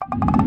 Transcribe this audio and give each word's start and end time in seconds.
you 0.00 0.42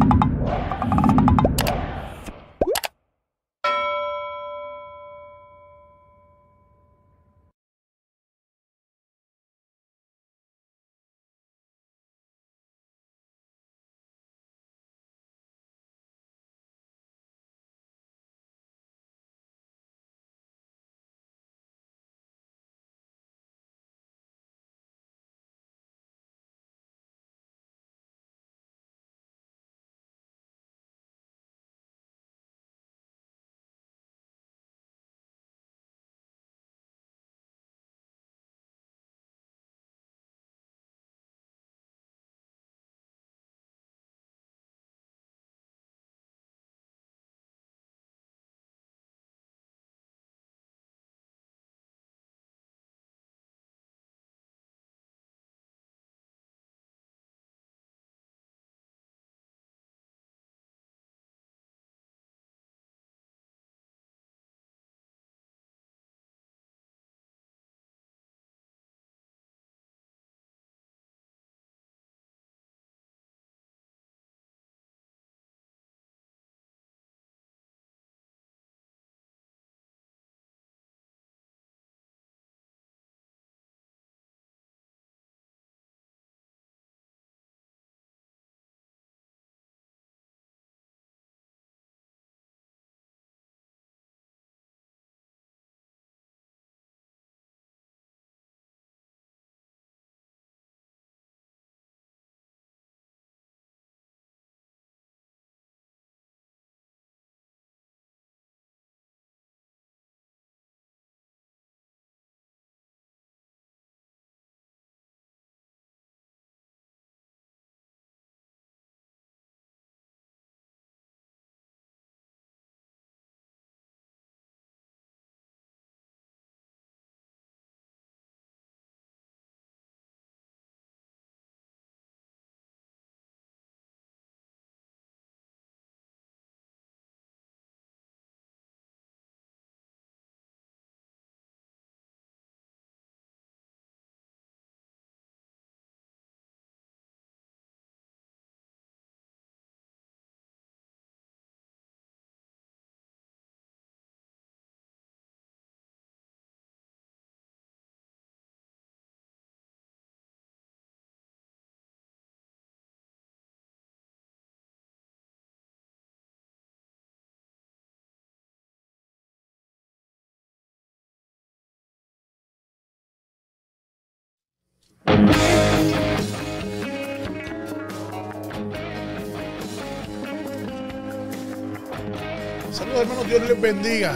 Saludos 182.72 183.02
hermanos, 183.02 183.28
Dios 183.28 183.42
les 183.48 183.62
bendiga. 183.62 184.16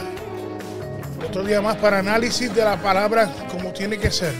Otro 1.26 1.44
día 1.44 1.60
más 1.60 1.76
para 1.76 1.98
análisis 1.98 2.54
de 2.54 2.64
la 2.64 2.76
palabra 2.80 3.32
como 3.50 3.72
tiene 3.72 3.98
que 3.98 4.10
ser. 4.10 4.32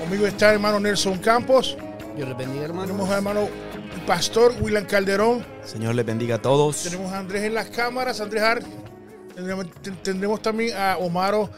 Conmigo 0.00 0.26
está 0.26 0.48
el 0.50 0.54
hermano 0.56 0.80
Nelson 0.80 1.18
Campos. 1.18 1.76
Dios 2.16 2.28
les 2.28 2.36
bendiga, 2.36 2.64
hermano. 2.64 2.86
Tenemos 2.86 3.08
al 3.10 3.16
hermano 3.16 3.48
el 3.94 4.00
pastor 4.06 4.54
William 4.60 4.84
Calderón. 4.84 5.44
Señor 5.64 5.94
les 5.94 6.04
bendiga 6.06 6.36
a 6.36 6.42
todos. 6.42 6.82
Tenemos 6.82 7.12
a 7.12 7.18
Andrés 7.18 7.44
en 7.44 7.54
las 7.54 7.68
cámaras, 7.70 8.20
Andrés 8.20 8.42
Hart. 8.42 8.64
Tendremos, 9.34 9.66
ten- 9.82 9.96
tendremos 10.02 10.42
también 10.42 10.76
a 10.76 10.96
Omaro 10.98 11.48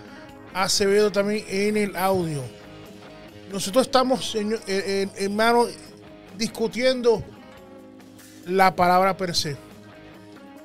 Acevedo 0.55 1.13
también 1.13 1.45
en 1.49 1.77
el 1.77 1.97
audio. 1.97 2.43
Nosotros 3.51 3.87
estamos, 3.87 4.37
hermano, 5.17 5.67
discutiendo 6.39 7.25
la 8.47 8.77
palabra 8.77 9.17
per 9.17 9.35
se. 9.35 9.57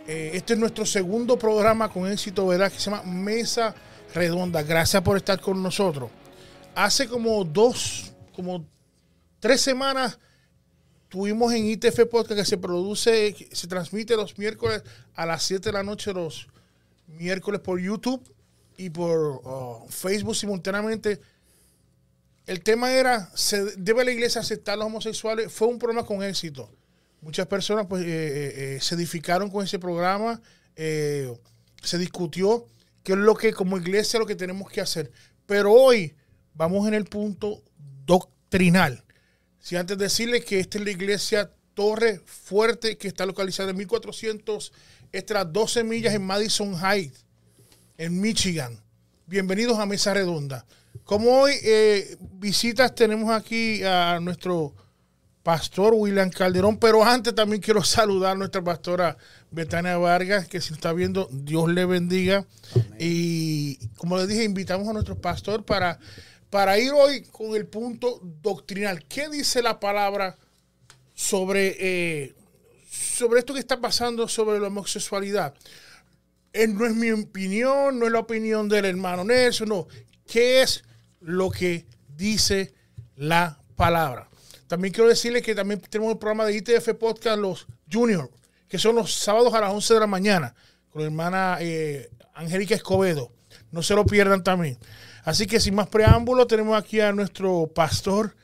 Eh, 0.07 0.31
este 0.35 0.53
es 0.53 0.59
nuestro 0.59 0.85
segundo 0.85 1.37
programa 1.37 1.89
con 1.89 2.07
éxito, 2.11 2.45
¿verdad? 2.45 2.71
Que 2.71 2.77
se 2.77 2.91
llama 2.91 3.01
Mesa 3.03 3.73
Redonda. 4.13 4.61
Gracias 4.61 5.01
por 5.01 5.17
estar 5.17 5.41
con 5.41 5.63
nosotros. 5.63 6.11
Hace 6.75 7.07
como 7.07 7.43
dos, 7.43 8.13
como 8.35 8.63
tres 9.39 9.61
semanas 9.61 10.19
tuvimos 11.09 11.53
en 11.53 11.65
ITF 11.65 12.05
Podcast 12.11 12.39
que 12.39 12.45
se 12.45 12.57
produce, 12.57 13.35
se 13.51 13.67
transmite 13.67 14.15
los 14.15 14.37
miércoles 14.37 14.83
a 15.15 15.25
las 15.25 15.41
7 15.41 15.69
de 15.69 15.73
la 15.73 15.81
noche, 15.81 16.13
los 16.13 16.47
miércoles 17.07 17.61
por 17.61 17.79
YouTube 17.79 18.21
y 18.77 18.91
por 18.91 19.41
uh, 19.43 19.87
Facebook 19.89 20.35
simultáneamente. 20.35 21.19
El 22.45 22.61
tema 22.61 22.93
era, 22.93 23.31
¿se 23.33 23.63
¿debe 23.77 24.05
la 24.05 24.11
iglesia 24.11 24.41
aceptar 24.41 24.75
a 24.75 24.77
los 24.77 24.85
homosexuales? 24.85 25.51
Fue 25.51 25.67
un 25.67 25.79
programa 25.79 26.05
con 26.05 26.21
éxito. 26.21 26.69
Muchas 27.21 27.47
personas 27.47 27.87
pues, 27.87 28.03
eh, 28.03 28.07
eh, 28.07 28.75
eh, 28.75 28.79
se 28.81 28.93
edificaron 28.93 29.49
con 29.49 29.63
ese 29.63 29.79
programa, 29.79 30.39
se 30.75 31.97
discutió 31.97 32.67
qué 33.03 33.13
es 33.13 33.17
lo 33.17 33.35
que 33.35 33.53
como 33.53 33.77
iglesia 33.77 34.19
lo 34.19 34.27
que 34.27 34.35
tenemos 34.35 34.69
que 34.69 34.81
hacer. 34.81 35.11
Pero 35.47 35.71
hoy 35.71 36.13
vamos 36.53 36.87
en 36.87 36.93
el 36.93 37.05
punto 37.05 37.63
doctrinal. 38.05 39.03
Si 39.59 39.75
antes 39.75 39.97
decirle 39.97 40.43
que 40.43 40.59
esta 40.59 40.77
es 40.77 40.83
la 40.83 40.91
iglesia 40.91 41.51
Torre 41.73 42.21
Fuerte, 42.25 42.97
que 42.97 43.07
está 43.07 43.25
localizada 43.25 43.71
en 43.71 43.77
1400, 43.77 44.71
estas 45.11 45.51
12 45.51 45.83
millas 45.83 46.13
en 46.13 46.23
Madison 46.23 46.75
Heights, 46.75 47.25
en 47.97 48.21
Michigan. 48.21 48.79
Bienvenidos 49.25 49.79
a 49.79 49.87
Mesa 49.87 50.13
Redonda. 50.13 50.65
Como 51.03 51.41
hoy 51.41 51.53
eh, 51.63 52.17
visitas, 52.33 52.95
tenemos 52.95 53.31
aquí 53.31 53.83
a 53.83 54.19
nuestro 54.21 54.73
pastor 55.45 55.93
William 55.93 56.31
Calderón, 56.31 56.79
pero 56.79 57.03
antes 57.03 57.35
también 57.35 57.61
quiero 57.61 57.83
saludar 57.83 58.31
a 58.31 58.35
nuestra 58.35 58.63
pastora 58.63 59.15
Betania 59.51 59.95
Vargas, 59.97 60.47
que 60.47 60.59
si 60.59 60.73
está 60.73 60.91
viendo, 60.91 61.29
Dios 61.31 61.69
le 61.69 61.85
bendiga. 61.85 62.45
Y 62.99 63.77
como 63.97 64.17
les 64.17 64.27
dije, 64.27 64.43
invitamos 64.43 64.87
a 64.87 64.93
nuestro 64.93 65.15
pastor 65.21 65.63
para, 65.63 65.99
para 66.49 66.79
ir 66.79 66.91
hoy 66.93 67.21
con 67.21 67.55
el 67.55 67.67
punto 67.67 68.19
doctrinal. 68.41 69.05
¿Qué 69.05 69.29
dice 69.29 69.61
la 69.61 69.79
palabra 69.79 70.35
sobre, 71.13 71.75
eh, 71.79 72.33
sobre 72.89 73.39
esto 73.39 73.53
que 73.53 73.59
está 73.59 73.79
pasando 73.79 74.27
sobre 74.27 74.59
la 74.59 74.67
homosexualidad? 74.67 75.53
Eh, 76.53 76.67
no 76.67 76.87
es 76.87 76.95
mi 76.95 77.11
opinión, 77.11 77.99
no 77.99 78.07
es 78.07 78.11
la 78.11 78.19
opinión 78.19 78.67
del 78.67 78.85
hermano 78.85 79.23
Nelson, 79.23 79.69
no. 79.69 79.87
¿Qué 80.25 80.61
es 80.61 80.83
lo 81.19 81.49
que 81.49 81.85
dice 82.15 82.73
la 83.15 83.59
palabra? 83.75 84.29
También 84.67 84.93
quiero 84.93 85.09
decirles 85.09 85.43
que 85.43 85.53
también 85.53 85.79
tenemos 85.81 86.13
el 86.13 86.17
programa 86.17 86.45
de 86.45 86.57
ITF 86.57 86.93
Podcast, 86.99 87.39
los 87.39 87.67
Junior, 87.91 88.29
que 88.67 88.79
son 88.79 88.95
los 88.95 89.13
sábados 89.13 89.53
a 89.53 89.61
las 89.61 89.71
11 89.71 89.93
de 89.93 89.99
la 89.99 90.07
mañana, 90.07 90.55
con 90.89 91.01
la 91.01 91.07
hermana 91.07 91.57
eh, 91.59 92.09
Angélica 92.33 92.75
Escobedo. 92.75 93.31
No 93.71 93.83
se 93.83 93.93
lo 93.93 94.05
pierdan 94.05 94.43
también. 94.43 94.77
Así 95.23 95.47
que 95.47 95.59
sin 95.59 95.75
más 95.75 95.87
preámbulo, 95.87 96.47
tenemos 96.47 96.77
aquí 96.77 96.99
a 96.99 97.11
nuestro 97.11 97.67
pastor, 97.73 98.35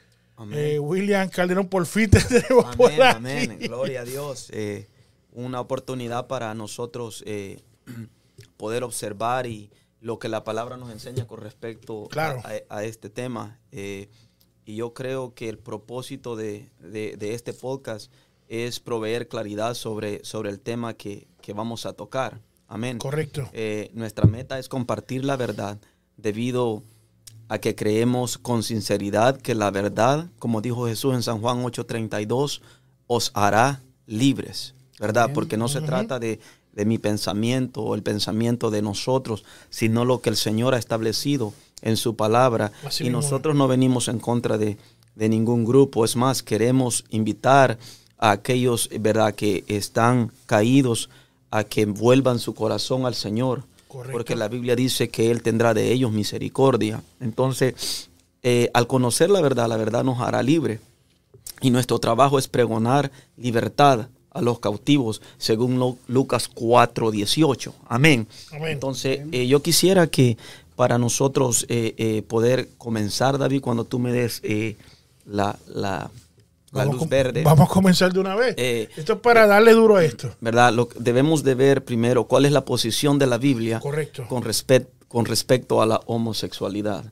eh, 0.51 0.79
William 0.79 1.29
Calderón. 1.29 1.67
Por 1.67 1.85
fin 1.85 2.09
te 2.09 2.19
tenemos 2.41 2.65
amén, 2.65 2.77
por. 2.77 3.01
Amén, 3.01 3.59
gloria 3.59 4.01
a 4.01 4.05
Dios. 4.05 4.49
Eh, 4.51 4.87
una 5.31 5.59
oportunidad 5.59 6.27
para 6.27 6.53
nosotros 6.53 7.23
eh, 7.25 7.61
poder 8.57 8.83
observar 8.83 9.45
y 9.47 9.69
lo 10.01 10.19
que 10.19 10.27
la 10.29 10.43
palabra 10.43 10.75
nos 10.77 10.91
enseña 10.91 11.25
con 11.27 11.39
respecto 11.39 12.07
Claro. 12.09 12.41
a, 12.69 12.75
a 12.77 12.83
este 12.83 13.09
tema. 13.09 13.59
Eh, 13.71 14.09
y 14.65 14.75
yo 14.75 14.93
creo 14.93 15.33
que 15.33 15.47
el 15.47 15.57
propósito 15.57 16.35
de, 16.35 16.69
de- 16.79 17.15
de 17.17 17.33
este 17.33 17.53
podcast 17.53 18.11
es 18.47 18.79
proveer 18.79 19.27
claridad 19.27 19.75
sobre, 19.75 20.23
sobre 20.25 20.49
el 20.49 20.59
tema 20.59 20.93
que, 20.95 21.27
que 21.41 21.53
vamos 21.53 21.85
a 21.85 21.93
tocar. 21.93 22.41
Amén. 22.67 22.97
Correcto. 22.97 23.47
Eh, 23.53 23.89
nuestra 23.93 24.25
meta 24.27 24.57
es 24.59 24.67
compartir 24.69 25.23
la 25.23 25.37
verdad 25.37 25.77
debido 26.17 26.83
a 27.47 27.57
que 27.59 27.75
creemos 27.75 28.37
con 28.37 28.63
sinceridad 28.63 29.39
que 29.39 29.55
la 29.55 29.71
verdad, 29.71 30.29
como 30.39 30.61
dijo 30.61 30.87
Jesús 30.87 31.13
en 31.15 31.23
San 31.23 31.41
Juan 31.41 31.61
8:32, 31.63 32.61
os 33.07 33.31
hará 33.33 33.81
libres, 34.05 34.73
¿verdad? 34.99 35.31
Porque 35.33 35.57
no 35.57 35.67
se 35.67 35.81
trata 35.81 36.17
de, 36.19 36.39
de 36.73 36.85
mi 36.85 36.97
pensamiento 36.97 37.81
o 37.81 37.95
el 37.95 38.03
pensamiento 38.03 38.71
de 38.71 38.81
nosotros, 38.81 39.43
sino 39.69 40.05
lo 40.05 40.21
que 40.21 40.29
el 40.29 40.37
Señor 40.37 40.73
ha 40.73 40.77
establecido 40.77 41.53
en 41.81 41.97
su 41.97 42.15
palabra. 42.15 42.71
Así 42.85 43.03
y 43.03 43.07
mismo. 43.07 43.21
nosotros 43.21 43.55
no 43.55 43.67
venimos 43.67 44.07
en 44.07 44.19
contra 44.19 44.57
de, 44.57 44.77
de 45.15 45.29
ningún 45.29 45.65
grupo, 45.65 46.05
es 46.05 46.15
más, 46.15 46.43
queremos 46.43 47.05
invitar 47.09 47.77
a 48.17 48.31
aquellos, 48.31 48.89
¿verdad?, 48.99 49.33
que 49.33 49.63
están 49.67 50.31
caídos 50.45 51.09
a 51.49 51.63
que 51.63 51.85
vuelvan 51.85 52.39
su 52.39 52.53
corazón 52.53 53.05
al 53.05 53.15
Señor. 53.15 53.63
Correcto. 53.87 54.13
Porque 54.13 54.35
la 54.37 54.47
Biblia 54.47 54.75
dice 54.75 55.09
que 55.09 55.31
Él 55.31 55.41
tendrá 55.41 55.73
de 55.73 55.91
ellos 55.91 56.13
misericordia. 56.13 57.03
Entonces, 57.19 58.09
eh, 58.41 58.69
al 58.73 58.87
conocer 58.87 59.29
la 59.29 59.41
verdad, 59.41 59.67
la 59.67 59.75
verdad 59.75 60.05
nos 60.05 60.21
hará 60.21 60.41
libre. 60.41 60.79
Y 61.59 61.71
nuestro 61.71 61.99
trabajo 61.99 62.39
es 62.39 62.47
pregonar 62.47 63.11
libertad 63.35 64.07
a 64.31 64.41
los 64.41 64.59
cautivos, 64.59 65.21
según 65.37 65.77
Lu- 65.77 65.97
Lucas 66.07 66.47
4, 66.53 67.11
18. 67.11 67.73
Amén. 67.87 68.27
Amén. 68.51 68.71
Entonces, 68.71 69.21
eh, 69.31 69.47
yo 69.47 69.61
quisiera 69.61 70.07
que 70.07 70.37
para 70.75 70.97
nosotros 70.97 71.65
eh, 71.69 71.93
eh, 71.97 72.21
poder 72.23 72.69
comenzar, 72.77 73.37
David, 73.37 73.61
cuando 73.61 73.83
tú 73.83 73.99
me 73.99 74.11
des 74.13 74.41
la, 75.25 75.57
la- 75.67 76.09
luz 76.85 77.07
verde. 77.09 77.43
Vamos 77.43 77.69
a 77.69 77.73
comenzar 77.73 78.13
de 78.13 78.19
una 78.19 78.35
vez. 78.35 78.55
Esto 78.97 79.13
es 79.13 79.19
para 79.19 79.45
darle 79.45 79.73
duro 79.73 79.97
a 79.97 80.05
esto. 80.05 80.33
¿verdad? 80.39 80.73
Lo, 80.73 80.87
debemos 80.97 81.43
de 81.43 81.53
ver 81.55 81.83
primero 81.83 82.23
cuál 82.23 82.45
es 82.45 82.53
la 82.53 82.63
posición 82.63 83.19
de 83.19 83.27
la 83.27 83.37
Biblia 83.37 83.81
Correcto. 83.81 84.25
con, 84.29 84.43
respet- 84.43 84.87
con 85.09 85.25
respecto 85.25 85.81
a 85.81 85.85
la 85.85 85.99
homosexualidad. 86.05 87.03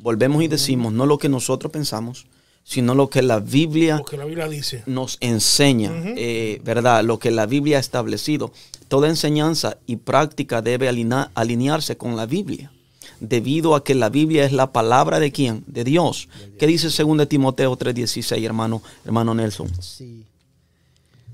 Volvemos 0.00 0.42
y 0.42 0.48
decimos 0.48 0.92
no 0.92 1.06
lo 1.06 1.16
que 1.18 1.28
nosotros 1.28 1.70
pensamos, 1.72 2.26
sino 2.64 2.94
lo 2.94 3.10
que 3.10 3.22
la 3.22 3.40
Biblia 3.40 3.98
Lo 3.98 4.04
que 4.04 4.16
la 4.16 4.24
Biblia 4.24 4.48
dice. 4.48 4.82
nos 4.86 5.18
enseña, 5.20 5.92
eh, 6.16 6.60
¿verdad? 6.64 7.04
Lo 7.04 7.18
que 7.18 7.30
la 7.30 7.46
Biblia 7.46 7.76
ha 7.76 7.80
establecido. 7.80 8.52
Toda 8.88 9.08
enseñanza 9.08 9.76
y 9.86 9.96
práctica 9.96 10.62
debe 10.62 10.88
alinearse 10.88 11.96
con 11.96 12.16
la 12.16 12.26
Biblia, 12.26 12.72
debido 13.20 13.74
a 13.74 13.84
que 13.84 13.94
la 13.94 14.08
Biblia 14.08 14.44
es 14.44 14.52
la 14.52 14.72
palabra 14.72 15.20
de 15.20 15.30
quién? 15.30 15.62
De 15.66 15.84
Dios. 15.84 16.28
¿Qué 16.58 16.66
dice 16.66 16.88
2 16.88 17.28
Timoteo 17.28 17.76
3:16, 17.76 18.44
hermano, 18.44 18.82
hermano 19.04 19.34
Nelson? 19.34 19.70
Sí. 19.82 20.24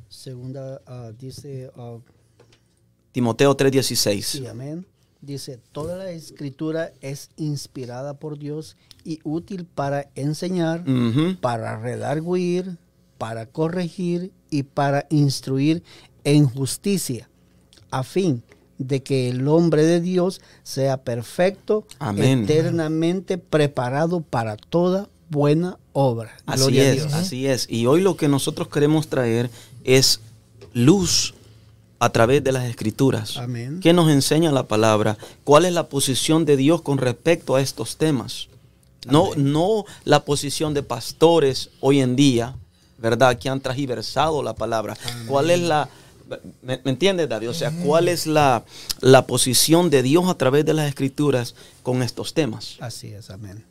Segunda 0.09 0.83
ah, 0.87 1.13
dice, 1.19 1.71
ah, 1.77 1.97
Timoteo 3.13 3.57
3:16. 3.57 4.23
sí, 4.23 4.47
amén. 4.47 4.85
Dice, 5.23 5.61
toda 5.73 5.97
la 5.97 6.11
escritura 6.11 6.93
es 7.03 7.29
inspirada 7.37 8.15
por 8.15 8.39
Dios 8.39 8.77
y 9.05 9.21
útil 9.23 9.67
para 9.67 10.09
enseñar, 10.15 10.85
para 11.43 11.79
redarguir, 11.79 12.79
para 13.19 13.45
corregir 13.45 14.33
y 14.51 14.63
para 14.63 15.07
instruir 15.11 15.83
en 16.25 16.47
justicia, 16.47 17.29
a 17.91 18.03
fin 18.03 18.43
de 18.79 19.03
que 19.03 19.29
el 19.29 19.47
hombre 19.47 19.85
de 19.85 20.01
Dios 20.01 20.41
sea 20.63 21.03
perfecto, 21.03 21.87
Amén. 21.99 22.45
eternamente 22.45 23.37
preparado 23.37 24.23
para 24.23 24.57
toda 24.57 25.11
buena 25.29 25.79
obra. 25.93 26.35
Así 26.47 26.63
Gloria 26.63 26.93
es, 26.93 27.13
así 27.13 27.47
es. 27.47 27.67
Y 27.69 27.85
hoy 27.85 28.01
lo 28.01 28.17
que 28.17 28.29
nosotros 28.29 28.69
queremos 28.69 29.09
traer 29.09 29.51
es 29.85 30.21
luz 30.73 31.35
a 32.01 32.11
través 32.11 32.43
de 32.43 32.51
las 32.51 32.65
escrituras. 32.65 33.37
Amén. 33.37 33.79
¿Qué 33.81 33.93
nos 33.93 34.11
enseña 34.11 34.51
la 34.51 34.67
palabra? 34.67 35.19
¿Cuál 35.45 35.67
es 35.67 35.73
la 35.73 35.89
posición 35.89 36.47
de 36.47 36.57
Dios 36.57 36.83
con 36.83 36.99
respecto 36.99 37.55
a 37.55 37.61
estos 37.61 37.99
temas? 37.99 38.49
No, 39.07 39.31
no 39.37 39.85
la 40.05 40.25
posición 40.25 40.75
de 40.75 40.83
pastores 40.83 41.71
hoy 41.81 42.01
en 42.01 42.17
día, 42.17 42.57
¿verdad? 42.99 43.39
Que 43.39 43.51
han 43.51 43.61
transversado 43.61 44.43
la 44.43 44.55
palabra. 44.55 44.97
¿Cuál 45.29 45.51
es 45.51 45.61
la... 45.61 45.89
¿Me, 46.63 46.81
me 46.85 46.91
entiendes, 46.93 47.29
David? 47.29 47.51
O 47.51 47.55
sea, 47.55 47.71
¿cuál 47.85 48.09
es 48.09 48.27
la, 48.27 48.65
la 49.01 49.27
posición 49.27 49.91
de 49.91 50.03
Dios 50.03 50.29
a 50.29 50.35
través 50.35 50.65
de 50.65 50.75
las 50.75 50.89
escrituras 50.89 51.55
con 51.83 52.03
estos 52.03 52.35
temas? 52.35 52.77
Así 52.81 53.09
es, 53.09 53.31
amén. 53.31 53.65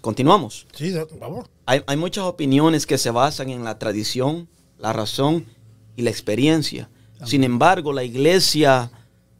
Continuamos. 0.00 0.66
Sí, 0.74 0.92
vamos. 1.20 1.46
Hay, 1.66 1.82
hay 1.86 1.96
muchas 1.96 2.24
opiniones 2.24 2.86
que 2.86 2.98
se 2.98 3.10
basan 3.10 3.50
en 3.50 3.64
la 3.64 3.78
tradición, 3.78 4.48
la 4.78 4.92
razón 4.92 5.46
y 5.94 6.02
la 6.02 6.10
experiencia. 6.10 6.88
Sin 7.24 7.44
embargo, 7.44 7.92
la 7.92 8.04
iglesia 8.04 8.90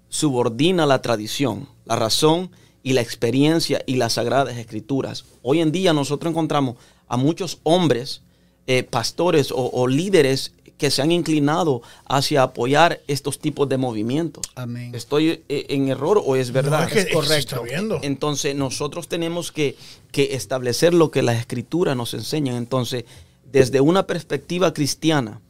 subordina 0.09 0.87
la 0.87 1.02
tradición, 1.02 1.68
la 1.85 1.97
razón 1.97 2.50
y 2.83 2.92
la 2.92 3.00
experiencia 3.00 3.83
y 3.87 3.97
las 3.97 4.14
sagradas 4.14 4.56
escrituras. 4.56 5.25
Hoy 5.42 5.61
en 5.61 5.73
día 5.73 5.92
nosotros 5.92 6.30
encontramos 6.30 6.76
a 7.09 7.16
muchos 7.16 7.59
hombres, 7.64 8.23
eh, 8.66 8.83
pastores 8.83 9.52
o, 9.52 9.71
o 9.73 9.87
líderes 9.87 10.52
que 10.78 10.90
se 10.90 11.02
han 11.02 11.12
inclinado 11.12 11.83
hacia 12.06 12.42
apoyar 12.42 13.00
estos 13.06 13.38
tipos 13.38 13.68
de 13.68 13.78
movimientos. 13.78 14.45
Amén. 14.54 14.95
¿Estoy 14.95 15.42
eh, 15.49 15.66
en 15.68 15.88
error 15.88 16.23
o 16.25 16.37
es 16.37 16.52
verdad? 16.52 16.80
No, 16.80 16.87
es 16.87 16.92
que 16.92 17.00
es 17.00 17.12
correcto. 17.14 17.62
viendo. 17.62 17.99
Entonces 18.02 18.54
nosotros 18.54 19.09
tenemos 19.09 19.52
que, 19.52 19.76
que 20.12 20.35
establecer 20.35 20.95
lo 20.95 21.11
que 21.11 21.23
las 21.23 21.38
escrituras 21.38 21.97
nos 21.97 22.14
enseñan. 22.14 22.56
Entonces, 22.56 23.04
desde 23.50 23.80
una 23.80 24.06
perspectiva 24.06 24.75
cristiana, 24.75 25.40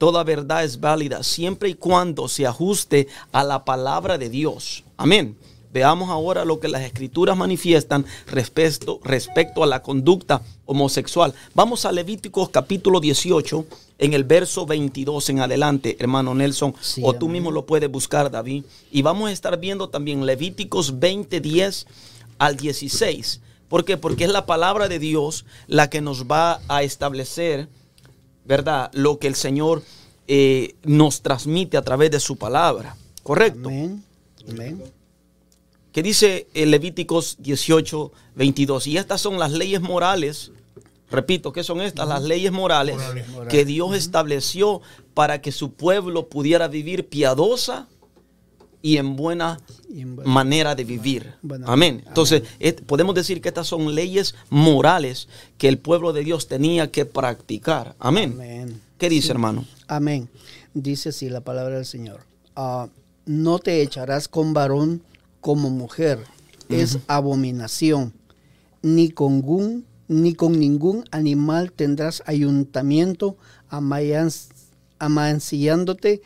toda 0.00 0.24
verdad 0.24 0.64
es 0.64 0.80
válida 0.80 1.22
siempre 1.22 1.68
y 1.68 1.74
cuando 1.74 2.26
se 2.26 2.46
ajuste 2.46 3.06
a 3.32 3.44
la 3.44 3.66
palabra 3.66 4.16
de 4.16 4.30
Dios. 4.30 4.82
Amén. 4.96 5.36
Veamos 5.74 6.08
ahora 6.08 6.46
lo 6.46 6.58
que 6.58 6.68
las 6.68 6.80
escrituras 6.80 7.36
manifiestan 7.36 8.06
respecto, 8.26 8.98
respecto 9.04 9.62
a 9.62 9.66
la 9.66 9.82
conducta 9.82 10.40
homosexual. 10.64 11.34
Vamos 11.54 11.84
a 11.84 11.92
Levíticos 11.92 12.48
capítulo 12.48 12.98
18, 12.98 13.66
en 13.98 14.14
el 14.14 14.24
verso 14.24 14.64
22 14.64 15.28
en 15.28 15.40
adelante, 15.40 15.98
hermano 16.00 16.34
Nelson, 16.34 16.74
Sí, 16.80 17.02
o 17.04 17.12
tú 17.12 17.26
amén. 17.26 17.34
mismo 17.34 17.50
lo 17.50 17.66
puedes 17.66 17.90
buscar, 17.90 18.30
David. 18.30 18.64
Y 18.90 19.02
vamos 19.02 19.28
a 19.28 19.32
estar 19.32 19.60
viendo 19.60 19.90
también 19.90 20.24
Levíticos 20.24 20.98
20, 20.98 21.42
10 21.42 21.86
al 22.38 22.56
16. 22.56 23.42
¿Por 23.68 23.84
qué? 23.84 23.98
Porque 23.98 24.24
es 24.24 24.30
la 24.30 24.46
palabra 24.46 24.88
de 24.88 24.98
Dios 24.98 25.44
la 25.66 25.90
que 25.90 26.00
nos 26.00 26.24
va 26.24 26.62
a 26.68 26.82
establecer, 26.84 27.68
¿verdad? 28.50 28.90
Lo 28.94 29.20
que 29.20 29.28
el 29.28 29.36
Señor 29.36 29.84
eh, 30.26 30.74
nos 30.82 31.22
transmite 31.22 31.76
a 31.76 31.82
través 31.82 32.10
de 32.10 32.18
su 32.18 32.36
palabra. 32.36 32.96
¿Correcto? 33.22 33.68
Amén. 33.68 34.04
Amén. 34.48 34.82
que 35.92 36.02
dice 36.02 36.48
el 36.54 36.72
Levíticos 36.72 37.36
18, 37.38 38.10
22. 38.34 38.88
Y 38.88 38.96
estas 38.96 39.20
son 39.20 39.38
las 39.38 39.52
leyes 39.52 39.80
morales. 39.80 40.50
Repito, 41.12 41.52
¿qué 41.52 41.62
son 41.62 41.80
estas? 41.80 42.08
Las 42.08 42.24
leyes 42.24 42.50
morales, 42.50 42.96
Morales. 42.96 43.26
que 43.48 43.64
Dios 43.64 43.94
estableció 43.94 44.80
para 45.14 45.40
que 45.40 45.52
su 45.52 45.72
pueblo 45.72 46.28
pudiera 46.28 46.66
vivir 46.66 47.08
piadosa 47.08 47.86
y 48.82 48.96
en 48.96 49.16
buena 49.16 49.60
Y 49.88 50.00
en 50.02 50.16
buena- 50.16 50.30
manera 50.30 50.74
de 50.74 50.84
vivir. 50.84 51.34
Buena- 51.42 51.66
Amén. 51.68 52.02
Entonces, 52.06 52.42
podemos 52.86 53.14
decir 53.14 53.40
que 53.40 53.48
estas 53.48 53.66
son 53.66 53.94
leyes 53.94 54.34
morales 54.48 55.28
que 55.58 55.68
el 55.68 55.78
pueblo 55.78 56.12
de 56.12 56.24
Dios 56.24 56.48
tenía 56.48 56.90
que 56.90 57.04
practicar. 57.04 57.94
Amén. 57.98 58.32
Amén. 58.34 58.80
¿Qué 58.98 59.08
dice, 59.08 59.26
Sí. 59.26 59.30
hermano? 59.32 59.64
Amén. 59.88 60.28
Dice 60.74 61.08
así 61.10 61.28
la 61.28 61.40
palabra 61.40 61.76
del 61.76 61.86
Señor. 61.86 62.20
Ah, 62.56 62.88
no 63.26 63.58
te 63.58 63.82
echarás 63.82 64.28
con 64.28 64.52
varón 64.54 65.02
como 65.40 65.68
mujer. 65.70 66.20
Es 66.68 66.98
abominación. 67.08 68.12
Ni 68.82 69.10
con, 69.10 69.42
gun- 69.42 69.84
ni 70.08 70.34
con 70.34 70.58
ningún 70.58 71.04
animal 71.10 71.72
tendrás 71.72 72.22
ayuntamiento 72.26 73.36
amancillándote 74.98 76.22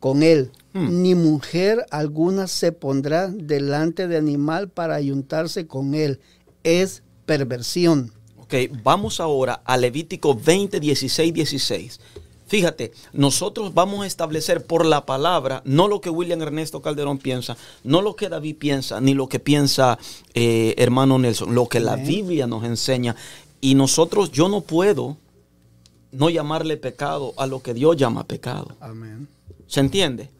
con 0.00 0.22
él. 0.22 0.50
Hmm. 0.76 1.02
Ni 1.02 1.14
mujer 1.14 1.86
alguna 1.90 2.48
se 2.48 2.70
pondrá 2.70 3.28
delante 3.28 4.08
de 4.08 4.18
animal 4.18 4.68
para 4.68 4.94
ayuntarse 4.94 5.66
con 5.66 5.94
él. 5.94 6.20
Es 6.64 7.02
perversión. 7.24 8.12
Ok, 8.36 8.54
vamos 8.82 9.20
ahora 9.20 9.62
a 9.64 9.78
Levítico 9.78 10.34
20, 10.34 10.78
16, 10.78 11.32
16. 11.32 12.00
Fíjate, 12.46 12.92
nosotros 13.12 13.72
vamos 13.72 14.04
a 14.04 14.06
establecer 14.06 14.66
por 14.66 14.84
la 14.84 15.06
palabra, 15.06 15.62
no 15.64 15.88
lo 15.88 16.00
que 16.02 16.10
William 16.10 16.42
Ernesto 16.42 16.82
Calderón 16.82 17.18
piensa, 17.18 17.56
no 17.82 18.02
lo 18.02 18.14
que 18.14 18.28
David 18.28 18.56
piensa, 18.58 19.00
ni 19.00 19.14
lo 19.14 19.28
que 19.28 19.40
piensa 19.40 19.98
eh, 20.34 20.74
hermano 20.76 21.18
Nelson, 21.18 21.54
lo 21.54 21.68
que 21.68 21.80
la. 21.80 21.96
Biblia 21.96 22.46
nos 22.46 22.64
enseña. 22.64 23.16
Y 23.60 23.74
nosotros, 23.74 24.30
yo 24.30 24.48
no 24.48 24.60
puedo 24.60 25.16
no 26.12 26.30
llamarle 26.30 26.76
pecado 26.76 27.32
a 27.38 27.46
lo 27.46 27.62
que 27.62 27.72
Dios 27.72 27.96
llama 27.96 28.24
pecado. 28.24 28.76
Amén. 28.80 29.26
¿Se 29.66 29.80
entiende? 29.80 30.30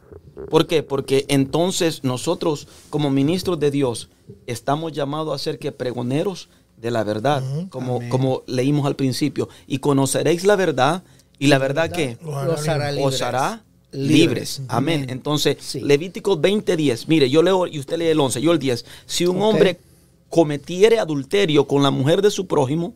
¿Por 0.51 0.67
qué? 0.67 0.83
Porque 0.83 1.25
entonces 1.29 2.05
nosotros 2.05 2.69
como 2.91 3.11
ministros 3.11 3.59
de 3.59 3.71
Dios 3.71 4.09
estamos 4.47 4.93
llamados 4.93 5.35
a 5.35 5.43
ser 5.43 5.59
que 5.59 5.73
pregoneros 5.73 6.49
de 6.77 6.91
la 6.91 7.05
verdad, 7.05 7.43
como, 7.71 7.97
Amén. 7.97 8.09
como 8.11 8.43
leímos 8.47 8.87
al 8.87 8.97
principio. 8.97 9.49
Y 9.67 9.79
conoceréis 9.79 10.45
la 10.45 10.57
verdad 10.57 11.03
y 11.39 11.47
la 11.47 11.59
verdad 11.59 11.91
que 11.91 12.19
Los 12.23 12.69
hará 12.69 12.93
libres. 12.93 13.15
os 13.15 13.23
hará 13.23 13.65
libres. 13.93 14.19
Libres. 14.19 14.63
Amén. 14.69 15.01
Amén. 15.05 15.11
Entonces, 15.11 15.57
Sí. 15.61 15.81
Levítico 15.81 16.37
20:10. 16.39 17.09
Mire, 17.09 17.31
yo 17.31 17.43
leo 17.43 17.67
y 17.67 17.79
usted 17.79 17.97
lee 17.97 18.09
el 18.09 18.21
11, 18.21 18.43
yo 18.43 18.53
el 18.53 18.59
10. 18.59 18.85
Si 19.07 19.25
un 19.27 19.41
hombre 19.41 19.79
cometiere 20.29 20.99
adulterio 20.99 21.67
con 21.67 21.83
la 21.83 21.91
mujer 21.91 22.21
de 22.21 22.31
su 22.31 22.47
prójimo, 22.47 22.95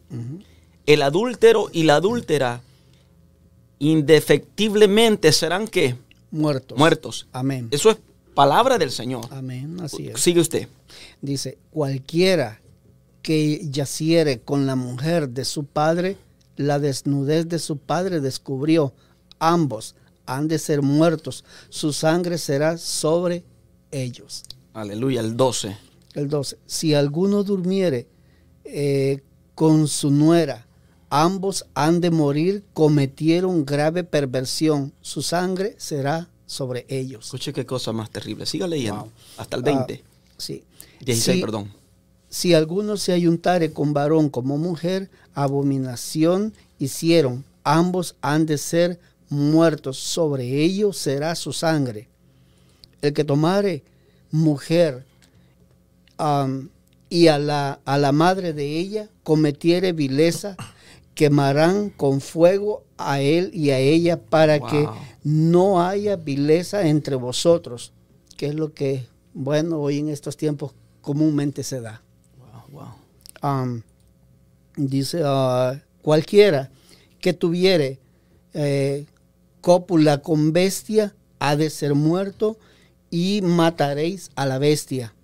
el 0.85 1.01
adúltero 1.03 1.69
y 1.73 1.85
la 1.85 1.95
adúltera 1.97 2.61
indefectiblemente 3.79 5.33
serán 5.33 5.67
que 5.67 5.97
Muertos. 6.31 6.79
muertos. 6.79 7.29
Amén. 7.33 7.69
Eso 7.71 7.91
es 7.91 7.99
palabra 8.35 8.79
del 8.79 8.91
Señor. 8.91 9.27
Amén. 9.31 9.79
Así 9.81 10.09
es. 10.09 10.21
Sigue 10.21 10.41
usted. 10.41 10.69
Dice, 11.21 11.59
cualquiera 11.71 12.61
que 13.23 13.61
yaciere 13.71 14.41
con 14.41 14.67
la 14.67 14.77
mujer 14.77 15.29
de 15.29 15.45
su 15.45 15.65
padre, 15.65 16.17
la 16.57 16.79
desnudez 16.79 17.49
de 17.49 17.59
su 17.59 17.79
padre 17.79 18.21
descubrió. 18.21 18.95
Ambos 19.39 19.95
han 20.27 20.49
de 20.49 20.59
ser 20.59 20.83
muertos. 20.83 21.45
Su 21.69 21.93
sangre 21.93 22.39
será 22.39 22.79
sobre 22.79 23.45
ellos. 23.91 24.45
Aleluya, 24.73 25.21
el 25.21 25.37
12. 25.37 25.77
El 26.15 26.29
12. 26.29 26.59
Si 26.67 26.95
alguno 26.95 27.43
durmiere 27.43 28.07
eh, 28.65 29.23
con 29.55 29.89
su 29.89 30.11
nuera, 30.11 30.67
ambos 31.11 31.67
han 31.75 32.01
de 32.01 32.11
morir, 32.11 32.65
cometieron 32.73 33.65
grave 33.67 34.05
perversión. 34.05 34.93
Su 35.03 35.21
sangre 35.23 35.75
será 35.79 36.29
sobre 36.47 36.87
ellos. 36.89 37.27
Escuche 37.27 37.53
qué 37.53 37.67
cosa 37.67 37.93
más 37.93 38.11
terrible. 38.11 38.47
Siga 38.47 38.67
leyendo. 38.67 39.03
Wow. 39.03 39.11
Hasta 39.37 39.57
el 39.57 39.63
20. 39.63 40.03
Ah, 40.05 40.33
sí. 40.39 40.65
16, 41.01 41.37
Si- 41.37 41.41
perdón. 41.43 41.73
Si 42.29 42.55
alguno 42.55 42.97
se 42.97 43.13
ayuntare 43.13 43.73
con 43.73 43.93
varón 43.93 44.31
como 44.31 44.57
mujer, 44.57 45.11
abominación 45.35 46.55
hicieron. 46.79 47.45
Ambos 47.65 48.15
han 48.23 48.47
de 48.47 48.57
ser 48.57 49.01
muertos. 49.29 49.99
Sobre 49.99 50.63
ellos 50.63 50.97
será 50.97 51.35
su 51.35 51.53
sangre. 51.53 52.09
El 53.03 53.13
que 53.13 53.25
tomare 53.25 53.83
mujer 54.31 55.05
y 57.09 57.27
a 57.29 57.39
la, 57.39 57.81
a 57.85 57.99
la 57.99 58.13
madre 58.13 58.53
de 58.53 58.79
ella 58.79 59.09
cometiere 59.25 59.93
vileza, 59.93 60.57
quemarán 61.15 61.91
con 61.91 62.21
fuego 62.21 62.85
a 62.97 63.21
él 63.21 63.51
y 63.53 63.71
a 63.71 63.79
ella 63.79 64.21
para 64.21 64.61
que 64.61 64.89
no 65.23 65.83
haya 65.83 66.17
vileza 66.17 66.87
entre 66.87 67.17
vosotros, 67.17 67.93
que 68.37 68.47
es 68.47 68.55
lo 68.55 68.73
que, 68.73 69.07
bueno, 69.35 69.81
hoy 69.81 69.99
en 69.99 70.09
estos 70.09 70.37
tiempos 70.37 70.73
comúnmente 71.01 71.63
se 71.63 71.81
da. 71.81 72.03
Wow, 72.39 72.81
wow. 72.81 72.95
Am, 73.43 73.83
dice, 74.77 75.23
ah, 75.25 75.81
cualquiera 76.03 76.71
que 77.21 77.33
tuviere 77.33 77.99
eh, 78.55 79.07
cópula 79.61 80.23
con 80.23 80.53
bestia 80.53 81.15
ha 81.39 81.57
de 81.57 81.71
ser 81.71 81.95
muerto 81.95 82.59
y 83.11 83.43
mataréis 83.43 84.31
a 84.37 84.47
la 84.47 84.59
bestia. 84.59 85.15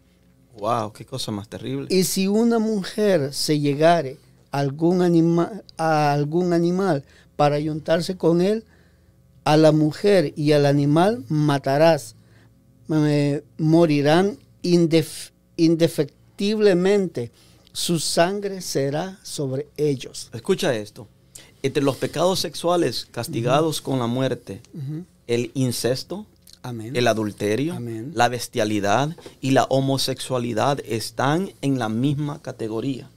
Wow, 0.59 0.93
qué 0.93 1.05
cosa 1.05 1.31
más 1.33 1.49
terrible. 1.49 1.87
Y 1.91 2.05
si 2.05 2.29
una 2.29 2.59
mujer 2.59 3.33
se 3.33 3.61
llegare 3.61 4.19
algún, 4.59 5.03
anima- 5.03 5.63
a 5.77 6.13
algún 6.13 6.53
animal 6.53 7.05
para 7.37 7.57
ayuntarse 7.57 8.17
con 8.17 8.41
él, 8.41 8.65
a 9.45 9.57
la 9.57 9.73
mujer 9.73 10.33
y 10.37 10.53
al 10.53 10.67
animal 10.67 11.25
matarás. 11.29 12.15
Eh, 12.91 13.43
morirán 13.59 14.39
indef- 14.63 15.31
indefectiblemente. 15.57 17.31
Su 17.73 17.99
sangre 17.99 18.61
será 18.63 19.19
sobre 19.23 19.67
ellos. 19.77 20.31
Escucha 20.33 20.75
esto. 20.75 21.09
Entre 21.63 21.83
los 21.83 21.97
pecados 21.97 22.39
sexuales 22.41 23.07
castigados 23.11 23.81
con 23.83 23.99
la 23.99 24.07
muerte, 24.07 24.61
el 25.27 25.51
incesto, 25.55 26.27
Amén. 26.63 26.95
el 26.97 27.07
adulterio, 27.09 27.75
Amén. 27.75 28.13
la 28.15 28.29
bestialidad 28.29 29.17
y 29.41 29.51
la 29.51 29.65
homosexualidad 29.65 30.79
están 30.87 31.51
en 31.61 31.79
la 31.79 31.89
misma 31.89 32.41
categoría. 32.41 33.11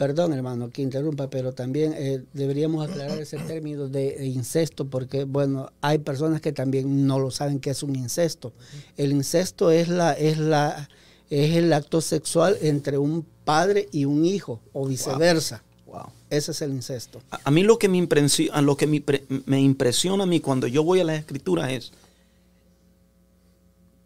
Perdón, 0.00 0.32
hermano, 0.32 0.70
que 0.70 0.80
interrumpa, 0.80 1.28
pero 1.28 1.52
también 1.52 1.92
eh, 1.94 2.24
deberíamos 2.32 2.88
aclarar 2.88 3.20
ese 3.20 3.36
término 3.36 3.86
de, 3.86 4.24
incesto, 4.28 4.86
porque, 4.86 5.24
bueno, 5.24 5.70
hay 5.82 5.98
personas 5.98 6.40
que 6.40 6.52
también 6.54 7.06
no 7.06 7.18
lo 7.18 7.30
saben 7.30 7.60
que 7.60 7.68
es 7.68 7.82
un 7.82 7.94
incesto. 7.94 8.54
El 8.96 9.12
incesto 9.12 9.70
es, 9.70 9.88
la, 9.88 10.14
es, 10.14 10.38
la, 10.38 10.88
es 11.28 11.54
el 11.54 11.70
acto 11.74 12.00
sexual 12.00 12.56
entre 12.62 12.96
un 12.96 13.26
padre 13.44 13.90
y 13.92 14.06
un 14.06 14.24
hijo, 14.24 14.58
o 14.72 14.86
viceversa. 14.86 15.62
Wow. 15.84 16.06
Ese 16.30 16.52
es 16.52 16.62
el 16.62 16.70
incesto. 16.70 17.20
A, 17.30 17.38
a 17.44 17.50
mí 17.50 17.62
lo 17.62 17.78
que, 17.78 17.90
me 17.90 17.98
impresiona, 17.98 18.62
lo 18.62 18.78
que 18.78 18.86
me, 18.86 19.04
me 19.44 19.60
impresiona 19.60 20.22
a 20.22 20.26
mí 20.26 20.40
cuando 20.40 20.66
yo 20.66 20.82
voy 20.82 21.00
a 21.00 21.04
las 21.04 21.18
escrituras 21.18 21.70
es 21.72 21.92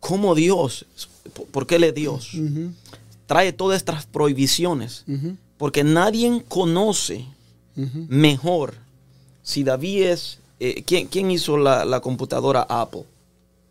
cómo 0.01 0.35
Dios, 0.35 0.87
por- 1.35 1.47
¿por 1.47 1.67
qué 1.69 1.79
le 1.79 1.93
Dios? 1.93 2.33
Trae 3.27 3.53
todas 3.53 3.77
estas 3.77 4.07
prohibiciones. 4.07 5.05
ujú, 5.07 5.37
Porque 5.65 5.83
nadie 5.83 6.45
conoce 6.47 7.25
mejor 7.75 8.75
si 9.43 9.65
David 9.65 10.03
es... 10.03 10.39
eh, 10.61 10.83
¿quién, 10.85 11.07
quién 11.07 11.31
hizo 11.31 11.57
la, 11.57 11.87
la 11.87 12.01
computadora 12.01 12.67
Apple? 12.69 13.05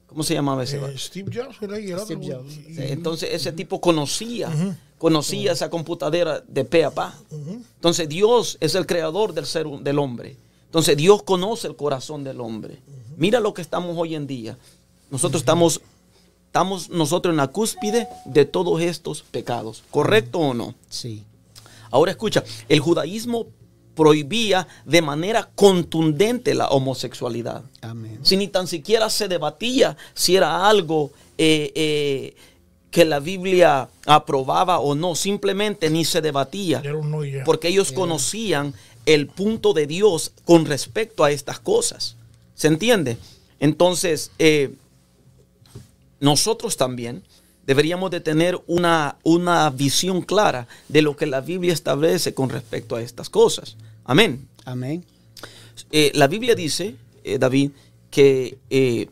¿Cómo 0.08 0.24
se 0.24 0.34
llamaba 0.34 0.64
ese? 0.64 0.78
Eh, 0.78 0.98
Steve 0.98 1.32
Jobs 1.32 1.56
era 1.62 1.80
y 1.80 1.92
el 1.92 2.00
otro. 2.00 2.06
Steve 2.08 2.34
Jobs, 2.34 2.52
Entonces 2.80 3.30
ese 3.32 3.52
tipo 3.52 3.80
conocía, 3.80 4.50
conocía 4.98 5.52
esa 5.52 5.70
computadora 5.70 6.44
de 6.48 6.66
pe 6.66 6.84
a 6.84 6.90
pa. 6.90 7.16
Entonces 7.76 8.10
Dios 8.10 8.58
es 8.60 8.74
el 8.74 8.88
creador 8.88 9.36
del 9.36 9.46
ser 9.46 9.68
del 9.68 10.00
hombre. 10.00 10.36
Entonces 10.66 10.98
Dios 10.98 11.22
conoce 11.22 11.68
el 11.68 11.76
corazón 11.76 12.24
del 12.24 12.42
hombre. 12.42 12.80
Mira 13.18 13.40
lo 13.40 13.54
que 13.54 13.62
estamos 13.62 13.96
hoy 14.00 14.16
en 14.16 14.26
día. 14.26 14.58
Nosotros 15.12 15.44
estamos, 15.44 15.80
estamos 16.48 16.90
nosotros 16.90 17.34
en 17.34 17.38
la 17.38 17.50
cúspide 17.50 18.08
de 18.26 18.46
todos 18.46 18.82
estos 18.82 19.22
pecados. 19.22 19.84
¿Correcto 19.92 20.40
o 20.40 20.56
no? 20.56 20.74
Sí. 20.90 21.22
Ahora 21.94 22.10
escucha, 22.10 22.44
el 22.70 22.80
judaísmo 22.80 23.46
prohibía 23.94 24.68
de 24.84 25.04
manera 25.04 25.52
contundente 25.54 26.56
la 26.56 26.70
homosexualidad. 26.70 27.64
Amén. 27.82 28.18
Si 28.24 28.36
ni 28.36 28.48
tan 28.48 28.66
siquiera 28.66 29.12
se 29.12 29.28
debatía 29.28 29.96
si 30.16 30.36
era 30.36 30.68
algo 30.68 31.12
eh, 31.38 31.72
eh, 31.76 32.36
que 32.90 33.06
la 33.06 33.20
Biblia 33.20 33.90
aprobaba 34.08 34.80
o 34.80 34.96
no, 34.96 35.14
simplemente 35.14 35.92
ni 35.92 36.04
se 36.04 36.22
debatía, 36.22 36.82
porque 37.46 37.68
ellos 37.68 37.92
conocían 37.92 38.74
el 39.06 39.28
punto 39.28 39.74
de 39.74 39.86
Dios 39.86 40.32
con 40.46 40.66
respecto 40.66 41.24
a 41.24 41.30
estas 41.30 41.60
cosas. 41.60 42.16
¿Se 42.56 42.68
entiende? 42.70 43.18
Entonces, 43.60 44.32
eh, 44.40 44.74
nosotros 46.20 46.76
también 46.76 47.22
deberíamos 47.66 48.12
de 48.12 48.20
tener 48.20 48.62
una, 48.68 49.18
una 49.24 49.70
visión 49.70 50.22
clara 50.22 50.68
de 50.90 51.02
lo 51.02 51.16
que 51.16 51.26
la 51.26 51.42
Biblia 51.42 51.74
establece 51.74 52.34
con 52.34 52.50
respecto 52.50 52.96
a 52.96 53.02
estas 53.02 53.30
cosas. 53.30 53.78
Amén. 54.04 54.48
Amén. 54.66 55.06
Eh, 55.92 56.12
la 56.16 56.28
Biblia 56.28 56.56
dice, 56.56 56.96
eh, 57.24 57.38
David, 57.38 57.72
que, 58.10 58.58
eh, 58.70 59.08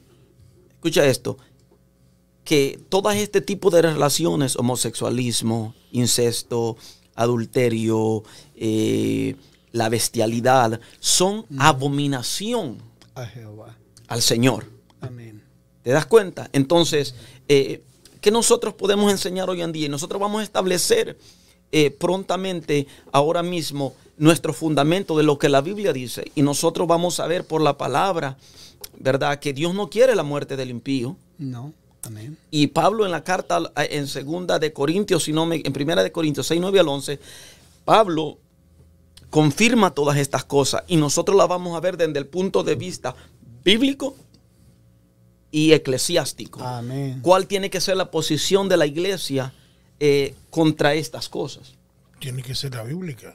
escucha 0.71 1.05
esto, 1.05 1.37
que 2.43 2.79
todo 2.89 3.09
este 3.11 3.41
tipo 3.41 3.69
de 3.69 3.81
relaciones, 3.81 4.55
homosexualismo, 4.55 5.73
incesto, 5.91 6.77
adulterio, 7.15 8.23
la 9.71 9.89
bestialidad, 9.89 10.79
son 10.99 11.45
abominación 11.57 12.79
A 13.15 13.25
Jehová. 13.25 13.77
al 14.07 14.21
Señor. 14.21 14.65
Amén. 14.99 15.41
¿Te 15.83 15.91
das 15.91 16.05
cuenta? 16.05 16.49
Entonces, 16.53 17.15
eh, 17.47 17.83
¿qué 18.21 18.31
nosotros 18.31 18.73
podemos 18.73 19.11
enseñar 19.11 19.49
hoy 19.49 19.61
en 19.61 19.71
día? 19.71 19.87
Y 19.87 19.89
nosotros 19.89 20.21
vamos 20.21 20.41
a 20.41 20.43
establecer 20.43 21.17
eh, 21.71 21.91
prontamente, 21.91 22.87
ahora 23.11 23.43
mismo, 23.43 23.95
nuestro 24.17 24.53
fundamento 24.53 25.17
de 25.17 25.23
lo 25.23 25.37
que 25.37 25.49
la 25.49 25.61
Biblia 25.61 25.91
dice. 25.91 26.31
Y 26.35 26.43
nosotros 26.43 26.87
vamos 26.87 27.19
a 27.19 27.27
ver 27.27 27.45
por 27.45 27.61
la 27.61 27.77
palabra, 27.77 28.37
¿verdad? 28.99 29.39
Que 29.39 29.53
Dios 29.53 29.73
no 29.73 29.89
quiere 29.89 30.15
la 30.15 30.23
muerte 30.23 30.55
del 30.55 30.69
impío. 30.69 31.17
No. 31.37 31.73
Amén. 32.03 32.37
Y 32.49 32.67
Pablo 32.67 33.05
en 33.05 33.11
la 33.11 33.23
carta 33.23 33.71
en 33.75 34.07
segunda 34.07 34.57
de 34.57 34.73
Corintios, 34.73 35.23
si 35.23 35.33
no 35.33 35.45
me, 35.45 35.61
en 35.63 35.73
primera 35.73 36.01
de 36.01 36.11
Corintios 36.11 36.47
6, 36.47 36.59
9 36.59 36.79
al 36.79 36.87
11, 36.87 37.19
Pablo 37.85 38.39
confirma 39.29 39.91
todas 39.91 40.17
estas 40.17 40.43
cosas 40.43 40.83
y 40.87 40.97
nosotros 40.97 41.37
las 41.37 41.47
vamos 41.47 41.75
a 41.75 41.79
ver 41.79 41.97
desde 41.97 42.19
el 42.19 42.27
punto 42.27 42.63
de 42.63 42.75
vista 42.75 43.15
bíblico 43.63 44.15
y 45.51 45.73
eclesiástico. 45.73 46.63
Amén. 46.63 47.19
¿Cuál 47.21 47.47
tiene 47.47 47.69
que 47.69 47.81
ser 47.81 47.97
la 47.97 48.09
posición 48.09 48.69
de 48.69 48.77
la 48.77 48.85
iglesia 48.85 49.53
eh, 49.99 50.33
contra 50.49 50.93
estas 50.93 51.29
cosas? 51.29 51.73
Tiene 52.19 52.41
que 52.41 52.55
ser 52.55 52.73
la 52.73 52.83
bíblica. 52.83 53.33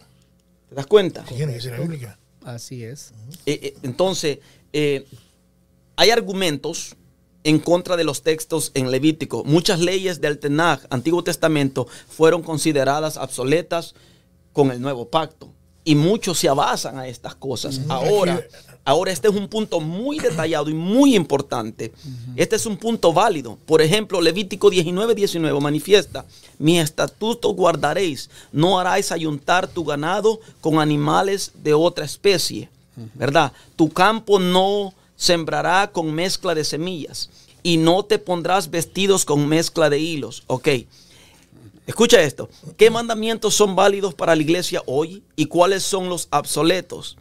¿Te 0.68 0.74
das 0.74 0.86
cuenta? 0.86 1.22
Tiene 1.24 1.54
que 1.54 1.60
ser 1.60 1.72
la 1.72 1.80
bíblica. 1.80 2.18
Así 2.44 2.84
es. 2.84 3.12
Eh, 3.44 3.58
eh, 3.62 3.76
entonces, 3.82 4.38
eh, 4.72 5.04
hay 5.96 6.10
argumentos 6.10 6.94
en 7.42 7.58
contra 7.58 7.96
de 7.96 8.04
los 8.04 8.22
textos 8.22 8.70
en 8.74 8.90
Levítico. 8.90 9.44
Muchas 9.44 9.80
leyes 9.80 10.20
del 10.20 10.38
Tenaj, 10.38 10.86
Antiguo 10.90 11.22
Testamento, 11.24 11.88
fueron 12.08 12.42
consideradas 12.42 13.16
obsoletas 13.16 13.94
con 14.52 14.70
el 14.70 14.80
nuevo 14.80 15.08
pacto. 15.08 15.52
Y 15.84 15.94
muchos 15.94 16.38
se 16.38 16.48
abasan 16.48 16.98
a 16.98 17.06
estas 17.08 17.34
cosas. 17.34 17.80
Ahora, 17.88 18.44
ahora 18.86 19.12
este 19.12 19.28
es 19.28 19.34
un 19.34 19.48
punto 19.48 19.80
muy 19.80 20.18
detallado 20.18 20.70
y 20.70 20.74
muy 20.74 21.14
importante. 21.14 21.92
Este 22.36 22.56
es 22.56 22.64
un 22.64 22.78
punto 22.78 23.12
válido. 23.12 23.58
Por 23.66 23.82
ejemplo, 23.82 24.20
Levítico 24.22 24.70
19, 24.70 25.14
19 25.14 25.60
manifiesta, 25.60 26.24
mi 26.58 26.78
estatuto 26.78 27.50
guardaréis, 27.50 28.30
no 28.52 28.78
haráis 28.78 29.12
ayuntar 29.12 29.66
tu 29.66 29.84
ganado 29.84 30.40
con 30.60 30.78
animales 30.78 31.50
de 31.62 31.74
otra 31.74 32.06
especie. 32.06 32.70
¿Verdad? 33.14 33.52
Tu 33.74 33.90
campo 33.90 34.38
no 34.38 34.94
sembrará 35.16 35.90
con 35.92 36.14
mezcla 36.14 36.54
de 36.54 36.64
semillas 36.64 37.28
y 37.62 37.76
no 37.76 38.04
te 38.04 38.18
pondrás 38.18 38.70
vestidos 38.70 39.24
con 39.26 39.46
mezcla 39.48 39.90
de 39.90 39.98
hilos. 39.98 40.44
Ok. 40.46 40.68
Escucha 41.86 42.22
esto. 42.22 42.48
¿Qué 42.76 42.88
mandamientos 42.88 43.54
son 43.54 43.76
válidos 43.76 44.14
para 44.14 44.34
la 44.34 44.42
iglesia 44.42 44.82
hoy 44.86 45.22
y 45.34 45.46
cuáles 45.46 45.82
son 45.82 46.08
los 46.08 46.28
obsoletos? 46.30 47.16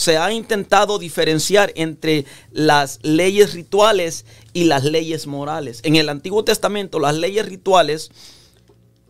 Se 0.00 0.16
ha 0.16 0.32
intentado 0.32 0.98
diferenciar 0.98 1.72
entre 1.76 2.24
las 2.52 3.00
leyes 3.02 3.52
rituales 3.52 4.24
y 4.54 4.64
las 4.64 4.82
leyes 4.84 5.26
morales. 5.26 5.80
En 5.82 5.96
el 5.96 6.08
Antiguo 6.08 6.42
Testamento, 6.42 6.98
las 6.98 7.14
leyes 7.16 7.44
rituales, 7.44 8.10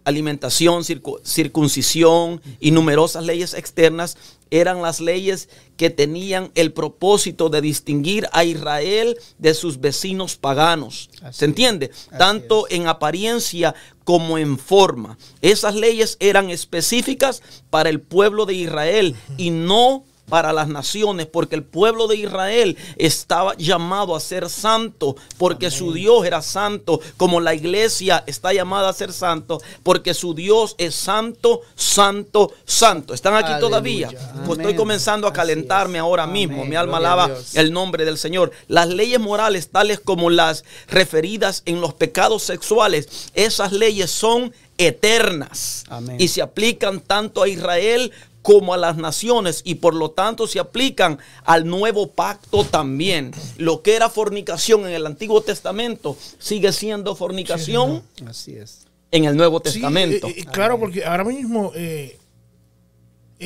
alimentación, 0.05 0.83
circu- 0.83 1.21
circuncisión 1.23 2.43
y 2.59 2.73
numerosas 2.73 3.25
leyes 3.25 3.55
externas, 3.55 4.17
eran 4.51 4.83
las 4.83 5.01
leyes 5.01 5.49
que 5.77 5.91
tenían 5.91 6.51
el 6.57 6.73
propósito 6.73 7.51
de 7.51 7.61
distinguir 7.61 8.27
a 8.33 8.43
Israel 8.43 9.17
de 9.39 9.55
sus 9.55 9.81
vecinos 9.81 10.35
paganos. 10.37 11.09
Así 11.23 11.39
¿Se 11.39 11.45
entiende? 11.45 11.93
Tanto 12.19 12.67
en 12.69 12.89
apariencia 12.89 13.77
como 14.03 14.39
en 14.39 14.59
forma. 14.59 15.19
Esas 15.41 15.77
leyes 15.77 16.17
eran 16.19 16.51
específicas 16.51 17.43
para 17.71 17.91
el 17.91 18.01
pueblo 18.01 18.45
de 18.45 18.55
Israel 18.55 19.15
y 19.37 19.51
no 19.51 20.05
para 20.31 20.53
las 20.53 20.69
naciones, 20.69 21.27
porque 21.27 21.57
el 21.57 21.65
pueblo 21.65 22.07
de 22.07 22.17
Israel 22.17 22.77
estaba 22.97 23.55
llamado 23.57 24.17
a 24.17 24.21
ser 24.21 24.49
santo, 24.49 25.17
porque 25.37 25.71
su 25.71 25.93
Dios 25.93 26.25
era 26.25 26.41
santo, 26.41 27.01
como 27.17 27.41
la 27.41 27.55
iglesia 27.55 28.25
está 28.27 28.53
llamada 28.53 28.89
a 28.89 28.93
ser 28.93 29.13
santo, 29.13 29.61
porque 29.83 30.15
su 30.15 30.35
Dios 30.35 30.77
es 30.79 30.95
santo, 30.95 31.63
santo, 31.75 32.53
santo. 32.65 33.13
¿Están 33.13 33.35
aquí 33.35 33.53
Aleluya. 33.53 33.61
todavía? 33.61 34.11
Pues 34.47 34.59
estoy 34.59 34.77
comenzando 34.77 35.27
a 35.27 35.33
calentarme 35.33 35.99
ahora 35.99 36.23
Amén. 36.23 36.49
mismo. 36.49 36.65
Mi 36.65 36.77
alma 36.77 36.99
Gloria 36.99 37.13
alaba 37.25 37.39
el 37.55 37.73
nombre 37.73 38.05
del 38.05 38.17
Señor. 38.17 38.53
Las 38.69 38.89
leyes 38.89 39.21
morales, 39.21 39.69
tales 39.69 40.01
como 40.01 40.31
las 40.31 40.65
referidas 40.89 41.63
en 41.67 41.81
los 41.81 41.95
pecados 41.95 42.43
sexuales, 42.43 43.31
esas 43.35 43.73
leyes 43.73 44.11
son 44.11 44.53
eternas 44.79 45.85
Amén. 45.89 46.17
y 46.19 46.29
se 46.29 46.41
aplican 46.41 47.01
tanto 47.01 47.43
a 47.43 47.49
Israel 47.49 48.13
como 48.51 48.75
a 48.75 48.77
las 48.77 48.97
naciones 48.97 49.61
y 49.65 49.77
por 49.77 49.95
lo 49.95 50.11
tanto 50.11 50.49
se 50.49 50.59
aplican 50.59 51.21
al 51.45 51.69
nuevo 51.69 52.11
pacto 52.11 52.65
también. 52.65 53.31
Lo 53.59 53.81
que 53.83 53.95
era 53.95 54.11
fornicación 54.11 54.81
en 54.89 54.93
el 54.93 55.07
Antiguo 55.07 55.41
Testamento 55.41 56.17
sigue 56.41 56.73
siendo 56.73 57.15
fornicación 57.15 58.03
Así 58.27 58.57
es. 58.57 58.89
en 59.13 59.25
el 59.27 59.37
Nuevo 59.37 59.59
Sí, 59.65 59.75
Testamento. 59.75 60.27
eh, 60.27 60.35
eh, 60.39 60.45
claro, 60.47 60.81
porque 60.81 61.05
ahora 61.05 61.23
mismo 61.23 61.71
eh, 61.77 62.19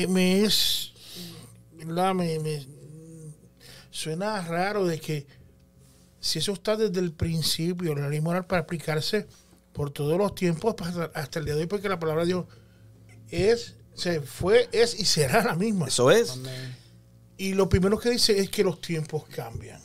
me 0.09 0.41
es. 0.43 0.91
¿verdad? 1.73 2.15
Me, 2.15 2.39
me- 2.39 2.65
suena 3.91 4.41
raro 4.41 4.87
de 4.87 4.99
que 4.99 5.27
si 6.19 6.39
eso 6.39 6.53
está 6.53 6.75
desde 6.75 6.99
el 6.99 7.11
principio, 7.11 7.93
la 7.93 8.09
ley 8.09 8.21
moral 8.21 8.45
para 8.47 8.63
aplicarse 8.63 9.27
por 9.71 9.91
todos 9.91 10.17
los 10.17 10.33
tiempos 10.33 10.73
hasta, 10.79 11.11
hasta 11.13 11.37
el 11.39 11.45
día 11.45 11.53
de 11.53 11.61
hoy, 11.61 11.67
porque 11.67 11.89
la 11.89 11.99
palabra 11.99 12.23
de 12.23 12.27
Dios 12.29 12.45
es, 13.29 13.75
se 13.95 14.21
fue, 14.21 14.69
es 14.71 14.99
y 14.99 15.05
será 15.05 15.43
la 15.43 15.55
misma. 15.55 15.87
Eso 15.87 16.11
es. 16.11 16.31
Amén. 16.31 16.75
Y 17.37 17.53
lo 17.53 17.67
primero 17.67 17.97
que 17.99 18.09
dice 18.11 18.37
es 18.39 18.49
que 18.49 18.63
los 18.63 18.79
tiempos 18.81 19.25
cambian. 19.27 19.81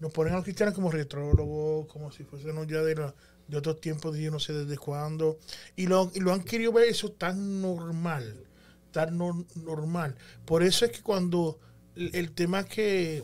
Nos 0.00 0.12
ponen 0.12 0.32
a 0.32 0.36
los 0.36 0.44
cristianos 0.44 0.74
como 0.74 0.90
retrólogos, 0.90 1.86
como 1.86 2.10
si 2.12 2.24
fuésemos 2.24 2.66
ya 2.66 2.82
de, 2.82 2.94
la- 2.96 3.14
de 3.48 3.56
otros 3.56 3.80
tiempos, 3.80 4.14
de 4.14 4.22
yo 4.22 4.30
no 4.30 4.40
sé 4.40 4.52
desde 4.52 4.76
cuándo. 4.78 5.38
Y 5.76 5.86
lo, 5.86 6.10
y 6.14 6.20
lo 6.20 6.32
han 6.32 6.42
querido 6.42 6.72
ver 6.72 6.88
eso 6.88 7.10
tan 7.12 7.60
normal, 7.60 8.46
tan 8.90 9.18
nor- 9.18 9.46
normal. 9.56 10.16
Por 10.44 10.62
eso 10.62 10.84
es 10.84 10.92
que 10.92 11.02
cuando 11.02 11.58
el, 11.94 12.14
el 12.14 12.32
tema 12.32 12.64
que, 12.64 13.22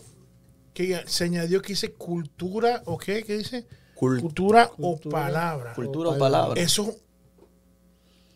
que 0.75 1.03
se 1.07 1.25
añadió 1.25 1.63
que 1.63 1.69
dice 1.73 1.93
cultura, 1.93 2.83
¿o 2.85 2.97
qué? 2.99 3.23
¿Qué 3.25 3.39
dice? 3.39 3.67
Cul- 3.97 4.21
cultura, 4.21 4.71
o 4.79 5.01
palabra. 5.01 5.75
Cultura 5.75 6.11
o 6.11 6.19
palabra. 6.19 6.61
Eso 6.61 6.95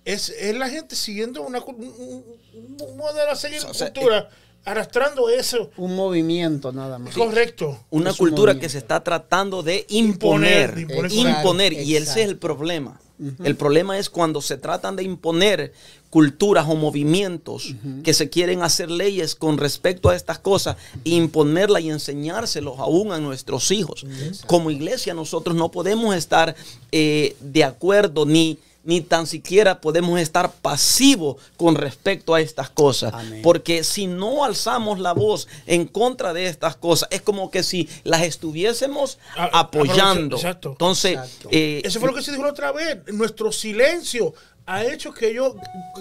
es, 0.05 0.29
es 0.31 0.57
la 0.57 0.69
gente 0.69 0.97
siguiendo 0.97 1.43
una, 1.43 1.61
un, 1.61 1.77
un- 1.77 2.97
modelo 2.97 3.31
a 3.31 3.37
seguir 3.37 3.61
O 3.69 3.75
sea, 3.75 3.93
cultura, 3.93 4.29
arrastrando 4.65 5.29
eso. 5.29 5.71
Un 5.77 5.95
movimiento 5.97 6.73
nada 6.73 6.99
más. 6.99 7.15
Correcto. 7.15 7.79
Una 7.91 8.11
Es 8.11 8.21
un 8.21 8.27
cultura 8.29 8.59
que 8.59 8.69
se 8.69 8.79
está 8.79 9.03
tratando 9.03 9.63
de 9.63 9.87
imponer. 9.89 10.71
Imponer, 10.71 10.75
de 10.75 10.81
imponer. 10.83 11.13
Imponer. 11.37 11.73
Exacto, 11.73 11.91
y 11.91 11.97
ese 11.97 12.23
es 12.23 12.29
el 12.29 12.37
problema. 12.37 12.99
El 13.45 13.55
problema 13.55 13.99
es 13.99 14.11
cuando 14.11 14.41
se 14.43 14.57
tratan 14.57 14.97
de 14.97 15.05
imponer 15.05 15.73
culturas 16.11 16.67
o 16.69 16.75
movimientos 16.75 17.73
que 18.03 18.15
se 18.15 18.29
quieren 18.29 18.63
hacer 18.63 18.91
leyes 18.91 19.37
con 19.37 19.59
respecto 19.59 20.09
a 20.09 20.17
estas 20.17 20.41
cosas, 20.41 20.77
e 21.05 21.11
imponerlas 21.11 21.83
y 21.83 21.91
enseñárselos 21.91 22.81
aún 22.81 23.13
a 23.13 23.19
nuestros 23.19 23.71
hijos. 23.71 24.05
Como 24.47 24.73
iglesia 24.73 25.15
nosotros 25.15 25.55
no 25.55 25.71
podemos 25.71 26.17
estar 26.17 26.57
eh, 26.91 27.37
de 27.41 27.63
acuerdo 27.63 28.27
ni, 28.27 28.59
ni 28.85 29.01
tan 29.01 29.27
siquiera 29.27 29.81
podemos 29.81 30.19
estar 30.21 30.51
pasivos 30.51 31.37
con 31.57 31.77
respecto 31.77 32.35
a 32.35 32.41
estas 32.41 32.69
cosas. 32.71 33.15
Amén. 33.15 33.41
Porque 33.43 33.85
si 33.85 34.07
no 34.07 34.45
alzamos 34.45 34.99
la 34.99 35.13
voz 35.13 35.47
en 35.67 35.87
contra 35.87 36.33
de 36.33 36.47
estas 36.47 36.75
cosas, 36.77 37.09
es 37.13 37.23
como 37.23 37.51
que 37.51 37.63
si 37.63 37.89
las 38.05 38.23
estuviésemos 38.23 39.19
A- 39.37 39.61
apoyando. 39.61 40.37
exacto. 40.37 40.71
Entonces, 40.73 41.13
Exacto. 41.13 41.49
eh, 41.53 41.83
Eso 41.85 42.01
fue 42.01 42.09
lo 42.09 42.15
que 42.17 42.23
se 42.23 42.33
dijo 42.33 42.43
la 42.43 42.51
otra 42.51 42.73
vez. 42.73 42.99
Nuestro 43.13 43.53
silencio 43.53 44.35
ha 44.67 44.85
hecho 44.85 45.13
que 45.15 45.31
ellos 45.31 45.55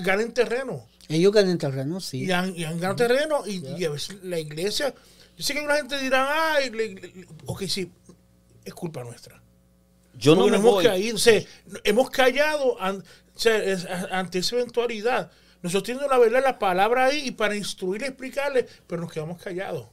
ganen 0.04 0.34
terreno. 0.34 0.86
Ellos 1.08 1.32
ganan 1.34 1.58
terreno, 1.58 2.00
sí. 2.00 2.24
Y 2.26 2.32
han, 2.32 2.56
y 2.58 2.64
han 2.64 2.80
ganado 2.80 2.96
terreno. 2.96 3.44
Y, 3.46 3.64
y 3.78 3.86
a 3.86 3.90
veces 3.92 4.18
la 4.24 4.40
iglesia. 4.40 4.94
Yo 5.38 5.44
sé 5.44 5.54
que 5.54 5.62
una 5.62 5.76
gente 5.76 6.00
dirá, 6.00 6.54
ay, 6.56 6.70
le- 6.70 6.94
le- 6.96 7.28
ok, 7.46 7.64
sí, 7.68 7.92
es 8.66 8.74
culpa 8.74 9.04
nuestra. 9.04 9.42
Yo 10.18 10.36
no 10.36 10.48
nos 10.48 10.60
hemos 10.60 10.72
voy. 10.74 10.84
caído, 10.86 11.16
o 11.16 11.20
sea, 11.20 11.42
hemos 11.84 12.10
callado 12.10 12.80
an- 12.82 13.04
o 13.36 13.40
sea, 13.40 13.58
es- 13.58 13.86
a- 13.86 14.20
ante 14.20 14.40
esa 14.40 14.56
eventualidad. 14.56 15.32
Nosotros 15.62 15.84
tenemos 15.84 16.10
la 16.10 16.18
verdad, 16.18 16.44
la 16.44 16.58
palabra 16.60 17.06
ahí 17.06 17.28
y 17.28 17.32
para 17.32 17.56
instruir 17.56 18.02
y 18.02 18.06
explicarle, 18.06 18.68
pero 18.88 19.02
nos 19.02 19.12
quedamos 19.12 19.42
callados. 19.42 19.86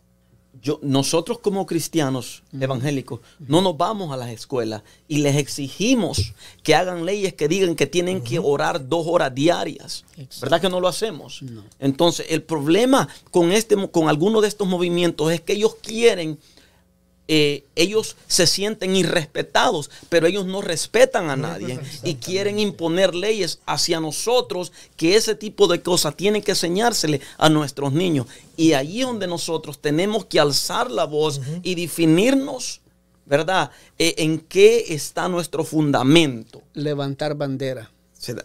Yo, 0.61 0.81
nosotros 0.83 1.39
como 1.39 1.67
cristianos 1.67 2.43
evangélicos 2.59 3.21
no 3.39 3.61
nos 3.61 3.77
vamos 3.77 4.13
a 4.13 4.17
las 4.17 4.31
escuelas 4.31 4.83
y 5.07 5.19
les 5.19 5.37
exigimos 5.37 6.33
que 6.65 6.75
hagan 6.75 7.05
leyes 7.05 7.35
que 7.35 7.47
digan 7.47 7.77
que 7.77 7.87
tienen 7.87 8.23
que 8.25 8.41
orar 8.41 8.89
dos 8.89 9.07
horas 9.07 9.33
diarias. 9.33 10.05
Exacto. 10.17 10.37
¿Verdad 10.41 10.61
que 10.63 10.69
no 10.71 10.81
lo 10.81 10.89
hacemos? 10.89 11.43
Entonces, 11.79 12.27
el 12.31 12.43
problema 12.43 13.07
con, 13.31 13.53
este, 13.53 13.77
con 13.91 14.09
algunos 14.09 14.43
de 14.43 14.49
estos 14.49 14.67
movimientos 14.67 15.31
es 15.31 15.43
que 15.43 15.53
ellos 15.53 15.77
quieren, 15.81 16.39
eh, 17.31 17.65
ellos 17.77 18.17
se 18.27 18.47
sienten 18.47 18.97
irrespetados, 18.97 19.91
pero 20.09 20.27
ellos 20.27 20.47
no 20.47 20.63
respetan 20.63 21.29
a 21.29 21.37
nadie 21.37 21.79
y 22.03 22.15
quieren 22.15 22.59
imponer 22.59 23.15
leyes 23.15 23.61
hacia 23.67 24.01
nosotros 24.01 24.73
que 24.97 25.15
ese 25.15 25.35
tipo 25.35 25.67
de 25.67 25.83
cosas 25.83 26.17
tienen 26.17 26.43
que 26.43 26.53
enseñársele 26.53 27.21
a 27.37 27.51
nuestros 27.51 27.93
niños. 27.93 28.27
Y 28.57 28.73
allí 28.73 29.01
es 29.01 29.07
donde 29.07 29.27
nosotros 29.27 29.79
tenemos 29.79 30.25
que 30.25 30.41
alzar 30.41 30.91
la 30.91 31.05
voz 31.05 31.43
y 31.63 31.75
definirnos, 31.75 32.81
¿verdad? 33.27 33.71
Eh, 33.99 34.15
en 34.19 34.41
qué 34.41 34.87
está 34.89 35.29
nuestro 35.29 35.65
fundamento. 35.65 36.63
Levantar 36.73 37.35
bandera. 37.35 37.91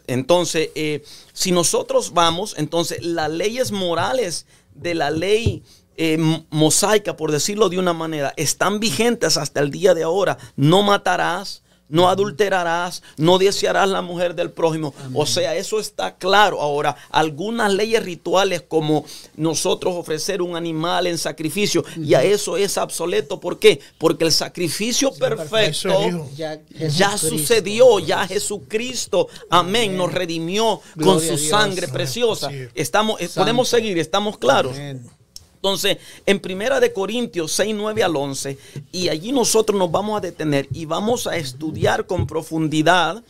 Entonces, 0.08 0.70
eh, 0.76 1.04
si 1.32 1.52
nosotros 1.52 2.14
vamos, 2.14 2.54
entonces 2.58 3.04
las 3.04 3.32
leyes 3.32 3.72
morales 3.72 4.46
de 4.76 4.94
la 4.94 5.10
ley 5.10 5.64
eh, 5.98 6.18
mosaica, 6.50 7.16
por 7.16 7.32
decirlo 7.32 7.70
de 7.70 7.80
una 7.80 7.94
manera, 7.94 8.34
están 8.38 8.80
vigentes 8.80 9.38
hasta 9.38 9.60
el 9.60 9.72
día 9.72 9.94
de 9.94 10.04
ahora. 10.04 10.38
No 10.56 10.84
matarás, 10.84 11.64
no 11.94 12.10
adulterarás, 12.10 13.04
no 13.18 13.38
desearás 13.38 13.88
la 13.88 14.02
mujer 14.02 14.34
del 14.34 14.50
prójimo. 14.50 14.96
O 15.14 15.28
sea, 15.28 15.56
eso 15.56 15.80
está 15.80 16.16
claro. 16.16 16.60
Ahora, 16.60 16.96
algunas 17.12 17.72
leyes 17.72 18.04
rituales 18.04 18.64
como 18.68 19.06
nosotros 19.36 19.94
ofrecer 19.94 20.42
un 20.42 20.56
animal 20.56 21.06
en 21.06 21.20
sacrificio, 21.20 21.86
ya 21.98 22.24
eso 22.24 22.58
es 22.58 22.78
obsoleto. 22.80 23.40
¿Por 23.40 23.60
qué? 23.60 23.80
Porque 24.00 24.26
el 24.26 24.32
sacrificio 24.32 25.14
perfecto 25.14 26.28
Ya, 26.36 27.18
sucedió, 27.18 28.00
ya 28.00 28.28
Jesucristo, 28.28 29.28
amén, 29.52 29.96
nos 29.96 30.12
redimió 30.12 30.82
con 31.00 31.22
su 31.22 31.38
sangre 31.38 31.88
preciosa. 31.88 32.50
Estamos, 32.74 33.22
eh, 33.22 33.30
podemos 33.34 33.68
seguir, 33.68 34.00
estamos 34.00 34.40
claros. 34.40 34.76
Amén. 34.76 35.23
Entonces, 35.64 35.98
en 36.26 36.42
Primera 36.42 36.82
de 36.82 36.92
Corintios 36.92 37.54
6, 37.54 37.74
9 37.74 38.04
al 38.04 38.14
11, 38.18 38.58
y 38.92 39.08
allí 39.08 39.32
nosotros 39.32 39.80
nos 39.80 39.90
vamos 39.90 40.18
a 40.18 40.20
detener 40.20 40.68
y 40.74 40.84
vamos 40.84 41.26
a 41.26 41.38
estudiar 41.38 42.06
con 42.06 42.28
profundidad, 42.28 43.24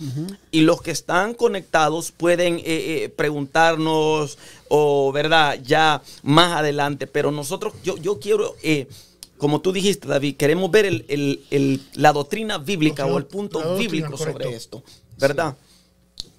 y 0.50 0.62
los 0.62 0.82
que 0.82 0.89
están 0.89 1.36
conectados 1.36 2.12
pueden 2.12 2.56
eh, 2.58 2.63
eh, 2.65 3.13
preguntarnos, 3.15 4.39
o 4.67 5.12
verdad, 5.12 5.60
ya 5.63 6.02
más 6.24 6.54
adelante, 6.54 7.06
pero 7.06 7.30
nosotros, 7.30 7.72
yo, 7.84 7.98
yo 7.98 8.19
quiero... 8.19 8.56
eh, 8.63 8.88
como 9.38 9.60
tú 9.62 9.72
dijiste, 9.74 10.08
David, 10.08 10.36
queremos 10.38 10.72
ver 10.72 10.86
el- 10.86 11.06
el- 11.10 11.41
el- 11.52 11.82
la 11.96 12.13
doctrina 12.13 12.58
bíblica 12.58 13.06
o 13.06 13.17
el 13.17 13.26
punto 13.26 13.76
bíblico 13.78 14.17
sobre 14.17 14.34
correcto. 14.46 14.56
esto, 14.58 14.84
¿verdad? 15.19 15.56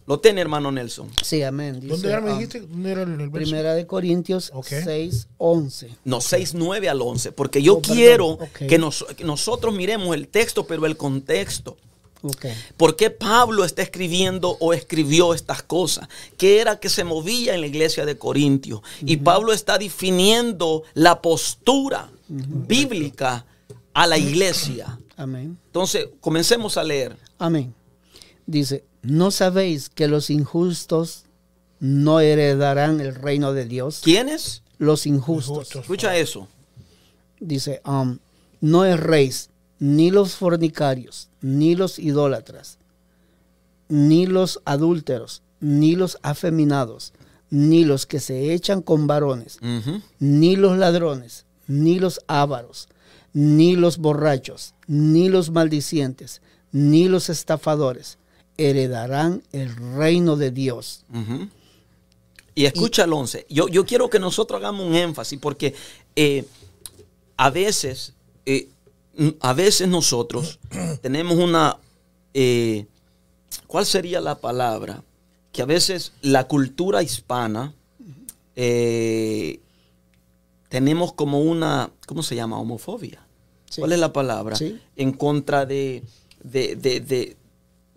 Lo 0.06 0.20
tiene, 0.20 0.40
hermano 0.42 0.70
Nelson. 0.70 1.08
Sí, 1.22 1.42
amén. 1.42 1.80
Dice, 1.80 1.88
¿Dónde 1.92 2.08
era, 2.08 2.20
me 2.20 2.30
ah, 2.30 2.34
dijiste? 2.34 2.60
¿Dónde 2.60 2.92
era 2.92 3.02
el, 3.04 3.12
el 3.12 3.30
verso? 3.30 3.32
Primera 3.32 3.74
de 3.74 3.86
Corintios 3.86 4.50
Ok. 4.54 4.66
6, 4.84 5.28
11. 5.38 5.90
No, 6.04 6.20
6, 6.20 6.54
9 6.54 6.88
al 6.88 7.00
11, 7.00 7.32
porque 7.32 7.62
yo 7.62 7.76
Oh, 7.76 7.80
quiero 7.80 8.38
que, 8.68 8.76
nos- 8.78 9.06
que 9.16 9.24
nosotros 9.24 9.72
miremos 9.74 10.14
el 10.14 10.28
texto, 10.28 10.66
pero 10.66 10.84
el 10.86 10.96
contexto. 10.98 11.76
Ok. 12.22 12.46
¿Por 12.78 12.96
qué 12.96 13.10
Pablo 13.10 13.64
está 13.64 13.82
escribiendo 13.82 14.56
o 14.60 14.72
escribió 14.72 15.34
estas 15.34 15.62
cosas? 15.62 16.08
¿Qué 16.38 16.58
era 16.60 16.80
que 16.80 16.88
se 16.88 17.04
movía 17.04 17.54
en 17.54 17.60
la 17.60 17.66
iglesia 17.66 18.04
de 18.06 18.16
Corintios? 18.16 18.80
Y 19.04 19.18
Pablo 19.18 19.52
está 19.52 19.76
definiendo 19.78 20.82
la 20.94 21.20
postura 21.22 22.10
bíblica 22.28 23.44
a 23.92 24.06
la 24.06 24.18
iglesia. 24.18 24.98
Amén. 25.16 25.58
Entonces, 25.66 26.08
comencemos 26.20 26.76
a 26.76 26.84
leer. 26.84 27.16
Amén. 27.38 27.74
Dice, 28.46 28.84
¿no 29.04 29.30
sabéis 29.30 29.88
que 29.88 30.08
los 30.08 30.30
injustos 30.30 31.24
no 31.80 32.20
heredarán 32.20 33.00
el 33.00 33.14
reino 33.14 33.52
de 33.52 33.66
Dios? 33.66 34.00
¿Quiénes? 34.02 34.62
Los 34.78 35.06
injustos. 35.06 35.58
Justos. 35.58 35.82
Escucha 35.82 36.16
eso. 36.16 36.48
Dice, 37.40 37.80
um, 37.84 38.18
no 38.60 38.84
erréis 38.84 39.50
ni 39.78 40.10
los 40.10 40.34
fornicarios, 40.36 41.28
ni 41.40 41.74
los 41.76 41.98
idólatras, 41.98 42.78
ni 43.88 44.26
los 44.26 44.60
adúlteros, 44.64 45.42
ni 45.60 45.94
los 45.94 46.18
afeminados, 46.22 47.12
ni 47.50 47.84
los 47.84 48.06
que 48.06 48.20
se 48.20 48.54
echan 48.54 48.80
con 48.82 49.06
varones, 49.06 49.58
ni 50.18 50.56
los 50.56 50.78
ladrones, 50.78 51.44
ni 51.66 51.98
los 51.98 52.20
ávaros, 52.26 52.88
ni 53.32 53.76
los 53.76 53.98
borrachos, 53.98 54.74
ni 54.86 55.28
los 55.28 55.50
maldicientes, 55.50 56.40
ni 56.72 57.08
los 57.08 57.28
estafadores 57.28 58.18
heredarán 58.56 59.42
el 59.52 59.74
reino 59.96 60.36
de 60.36 60.50
Dios. 60.50 61.04
Y 62.54 62.66
escucha 62.66 63.04
el 63.04 63.12
11. 63.12 63.46
Yo, 63.48 63.68
yo 63.68 63.84
quiero 63.84 64.08
que 64.08 64.18
nosotros 64.20 64.58
hagamos 64.58 64.86
un 64.86 64.94
énfasis 64.94 65.38
porque 65.40 65.74
eh, 66.14 66.44
a 67.36 67.50
veces, 67.50 68.12
eh, 68.46 68.68
a 69.40 69.52
veces 69.54 69.88
nosotros 69.88 70.58
tenemos 71.02 71.36
una, 71.36 71.78
eh, 72.32 72.86
¿cuál 73.66 73.84
sería 73.86 74.20
la 74.20 74.36
palabra? 74.38 75.02
Que 75.50 75.62
a 75.62 75.66
veces 75.66 76.12
la 76.22 76.46
cultura 76.46 77.02
hispana 77.02 77.74
tenemos 80.68 81.12
como 81.12 81.40
una, 81.40 81.90
¿cómo 82.06 82.22
se 82.22 82.34
llama? 82.36 82.58
Homofobia. 82.58 83.20
Sí. 83.70 83.80
¿Cuál 83.80 83.92
es 83.92 83.98
la 83.98 84.12
palabra? 84.12 84.56
Sí. 84.56 84.80
En 84.96 85.12
contra 85.12 85.66
de, 85.66 86.02
de, 86.42 86.76
de- 86.76 87.00
de- 87.00 87.36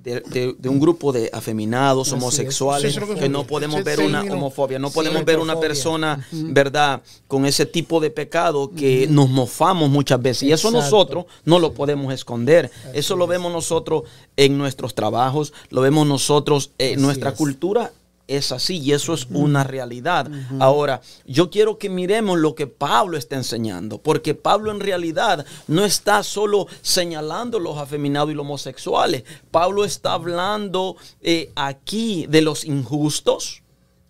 de- 0.07 0.21
de- 0.21 0.55
de 0.57 0.69
un 0.69 0.79
grupo 0.79 1.11
de 1.11 1.29
afeminados, 1.33 2.11
homosexuales, 2.13 2.95
es 2.95 3.19
que 3.19 3.29
no 3.29 3.45
podemos 3.45 3.83
ver 3.83 3.99
una 3.99 4.21
homofobia, 4.21 4.79
no 4.79 4.87
Sí, 4.89 4.95
podemos 4.95 5.25
ver 5.25 5.39
una 5.39 5.59
persona, 5.59 6.25
¿verdad?, 6.31 7.01
con 7.27 7.45
ese 7.45 7.65
tipo 7.65 7.99
de 7.99 8.09
pecado 8.09 8.71
que 8.75 9.07
nos 9.09 9.29
mofamos 9.29 9.89
muchas 9.89 10.21
veces. 10.21 10.43
Y 10.43 10.51
eso 10.51 10.71
nosotros 10.71 11.25
no 11.45 11.59
lo 11.59 11.73
podemos 11.73 12.13
esconder. 12.13 12.71
eso 12.93 13.15
lo 13.15 13.27
vemos 13.27 13.51
nosotros 13.51 14.03
en 14.37 14.57
nuestros 14.57 14.95
trabajos, 14.95 15.53
lo 15.69 15.81
vemos 15.81 16.07
nosotros 16.07 16.71
en 16.77 16.95
Así 16.95 17.01
nuestra 17.03 17.31
es. 17.31 17.35
cultura. 17.37 17.91
Es 18.27 18.51
así 18.51 18.77
y 18.79 18.91
eso 18.91 19.13
es 19.13 19.27
una 19.31 19.63
realidad. 19.63 20.29
Ahora, 20.59 21.01
yo 21.25 21.49
quiero 21.49 21.77
que 21.77 21.89
miremos 21.89 22.37
lo 22.37 22.55
que 22.55 22.67
Pablo 22.67 23.17
está 23.17 23.37
enseñando, 23.37 23.99
porque 23.99 24.35
Pablo 24.35 24.71
en 24.71 24.81
realidad 24.81 25.45
no 25.67 25.85
está 25.85 26.23
solo 26.23 26.67
señalando 26.81 27.59
los 27.59 27.77
afeminados 27.77 28.31
y 28.31 28.33
los 28.33 28.41
homosexuales. 28.41 29.23
Pablo 29.49 29.85
está 29.85 30.13
hablando 30.13 30.97
eh, 31.21 31.51
aquí 31.55 32.25
de 32.27 32.41
los 32.41 32.65
injustos, 32.65 33.63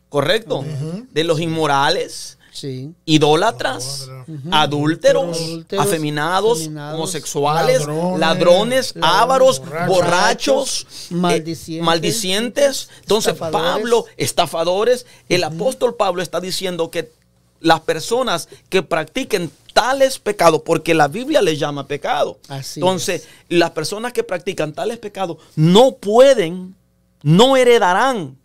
¿correcto? 0.09 0.65
De 1.11 1.23
los 1.23 1.39
inmorales, 1.39 2.36
Sí. 2.57 2.91
idólatras, 3.05 4.09
adúlteros, 4.49 5.37
Adúlteros, 5.37 5.85
afeminados, 5.85 6.59
afeminados, 6.59 6.95
homosexuales, 6.95 7.79
ladrones, 7.81 8.19
ladrones, 8.19 8.93
ávaros, 8.99 9.59
borrachos, 9.59 10.87
borrachos, 11.11 11.69
eh, 11.69 11.81
maldicientes. 11.83 12.89
Entonces 13.01 13.33
estafadores. 13.33 13.73
Pablo, 13.73 14.05
estafadores, 14.17 15.05
el 15.29 15.43
apóstol 15.43 15.95
Pablo 15.95 16.23
está 16.23 16.39
diciendo 16.39 16.89
que 16.89 17.11
las 17.59 17.81
personas 17.81 18.49
que 18.69 18.81
practiquen 18.81 19.51
tales 19.73 20.17
pecados, 20.17 20.63
porque 20.65 20.95
la 20.95 21.07
Biblia 21.07 21.43
les 21.43 21.59
llama 21.59 21.85
pecado. 21.85 22.39
Así 22.47 22.79
Entonces, 22.79 23.27
las 23.49 23.69
personas 23.69 24.13
que 24.13 24.23
practican 24.23 24.73
tales 24.73 24.97
pecados 24.97 25.37
no 25.55 25.91
pueden, 25.97 26.75
no 27.21 27.55
heredarán 27.55 28.35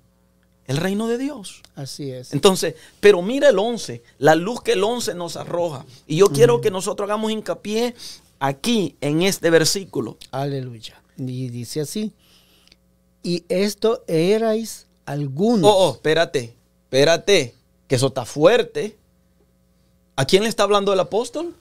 el 0.67 0.77
reino 0.77 1.09
de 1.09 1.19
Dios. 1.19 1.63
Así 1.75 2.11
es. 2.11 2.33
Entonces, 2.33 2.75
pero 3.01 3.23
mira 3.23 3.49
el 3.49 3.59
11, 3.59 4.03
la 4.19 4.35
luz 4.35 4.63
que 4.63 4.73
el 4.73 4.85
11 4.85 5.15
nos 5.15 5.37
arroja. 5.37 5.85
Y 6.07 6.17
yo 6.17 6.29
quiero 6.29 6.61
que 6.61 6.71
nosotros 6.71 7.09
hagamos 7.09 7.33
hincapié 7.33 7.95
aquí 8.39 8.97
en 9.01 9.23
este 9.23 9.51
versículo. 9.51 10.17
Aleluya. 10.31 11.01
Y 11.17 11.49
dice 11.49 11.81
así. 11.81 12.13
Y 13.23 13.45
esto 13.49 14.05
erais 14.07 14.87
algunos. 15.07 15.71
Oh, 15.71 15.89
oh, 15.89 15.93
espérate, 15.93 16.55
espérate, 16.85 17.55
que 17.87 17.95
eso 17.95 18.09
está 18.09 18.25
fuerte. 18.25 18.97
¿A 20.17 20.25
quién 20.25 20.43
le 20.43 20.49
está 20.49 20.65
hablando 20.65 20.93
el 20.93 21.01
apóstol? 21.01 21.55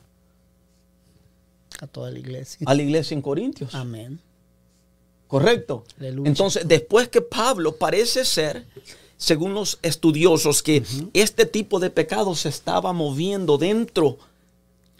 A 1.79 1.87
toda 1.87 2.11
la 2.11 2.19
iglesia. 2.19 2.65
A 2.67 2.73
la 2.73 2.81
iglesia 2.81 3.15
en 3.15 3.21
Corintios. 3.21 3.73
Amén. 3.73 4.19
Correcto. 5.31 5.85
Aleluya. 5.97 6.27
Entonces, 6.29 6.67
después 6.67 7.07
que 7.07 7.21
Pablo 7.21 7.77
parece 7.77 8.25
ser, 8.25 8.65
según 9.15 9.53
los 9.53 9.79
estudiosos, 9.81 10.61
que 10.61 10.83
este 11.13 11.45
tipo 11.45 11.79
de 11.79 11.89
pecado 11.89 12.35
se 12.35 12.49
estaba 12.49 12.91
moviendo 12.91 13.57
dentro 13.57 14.17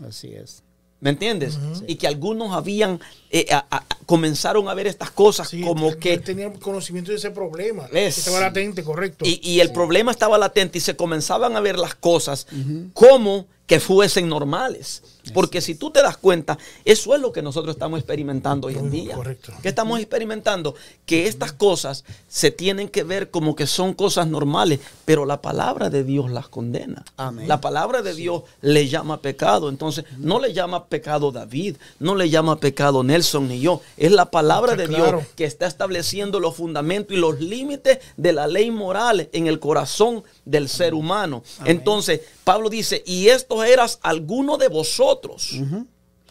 Así 0.08 0.30
es. 0.34 0.64
¿Me 1.02 1.10
entiendes? 1.10 1.58
Y 1.88 1.96
que 1.96 2.08
algunos 2.08 2.54
habían, 2.54 3.00
eh, 3.30 3.46
a- 3.52 3.66
a- 3.70 3.86
comenzaron 4.06 4.68
a 4.70 4.74
ver 4.74 4.88
estas 4.88 5.12
cosas 5.12 5.50
Sí, 5.50 5.62
como 5.62 5.96
que... 5.98 6.14
él 6.14 6.22
tenía 6.24 6.52
conocimiento 6.54 7.12
de 7.12 7.18
ese 7.18 7.32
problema. 7.32 7.88
Es- 7.92 8.20
Estaba 8.20 8.40
latente, 8.40 8.84
correcto. 8.84 9.26
Y, 9.26 9.40
y 9.44 9.60
el 9.60 9.72
problema 9.74 10.12
estaba 10.12 10.38
latente 10.38 10.78
y 10.78 10.82
se 10.82 10.96
comenzaban 10.96 11.56
a 11.58 11.60
ver 11.60 11.78
las 11.78 11.96
cosas 11.96 12.48
como 12.94 13.48
que 13.68 13.80
fuesen 13.80 14.30
normales. 14.30 15.04
Porque 15.34 15.62
si 15.62 15.76
tú 15.76 15.92
te 15.92 16.02
das 16.02 16.18
cuenta, 16.18 16.58
eso 16.86 17.16
es 17.16 17.22
lo 17.22 17.32
que 17.32 17.42
nosotros 17.42 17.76
estamos 17.76 18.00
experimentando 18.00 18.68
hoy 18.68 18.76
en 18.76 18.90
día. 18.90 19.16
correcto. 19.16 19.54
¿Qué 19.62 19.70
estamos 19.70 20.00
experimentando? 20.00 20.76
Que 21.06 21.28
estas 21.28 21.54
cosas 21.54 22.04
se 22.28 22.52
tienen 22.52 22.90
que 22.90 23.04
ver 23.04 23.30
como 23.30 23.56
que 23.56 23.68
son 23.68 23.94
cosas 23.94 24.28
normales, 24.28 24.80
pero 25.06 25.26
la 25.26 25.42
palabra 25.42 25.90
de 25.90 26.04
Dios 26.04 26.32
las 26.32 26.48
condena. 26.48 27.06
Amén. 27.18 27.48
La 27.48 27.62
palabra 27.62 28.02
de 28.02 28.14
Dios 28.14 28.44
le 28.62 28.88
llama 28.88 29.22
pecado. 29.22 29.70
Entonces, 29.70 30.06
no 30.18 30.40
le 30.40 30.54
llama 30.54 30.86
pecado 30.88 31.32
David, 31.32 31.78
no 32.00 32.16
le 32.16 32.30
llama 32.30 32.60
pecado 32.60 33.04
Nelson 33.04 33.48
ni 33.48 33.60
yo. 33.60 33.82
Es 33.98 34.12
la 34.12 34.32
palabra 34.32 34.74
Está 34.74 34.84
de 34.84 34.90
claro. 34.90 35.18
Dios 35.20 35.30
que 35.36 35.46
está 35.46 35.68
estableciendo 35.68 36.40
los 36.40 36.56
fundamentos 36.56 37.16
y 37.16 37.20
los 37.20 37.40
límites 37.40 38.00
de 38.18 38.34
la 38.34 38.48
ley 38.48 38.72
moral 38.72 39.30
en 39.34 39.48
el 39.48 39.60
corazón 39.60 40.24
del 40.46 40.68
ser 40.68 40.94
humano. 40.94 41.44
Entonces, 41.66 42.22
Pablo 42.44 42.70
dice, 42.70 43.04
y 43.06 43.28
estos 43.28 43.66
eras 43.66 44.00
alguno 44.02 44.58
de 44.58 44.68
vosotros. 44.68 45.11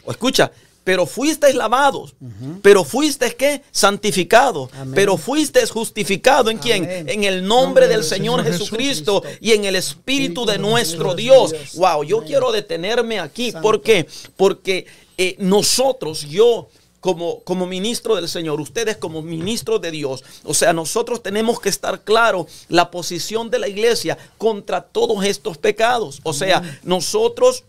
O 0.05 0.11
escucha, 0.11 0.51
pero 0.83 1.07
fuisteis 1.07 1.55
lavados, 1.55 2.14
pero 2.62 2.85
fuisteis 2.85 3.35
qué? 3.35 3.62
Santificados, 3.71 4.71
Amén. 4.73 4.95
pero 4.95 5.16
fuisteis 5.16 5.71
justificado 5.71 6.51
en 6.51 6.59
quién? 6.59 6.85
En 6.85 7.25
el 7.25 7.47
nombre 7.47 7.87
del 7.87 8.03
Señor 8.03 8.43
Jesucristo 8.43 9.23
y 9.40 9.53
en 9.53 9.66
el 9.66 9.77
Espíritu 9.77 10.47
de 10.47 10.59
nuestro 10.59 11.14
Dios. 11.14 11.53
Wow, 11.75 12.03
yo 12.05 12.25
quiero 12.25 12.51
detenerme 12.51 13.21
aquí. 13.21 13.53
¿Por 13.53 13.83
qué? 13.83 14.07
Porque 14.37 14.87
eh, 15.19 15.37
nosotros, 15.38 16.27
yo, 16.27 16.69
como, 17.01 17.40
como 17.40 17.66
ministro 17.66 18.16
del 18.16 18.29
Señor, 18.29 18.59
ustedes 18.59 18.97
como 18.97 19.21
ministros 19.21 19.83
de 19.83 19.90
Dios, 19.90 20.25
o 20.45 20.55
sea, 20.55 20.73
nosotros 20.73 21.23
tenemos 21.23 21.61
que 21.61 21.69
estar 21.69 22.01
claro 22.01 22.47
la 22.69 22.90
posición 22.90 23.51
de 23.51 23.59
la 23.59 23.69
iglesia 23.69 24.16
contra 24.38 24.81
todos 24.81 25.25
estos 25.25 25.59
pecados. 25.59 26.21
O 26.23 26.33
sea, 26.33 26.79
nosotros 26.83 27.64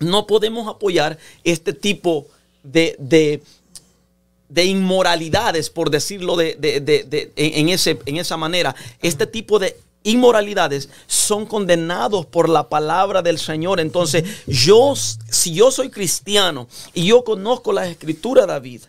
no 0.00 0.26
podemos 0.26 0.68
apoyar 0.68 1.18
este 1.44 1.72
tipo 1.72 2.26
de, 2.62 2.96
de, 2.98 3.42
de 4.48 4.64
inmoralidades, 4.64 5.70
por 5.70 5.90
decirlo 5.90 6.36
de, 6.36 6.54
de- 6.58 6.80
de- 6.80 7.04
de- 7.04 7.32
en, 7.36 7.68
ese, 7.68 7.98
en 8.06 8.16
esa 8.16 8.36
manera. 8.36 8.74
Este 9.02 9.26
tipo 9.26 9.58
de 9.58 9.76
inmoralidades 10.06 10.90
son 11.06 11.46
condenados 11.46 12.26
por 12.26 12.48
la 12.48 12.68
palabra 12.68 13.22
del 13.22 13.38
Señor. 13.38 13.80
Entonces, 13.80 14.24
yo, 14.46 14.94
si 14.96 15.54
yo 15.54 15.70
soy 15.70 15.88
cristiano 15.90 16.68
y 16.92 17.06
yo 17.06 17.24
conozco 17.24 17.72
la 17.72 17.88
escritura, 17.88 18.44
David, 18.46 18.82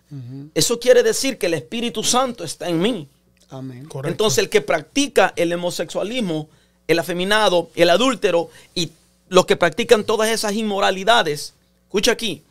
eso 0.53 0.79
quiere 0.79 1.03
decir 1.03 1.37
que 1.37 1.45
el 1.45 1.53
Espíritu 1.53 2.03
Santo 2.03 2.43
está 2.43 2.67
en 2.67 2.81
mí. 2.81 3.07
Amén. 3.49 3.85
Correcto. 3.85 4.09
Entonces 4.11 4.39
el 4.39 4.49
que 4.49 4.59
practica 4.61 5.31
el 5.37 5.53
homosexualismo, 5.53 6.49
el 6.87 6.99
afeminado, 6.99 7.69
el 7.75 7.89
adúltero 7.91 8.49
y 8.73 8.91
los 9.27 9.45
que 9.45 9.55
practican 9.55 10.03
todas 10.03 10.29
esas 10.29 10.53
inmoralidades, 10.53 11.53
escucha 11.85 12.11
aquí, 12.11 12.43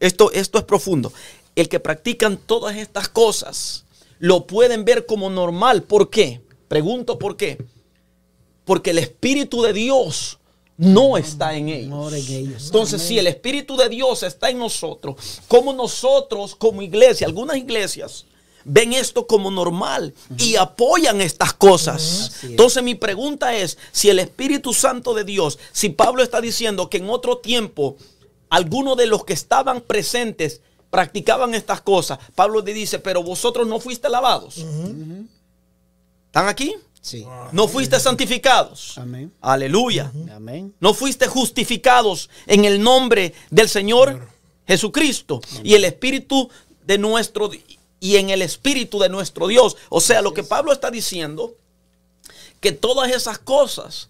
esto, 0.00 0.30
esto 0.32 0.58
es 0.58 0.64
profundo, 0.64 1.12
el 1.54 1.68
que 1.68 1.80
practican 1.80 2.36
todas 2.36 2.76
estas 2.76 3.08
cosas 3.08 3.84
lo 4.18 4.46
pueden 4.46 4.84
ver 4.84 5.06
como 5.06 5.30
normal. 5.30 5.82
¿Por 5.82 6.10
qué? 6.10 6.40
Pregunto 6.68 7.18
por 7.18 7.36
qué. 7.36 7.58
Porque 8.64 8.90
el 8.90 8.98
Espíritu 8.98 9.62
de 9.62 9.72
Dios 9.72 10.38
no 10.76 11.16
está 11.16 11.54
en 11.54 11.68
ellos. 11.68 11.88
Mora 11.88 12.18
en 12.18 12.26
ellos. 12.26 12.66
Entonces, 12.66 13.02
si 13.02 13.18
el 13.18 13.26
Espíritu 13.26 13.76
de 13.76 13.88
Dios 13.88 14.22
está 14.22 14.50
en 14.50 14.58
nosotros, 14.58 15.40
como 15.48 15.72
nosotros 15.72 16.54
como 16.54 16.82
iglesia, 16.82 17.26
algunas 17.26 17.56
iglesias 17.56 18.26
ven 18.66 18.92
esto 18.92 19.26
como 19.26 19.50
normal 19.50 20.12
y 20.36 20.56
apoyan 20.56 21.20
estas 21.20 21.52
cosas. 21.52 22.02
Es. 22.02 22.44
Entonces, 22.44 22.82
mi 22.82 22.96
pregunta 22.96 23.54
es, 23.54 23.78
si 23.92 24.10
el 24.10 24.18
Espíritu 24.18 24.74
Santo 24.74 25.14
de 25.14 25.24
Dios, 25.24 25.58
si 25.72 25.90
Pablo 25.90 26.22
está 26.22 26.40
diciendo 26.40 26.90
que 26.90 26.98
en 26.98 27.08
otro 27.08 27.38
tiempo 27.38 27.96
algunos 28.50 28.96
de 28.96 29.06
los 29.06 29.24
que 29.24 29.32
estaban 29.32 29.80
presentes 29.80 30.60
practicaban 30.90 31.54
estas 31.54 31.80
cosas, 31.80 32.18
Pablo 32.34 32.60
le 32.60 32.74
dice, 32.74 32.98
pero 32.98 33.22
vosotros 33.22 33.66
no 33.66 33.78
fuiste 33.78 34.08
lavados. 34.08 34.56
¿Están 36.26 36.48
aquí? 36.48 36.74
Sí. 37.00 37.24
No 37.52 37.68
fuiste 37.68 38.00
santificados. 38.00 38.98
Amén. 38.98 39.32
Aleluya. 39.40 40.10
Amén. 40.34 40.74
No 40.80 40.92
fuiste 40.92 41.28
justificados 41.28 42.28
en 42.46 42.64
el 42.64 42.82
nombre 42.82 43.32
del 43.50 43.68
Señor 43.68 44.26
Jesucristo 44.66 45.40
y 45.62 45.74
el 45.74 45.84
Espíritu 45.84 46.50
de 46.84 46.98
nuestro 46.98 47.48
y 48.00 48.16
en 48.16 48.30
el 48.30 48.42
Espíritu 48.42 48.98
de 48.98 49.08
nuestro 49.08 49.48
Dios. 49.48 49.76
O 49.88 50.00
sea, 50.00 50.22
lo 50.22 50.34
que 50.34 50.42
Pablo 50.42 50.72
está 50.72 50.90
diciendo, 50.90 51.54
que 52.60 52.72
todas 52.72 53.10
esas 53.10 53.38
cosas 53.38 54.08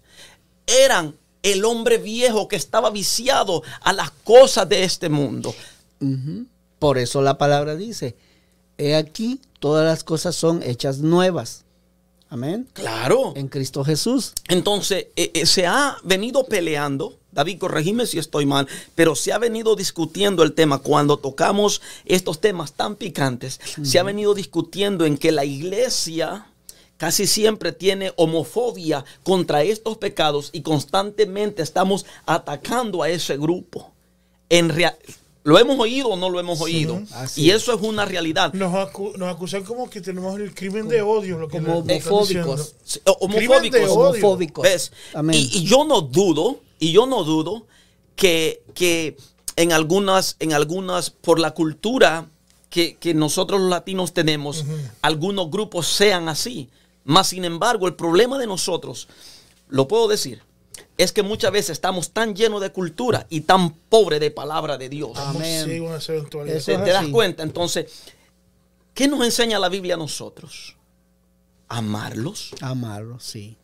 eran 0.65 1.15
el 1.43 1.65
hombre 1.65 1.97
viejo 1.97 2.47
que 2.47 2.55
estaba 2.55 2.89
viciado 2.89 3.63
a 3.81 3.93
las 3.93 4.11
cosas 4.11 4.67
de 4.67 4.83
este 4.83 5.09
mundo. 5.09 5.53
Por 6.79 6.97
eso 6.97 7.21
la 7.21 7.37
palabra 7.37 7.75
dice, 7.75 8.15
he 8.77 8.95
aquí, 8.95 9.41
todas 9.59 9.85
las 9.85 10.03
cosas 10.03 10.35
son 10.35 10.61
hechas 10.63 10.99
nuevas. 10.99 11.63
Amén. 12.29 12.67
Claro. 12.73 13.33
En 13.35 13.47
Cristo 13.47 13.85
Jesús. 13.85 14.33
Entonces, 14.49 15.07
eh, 15.15 15.31
eh, 15.33 15.45
se 15.45 15.65
ha 15.65 15.97
venido 16.03 16.45
peleando, 16.45 17.17
David, 17.37 17.59
corregime 17.59 18.07
si 18.07 18.17
estoy 18.17 18.47
mal, 18.47 18.67
pero 18.95 19.13
se 19.13 19.31
ha 19.31 19.37
venido 19.37 19.75
discutiendo 19.75 20.41
el 20.41 20.53
tema 20.53 20.79
cuando 20.79 21.17
tocamos 21.17 21.83
estos 22.05 22.41
temas 22.41 22.73
tan 22.73 22.95
picantes, 22.95 23.59
se 23.83 23.99
ha 23.99 24.03
venido 24.03 24.33
discutiendo 24.33 25.05
en 25.05 25.19
que 25.19 25.31
la 25.31 25.45
iglesia 25.45 26.47
casi 26.97 27.27
siempre 27.27 27.73
tiene 27.73 28.11
homofobia 28.15 29.05
contra 29.21 29.61
estos 29.61 29.97
pecados 29.99 30.49
y 30.51 30.61
constantemente 30.61 31.61
estamos 31.61 32.07
atacando 32.25 33.03
a 33.03 33.09
ese 33.09 33.37
grupo. 33.37 33.91
En 34.49 34.69
rea- 34.69 34.97
¿Lo 35.43 35.59
hemos 35.59 35.79
oído 35.79 36.09
o 36.09 36.15
no 36.17 36.29
lo 36.31 36.39
hemos 36.39 36.59
oído? 36.59 36.99
Y 37.35 37.51
es. 37.51 37.57
eso 37.61 37.73
es 37.75 37.81
una 37.81 38.03
realidad. 38.03 38.51
Nos, 38.53 38.73
acu- 38.73 39.15
nos 39.15 39.33
acusan 39.33 39.63
como 39.63 39.89
que 39.89 40.01
tenemos 40.01 40.37
el 40.39 40.53
crimen 40.55 40.87
de 40.89 41.01
odio. 41.03 41.37
Lo 41.37 41.47
que 41.47 41.59
como 41.59 41.77
homofóbicos. 41.77 42.73
homofóbicos. 43.05 43.71
de 43.71 43.85
odio. 43.85 43.93
Homofóbicos. 44.09 44.63
¿Ves? 44.63 44.91
Y 45.35 45.63
yo 45.65 45.85
no 45.85 46.01
dudo, 46.01 46.61
y 46.79 46.91
yo 46.91 47.05
no 47.05 47.23
dudo 47.23 47.67
que, 48.15 48.63
que 48.73 49.17
en 49.55 49.71
algunas, 49.71 50.35
en 50.39 50.53
algunas, 50.53 51.09
por 51.09 51.39
la 51.39 51.51
cultura 51.51 52.27
que, 52.69 52.95
que 52.97 53.13
nosotros 53.13 53.59
los 53.61 53.69
latinos 53.69 54.13
tenemos, 54.13 54.65
algunos 55.01 55.49
grupos 55.49 55.87
sean 55.87 56.29
así. 56.29 56.69
Más 57.03 57.27
sin 57.27 57.45
embargo, 57.45 57.87
el 57.87 57.95
problema 57.95 58.37
de 58.37 58.47
nosotros, 58.47 59.07
lo 59.69 59.87
puedo 59.87 60.07
decir, 60.07 60.41
es 60.97 61.11
que 61.11 61.23
muchas 61.23 61.51
veces 61.51 61.71
estamos 61.71 62.11
tan 62.11 62.35
llenos 62.35 62.59
de 62.59 62.71
cultura 62.71 63.27
y 63.29 63.41
tan 63.41 63.71
pobres 63.71 64.19
de 64.19 64.31
palabra 64.31 64.77
de 64.77 64.89
Dios. 64.89 65.11
Amén. 65.15 65.65
¿Te, 66.55 66.91
das 66.91 67.07
cuenta? 67.07 67.43
Entonces, 67.43 67.85
¿qué 68.93 69.07
nos 69.07 69.23
enseña 69.23 69.59
la 69.59 69.69
Biblia 69.69 69.95
a 69.95 69.97
nosotros? 69.97 70.75
Amarlos 71.69 72.51
Amarlo, 72.61 73.19
sí. 73.19 73.57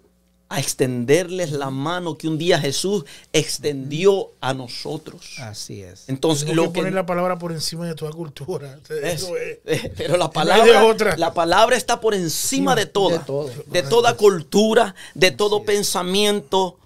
A 0.53 0.59
extenderles 0.59 1.51
la 1.51 1.71
mano 1.71 2.15
que 2.15 2.27
un 2.27 2.37
día 2.37 2.59
Jesús 2.59 3.05
extendió 3.33 4.31
a 4.39 4.53
nosotros. 4.53 5.39
Así 5.39 5.81
es. 5.81 6.07
Entonces, 6.07 6.47
lo 6.55 6.63
que 6.65 6.73
que 6.73 6.79
poner 6.81 6.93
la 6.93 7.07
palabra 7.07 7.39
por 7.39 7.51
encima 7.51 7.87
de 7.87 7.95
toda 7.95 8.11
cultura. 8.11 8.77
es- 8.89 9.23
Eso 9.23 9.35
es. 9.35 9.57
eh, 9.65 9.91
pero 9.97 10.15
la 10.15 10.29
palabra, 10.29 10.85
otra. 10.85 11.17
la 11.17 11.33
palabra 11.33 11.75
está 11.75 11.99
por 11.99 12.13
encima 12.13 12.75
de 12.75 12.85
toda, 12.85 13.17
de 13.17 13.23
todo. 13.25 13.49
de 13.65 13.81
toda 13.81 14.15
cultura, 14.15 14.93
de 15.15 15.31
todo 15.31 15.63
pensamiento 15.63 16.77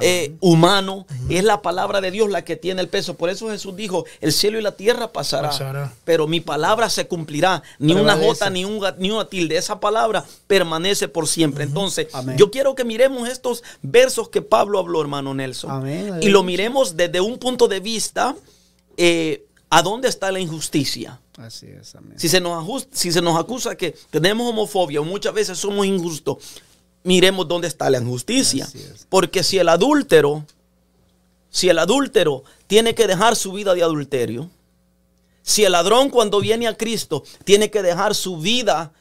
eh, 0.00 0.34
humano. 0.40 1.06
Es 1.28 1.44
la 1.44 1.62
palabra 1.62 2.00
de 2.00 2.10
Dios 2.10 2.30
la 2.30 2.44
que 2.44 2.56
tiene 2.56 2.80
el 2.82 2.88
peso. 2.88 3.14
Por 3.14 3.30
eso 3.30 3.48
Jesús 3.50 3.74
dijo: 3.76 4.04
el 4.20 4.32
cielo 4.32 4.58
y 4.58 4.62
la 4.62 4.72
tierra 4.72 5.12
pasará, 5.12 5.48
Pasará. 5.50 5.92
pero 6.04 6.26
mi 6.26 6.40
palabra 6.40 6.88
se 6.90 7.06
cumplirá. 7.06 7.62
Ni 7.78 7.92
una 7.94 8.16
jota, 8.16 8.50
ni, 8.50 8.64
un, 8.64 8.80
ni 8.98 9.10
una 9.10 9.26
tilde. 9.28 9.56
Esa 9.56 9.80
palabra 9.80 10.24
permanece 10.46 11.08
por 11.08 11.26
siempre. 11.28 11.64
Entonces, 11.64 12.08
Amén. 12.12 12.36
yo 12.36 12.50
quiero 12.50 12.74
que 12.74 12.84
miremos 12.84 13.28
estos 13.28 13.62
versos 13.82 14.28
que 14.28 14.42
Pablo 14.42 14.78
habló, 14.78 15.00
hermano 15.00 15.34
Nelson. 15.34 15.70
Amén. 15.70 16.18
Y 16.22 16.28
lo 16.28 16.42
miremos 16.42 16.96
desde 16.96 17.20
un 17.20 17.38
punto 17.38 17.68
de 17.68 17.80
vista 17.80 18.34
eh, 18.96 19.44
a 19.70 19.82
dónde 19.82 20.08
está 20.08 20.30
la 20.32 20.40
injusticia. 20.40 21.20
Así 21.38 21.66
es, 21.66 21.94
amén. 21.94 22.14
Si 22.18 22.28
se, 22.30 22.40
nos 22.40 22.52
ajus- 22.64 22.86
si 22.92 23.12
se 23.12 23.20
nos 23.20 23.38
acusa 23.38 23.76
que 23.76 23.94
tenemos 24.10 24.48
homofobia 24.48 25.00
o 25.02 25.04
muchas 25.04 25.34
veces 25.34 25.58
somos 25.58 25.84
injustos, 25.84 26.38
miremos 27.06 27.46
dónde 27.48 27.68
está 27.68 27.88
la 27.88 27.98
injusticia. 27.98 28.68
Porque 29.08 29.42
si 29.42 29.58
el 29.58 29.68
adúltero, 29.68 30.44
si 31.48 31.68
el 31.68 31.78
adúltero 31.78 32.42
tiene 32.66 32.94
que 32.94 33.06
dejar 33.06 33.36
su 33.36 33.52
vida 33.52 33.74
de 33.74 33.82
adulterio, 33.82 34.50
si 35.42 35.64
el 35.64 35.72
ladrón 35.72 36.10
cuando 36.10 36.40
viene 36.40 36.66
a 36.66 36.76
Cristo 36.76 37.22
tiene 37.44 37.70
que 37.70 37.82
dejar 37.82 38.14
su 38.14 38.38
vida 38.38 38.92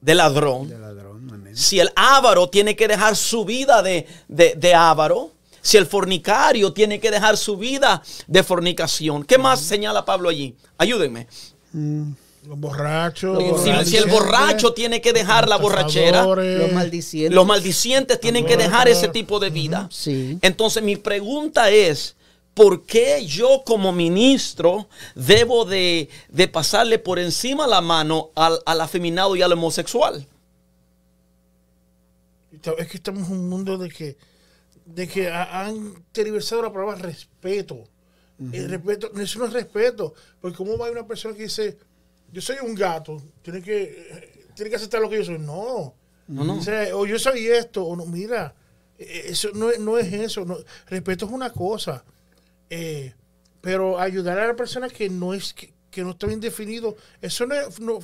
de 0.00 0.14
ladrón, 0.14 0.68
De 0.68 0.78
ladrón, 0.78 1.48
si 1.54 1.78
el 1.78 1.90
avaro 1.94 2.48
tiene 2.50 2.74
que 2.74 2.88
dejar 2.88 3.16
su 3.16 3.44
vida 3.44 3.82
de, 3.82 4.06
de, 4.28 4.54
de 4.56 4.74
avaro, 4.74 5.30
si 5.62 5.76
el 5.76 5.86
fornicario 5.86 6.72
tiene 6.72 7.00
que 7.00 7.10
dejar 7.10 7.36
su 7.36 7.56
vida 7.56 8.02
de 8.26 8.42
fornicación, 8.42 9.24
¿qué 9.24 9.38
más 9.38 9.60
señala 9.60 10.04
Pablo 10.04 10.28
allí? 10.28 10.54
Ayúdenme. 10.78 11.28
Mm, 11.72 12.12
Los 12.46 12.58
borrachos. 12.60 13.42
Los 13.42 13.62
Si, 13.62 13.90
si 13.90 13.96
el 13.96 14.06
borracho 14.08 14.72
tiene 14.72 15.00
que 15.00 15.12
dejar 15.12 15.48
la 15.48 15.56
borrachera. 15.56 16.24
Los 16.24 16.72
maldicientes. 16.72 17.34
los 17.34 17.46
maldicientes 17.46 18.20
tienen 18.20 18.46
que 18.46 18.56
dejar 18.56 18.88
ese 18.88 19.08
tipo 19.08 19.38
de 19.40 19.50
vida. 19.50 19.88
Sí. 19.90 20.38
Entonces 20.42 20.82
mi 20.82 20.96
pregunta 20.96 21.70
es, 21.70 22.14
¿por 22.54 22.84
qué 22.86 23.26
yo 23.26 23.62
como 23.66 23.92
ministro 23.92 24.88
debo 25.14 25.64
de, 25.64 26.08
de 26.28 26.48
pasarle 26.48 26.98
por 26.98 27.18
encima 27.18 27.66
la 27.66 27.80
mano 27.80 28.30
al, 28.34 28.60
al 28.64 28.80
afeminado 28.80 29.34
y 29.36 29.42
al 29.42 29.52
homosexual? 29.52 30.26
Es 32.78 32.88
que 32.88 32.96
estamos 32.96 33.28
en 33.28 33.34
un 33.36 33.48
mundo 33.48 33.76
de 33.78 33.88
que, 33.90 34.16
de 34.86 35.06
que 35.06 35.28
ha- 35.28 35.66
han 35.66 36.04
tergiversado 36.12 36.62
la 36.62 36.72
palabra 36.72 36.96
respeto. 36.96 37.84
El 38.52 38.68
respeto, 38.68 39.10
eso 39.18 39.38
no 39.38 39.46
es 39.46 39.52
respeto. 39.52 40.14
Porque 40.40 40.56
cómo 40.56 40.76
va 40.76 40.90
una 40.90 41.06
persona 41.06 41.34
que 41.34 41.44
dice, 41.44 41.78
yo 42.32 42.40
soy 42.42 42.56
un 42.62 42.74
gato, 42.74 43.22
tiene 43.42 43.62
que, 43.62 43.82
eh, 43.82 44.44
tiene 44.54 44.70
que 44.70 44.76
aceptar 44.76 45.00
lo 45.00 45.08
que 45.08 45.16
yo 45.18 45.24
soy. 45.24 45.38
No. 45.38 45.94
No, 46.28 46.44
no. 46.44 46.58
O, 46.58 46.62
sea, 46.62 46.94
o 46.96 47.06
yo 47.06 47.18
soy 47.18 47.46
esto, 47.46 47.84
o 47.84 47.94
no, 47.96 48.04
mira, 48.06 48.54
eh, 48.98 49.26
eso 49.26 49.50
no, 49.54 49.70
es- 49.70 49.78
no 49.78 49.96
es 49.98 50.12
eso. 50.12 50.44
no. 50.44 50.56
respeto 50.86 51.26
es 51.26 51.32
una 51.32 51.52
cosa. 51.52 52.04
Eh, 52.68 53.14
pero 53.60 53.98
ayudar 53.98 54.38
a 54.38 54.46
la 54.48 54.56
persona 54.56 54.88
que 54.88 55.08
no 55.08 55.34
es, 55.34 55.54
que, 55.54 55.72
que 55.90 56.02
no 56.02 56.10
está 56.10 56.26
bien 56.26 56.40
definido, 56.40 56.96
eso 57.20 57.46
no 57.46 57.54
es 57.54 57.78
no, 57.80 58.00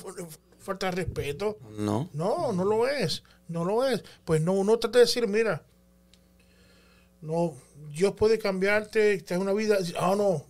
falta 0.59 0.85
de 0.87 0.91
respeto. 1.03 1.57
No. 1.77 2.09
No, 2.13 2.53
no 2.53 2.63
lo 2.63 2.87
es. 2.87 3.23
No 3.49 3.65
lo 3.65 3.85
es. 3.85 4.03
Pues 4.23 4.41
no, 4.41 4.53
uno 4.53 4.79
trata 4.79 4.99
de 4.99 5.05
decir, 5.05 5.27
mira, 5.27 5.63
no, 7.21 7.53
Dios 7.91 8.13
puede 8.15 8.39
cambiarte, 8.39 9.13
estás 9.13 9.35
en 9.37 9.41
una 9.43 9.53
vida. 9.53 9.77
Ah, 9.99 10.13
no, 10.17 10.45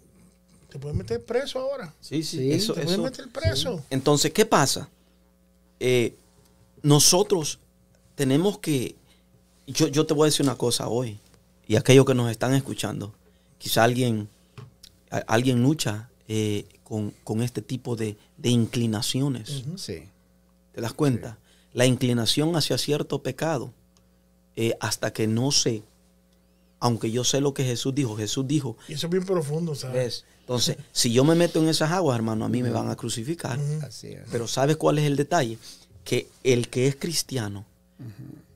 te 0.74 0.80
pueden 0.80 0.98
meter 0.98 1.24
preso 1.24 1.60
ahora. 1.60 1.94
Sí, 2.02 2.24
sí, 2.24 2.40
Sí, 2.40 2.52
eso, 2.52 2.74
Te 2.74 2.82
pueden 2.82 2.94
eso- 3.00 3.04
meter 3.04 3.30
preso. 3.30 3.84
Entonces, 3.92 4.32
¿qué 4.34 4.44
pasa? 4.44 4.90
Eh, 5.80 6.16
nosotros 6.82 7.60
tenemos 8.16 8.58
que, 8.58 8.96
yo, 9.68 9.88
yo 9.88 10.08
te 10.08 10.16
voy 10.16 10.26
a 10.26 10.30
decir 10.32 10.44
una 10.44 10.56
cosa 10.56 10.88
hoy, 10.88 11.20
y 11.68 11.76
aquellos 11.76 12.08
que 12.08 12.16
nos 12.16 12.32
están 12.32 12.56
escuchando, 12.56 13.14
quizá 13.60 13.84
alguien, 13.84 14.28
a- 15.12 15.18
alguien 15.28 15.62
lucha 15.62 16.10
eh, 16.28 16.66
con, 16.84 17.12
con 17.24 17.44
este 17.44 17.62
tipo 17.62 17.96
de, 17.96 18.18
de 18.38 18.50
inclinaciones. 18.50 19.64
Sí. 19.76 20.06
¿Te 20.72 20.82
das 20.82 20.94
cuenta? 20.94 21.38
La 21.74 21.86
inclinación 21.86 22.56
hacia 22.56 22.80
cierto 22.80 23.22
pecado, 23.22 23.72
eh, 24.56 24.76
hasta 24.80 25.14
que 25.14 25.28
no 25.28 25.52
sé, 25.52 25.84
aunque 26.84 27.10
yo 27.12 27.24
sé 27.24 27.39
lo 27.39 27.54
que 27.54 27.63
Jesús 27.63 27.96
dijo, 27.96 28.17
Jesús 28.17 28.46
dijo, 28.46 28.76
Y 28.89 28.93
eso 28.93 29.08
es 29.08 29.12
bien 29.12 29.24
profundo, 29.24 29.74
¿sabes? 29.74 29.96
¿ves? 29.96 30.26
Entonces, 30.41 30.76
si 30.91 31.13
yo 31.13 31.24
me 31.24 31.34
meto 31.34 31.62
en 31.62 31.69
esas 31.69 31.91
aguas, 31.91 32.17
hermano, 32.17 32.43
a 32.43 32.50
mí 32.50 32.62
me 32.62 32.72
van 32.72 32.89
a 32.89 32.98
crucificar. 32.98 33.58
Así 33.82 34.08
es. 34.08 34.24
Pero 34.30 34.50
¿sabes 34.50 34.76
cuál 34.76 35.00
es 35.00 35.06
el 35.06 35.15
detalle? 35.15 35.58
Que 36.04 36.28
el 36.43 36.67
que 36.67 36.88
es 36.88 36.98
cristiano 36.98 37.65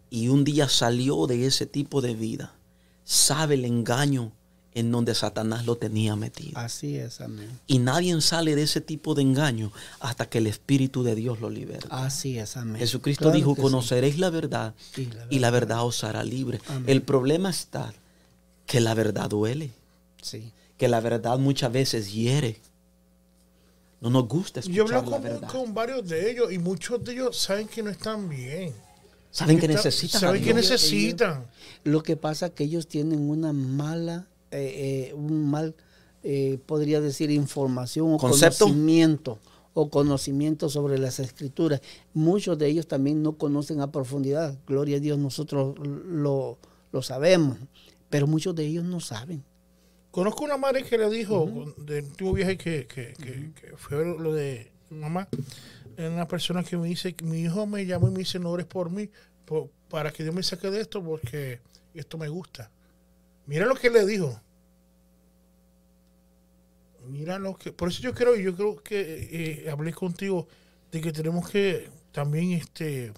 y 0.09 0.27
un 0.27 0.43
día 0.43 0.67
salió 0.67 1.25
de 1.25 1.45
ese 1.45 1.65
tipo 1.67 2.01
de 2.01 2.15
vida, 2.15 2.53
sabe 3.05 3.55
el 3.55 3.63
engaño 3.63 4.33
en 4.73 4.91
donde 4.91 5.15
Satanás 5.15 5.65
lo 5.65 5.77
tenía 5.77 6.17
metido. 6.17 6.59
Así 6.59 6.97
es, 6.97 7.21
amén. 7.21 7.49
Y 7.65 7.79
nadie 7.79 8.19
sale 8.19 8.57
de 8.57 8.63
ese 8.63 8.81
tipo 8.81 9.15
de 9.15 9.21
engaño 9.21 9.71
hasta 10.01 10.27
que 10.27 10.39
el 10.39 10.47
Espíritu 10.47 11.01
de 11.01 11.15
Dios 11.15 11.39
lo 11.39 11.49
libera. 11.49 11.87
Así 11.89 12.37
es, 12.37 12.57
amén. 12.57 12.75
Jesucristo 12.77 13.23
Claro 13.23 13.37
dijo, 13.37 13.55
sí. 13.55 13.61
conoceréis 13.61 14.19
la 14.19 14.29
verdad 14.29 14.75
Y 14.97 15.05
la 15.05 15.27
y 15.29 15.39
la 15.39 15.49
verdad 15.49 15.85
os 15.85 16.03
hará 16.03 16.25
libre. 16.25 16.59
Amén. 16.67 16.83
El 16.87 17.01
problema 17.01 17.49
está 17.49 17.93
que 18.67 18.79
la 18.79 18.93
verdad 18.93 19.27
duele, 19.29 19.71
Sí. 20.21 20.51
que 20.77 20.87
la 20.87 20.99
verdad 20.99 21.39
muchas 21.39 21.71
veces 21.71 22.13
hiere. 22.13 22.57
No 23.99 24.11
nos 24.11 24.27
gusta 24.27 24.61
Yo 24.61 24.83
escuchar 24.83 24.99
hablo 24.99 25.09
la 25.11 25.17
con, 25.17 25.23
verdad. 25.23 25.49
con 25.51 25.73
varios 25.73 26.07
de 26.07 26.29
ellos 26.29 26.51
y 26.53 26.59
muchos 26.59 27.03
de 27.03 27.13
ellos 27.13 27.35
saben 27.37 27.67
que 27.67 27.81
no 27.81 27.89
están 27.89 28.29
bien. 28.29 28.71
Saben 29.31 29.59
que 29.59 29.65
Está- 29.65 29.77
necesitan 29.77 30.17
a 30.17 30.19
Saben 30.27 30.43
que 30.43 30.53
necesitan. 30.53 31.47
Lo 31.83 32.03
que 32.03 32.15
pasa 32.15 32.47
es 32.47 32.51
que 32.53 32.63
ellos 32.65 32.87
tienen 32.87 33.27
una 33.29 33.53
mala, 33.53 34.27
eh, 34.51 35.09
eh, 35.09 35.13
un 35.15 35.49
mal, 35.49 35.73
eh, 36.23 36.59
podría 36.65 37.01
decir, 37.01 37.31
información 37.31 38.13
o 38.13 38.17
¿Concepto? 38.17 38.65
conocimiento 38.65 39.39
o 39.73 39.89
conocimiento 39.89 40.69
sobre 40.69 40.97
las 40.97 41.19
escrituras. 41.19 41.81
Muchos 42.13 42.57
de 42.57 42.67
ellos 42.67 42.87
también 42.87 43.21
no 43.23 43.33
conocen 43.33 43.81
a 43.81 43.91
profundidad. 43.91 44.57
Gloria 44.67 44.97
a 44.97 44.99
Dios, 44.99 45.17
nosotros 45.19 45.75
lo, 45.79 46.57
lo 46.91 47.01
sabemos, 47.01 47.57
pero 48.09 48.27
muchos 48.27 48.55
de 48.55 48.65
ellos 48.65 48.83
no 48.83 48.99
saben. 48.99 49.43
Conozco 50.11 50.43
una 50.45 50.57
madre 50.57 50.83
que 50.83 50.97
le 50.97 51.09
dijo 51.09 51.73
del 51.77 52.05
último 52.05 52.33
viaje 52.33 52.57
que, 52.57 52.87
que, 52.87 53.13
que- 53.13 53.51
que 53.53 53.77
fue 53.77 54.03
lo 54.17 54.33
de 54.33 54.71
mamá. 54.89 55.27
Una 55.97 56.27
persona 56.27 56.63
que 56.63 56.77
me 56.77 56.87
dice, 56.87 57.15
mi 57.23 57.41
hijo 57.41 57.65
me 57.67 57.85
llamó 57.85 58.07
y 58.07 58.11
me 58.11 58.19
dice, 58.19 58.39
no 58.39 58.49
ores 58.51 58.65
por 58.65 58.89
mí, 58.89 59.09
po- 59.45 59.69
para 59.89 60.11
que 60.11 60.23
Dios 60.23 60.33
me 60.33 60.43
saque 60.43 60.69
de 60.71 60.81
esto 60.81 61.03
porque 61.03 61.59
esto 61.93 62.17
me 62.17 62.29
gusta. 62.29 62.69
Mira 63.45 63.65
lo 63.65 63.75
que 63.75 63.89
le 63.89 64.05
dijo. 64.05 64.39
Mira 67.07 67.39
lo 67.39 67.55
que... 67.55 67.71
Por 67.71 67.89
eso 67.89 68.01
yo 68.01 68.13
creo, 68.13 68.35
yo 68.35 68.55
creo 68.55 68.81
que 68.83 69.63
eh, 69.65 69.69
hablé 69.69 69.93
contigo 69.93 70.47
de 70.91 71.01
que 71.01 71.11
tenemos 71.13 71.49
que 71.49 71.89
también 72.11 72.51
este 72.51 73.13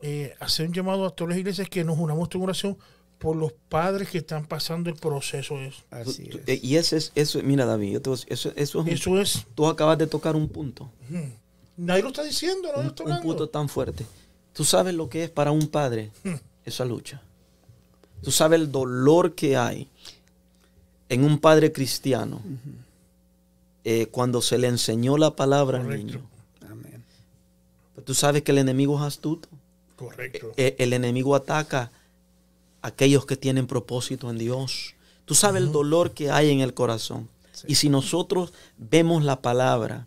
eh, 0.00 0.34
hacer 0.40 0.66
un 0.66 0.72
llamado 0.74 1.06
a 1.06 1.10
todas 1.10 1.30
las 1.30 1.38
iglesias 1.38 1.68
que 1.68 1.84
nos 1.84 1.98
unamos 1.98 2.28
en 2.34 2.42
oración 2.42 2.78
por 3.24 3.36
los 3.36 3.52
padres 3.68 4.10
que 4.10 4.18
están 4.18 4.46
pasando 4.46 4.90
el 4.90 4.96
proceso. 4.96 5.58
Eso, 5.58 5.82
Así 5.90 6.28
es. 6.30 6.40
eh, 6.46 6.60
Y 6.62 6.76
ese 6.76 6.98
es, 6.98 7.10
eso, 7.14 7.42
mira 7.42 7.64
David, 7.64 7.92
yo 7.94 8.02
te 8.02 8.10
voy 8.10 8.16
a 8.16 8.20
decir, 8.20 8.32
eso, 8.32 8.48
eso 8.54 8.62
es 8.62 8.74
un- 8.74 8.88
eso 8.88 9.20
es... 9.20 9.46
tú 9.54 9.66
acabas 9.66 9.96
de 9.98 10.06
tocar 10.06 10.36
un 10.36 10.48
punto, 10.48 10.90
Nadie 11.76 12.02
lo 12.02 12.08
está 12.08 12.22
diciendo, 12.22 12.68
nadie 12.68 12.78
un, 12.80 12.84
lo 12.84 12.90
está 12.90 13.04
un 13.04 13.22
punto 13.22 13.48
tan 13.48 13.68
fuerte. 13.68 14.06
Tú 14.52 14.64
sabes 14.64 14.94
lo 14.94 15.08
que 15.08 15.24
es 15.24 15.30
para 15.30 15.50
un 15.50 15.66
padre 15.68 16.10
Hmm. 16.22 16.34
esa 16.64 16.84
lucha. 16.84 17.20
Tú 18.22 18.30
sabes 18.30 18.60
el 18.60 18.70
dolor 18.70 19.34
que 19.34 19.56
hay 19.56 19.88
en 21.08 21.24
un 21.24 21.38
padre 21.38 21.72
cristiano 21.72 22.40
eh, 23.84 24.06
cuando 24.10 24.40
se 24.40 24.58
le 24.58 24.68
enseñó 24.68 25.16
la 25.18 25.34
palabra 25.34 25.80
al 25.80 25.88
niño. 25.88 26.20
Amén. 26.70 27.02
Pero 27.94 28.04
tú 28.04 28.14
sabes 28.14 28.42
que 28.42 28.52
el 28.52 28.58
enemigo 28.58 28.96
es 28.98 29.02
astuto. 29.02 29.48
Correcto. 29.96 30.52
Eh, 30.56 30.76
el 30.78 30.92
enemigo 30.92 31.34
ataca 31.34 31.90
aquellos 32.84 33.24
que 33.26 33.36
tienen 33.36 33.66
propósito 33.66 34.30
en 34.30 34.38
Dios. 34.38 34.94
Tú 35.24 35.34
sabes 35.34 35.62
el 35.62 35.72
dolor 35.72 36.12
que 36.12 36.30
hay 36.30 36.50
en 36.50 36.60
el 36.60 36.74
corazón. 36.74 37.28
Y 37.66 37.76
si 37.76 37.88
nosotros 37.88 38.52
vemos 38.76 39.24
la 39.24 39.40
palabra 39.40 40.06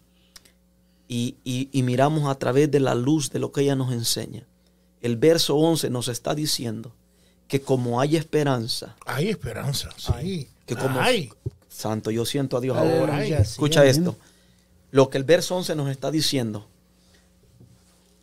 y, 1.08 1.36
y- 1.44 1.70
y 1.72 1.82
miramos 1.84 2.30
a 2.30 2.36
través 2.36 2.70
de 2.70 2.80
la 2.80 2.94
luz 2.94 3.32
de 3.32 3.40
lo 3.40 3.52
que 3.52 3.62
ella 3.62 3.76
nos 3.76 3.92
enseña, 3.94 4.46
el 5.02 5.16
verso 5.18 5.56
11 5.56 5.90
nos 5.90 6.08
está 6.08 6.36
diciendo 6.36 6.94
que 7.48 7.62
como 7.62 8.00
hay 8.02 8.16
esperanza, 8.16 8.96
Hay 9.06 9.30
esperanza, 9.30 9.90
sí. 9.98 10.50
que 10.66 10.76
como 10.76 11.00
Hay. 11.00 11.32
santo, 11.70 12.12
yo 12.12 12.26
siento 12.26 12.58
a 12.58 12.62
Dios 12.62 12.78
ahora. 12.78 13.26
Escucha 13.26 13.86
esto. 13.86 14.16
Lo 14.92 15.10
que 15.10 15.18
el 15.18 15.24
verso 15.24 15.56
11 15.56 15.76
nos 15.76 15.90
está 15.90 16.12
diciendo, 16.12 16.68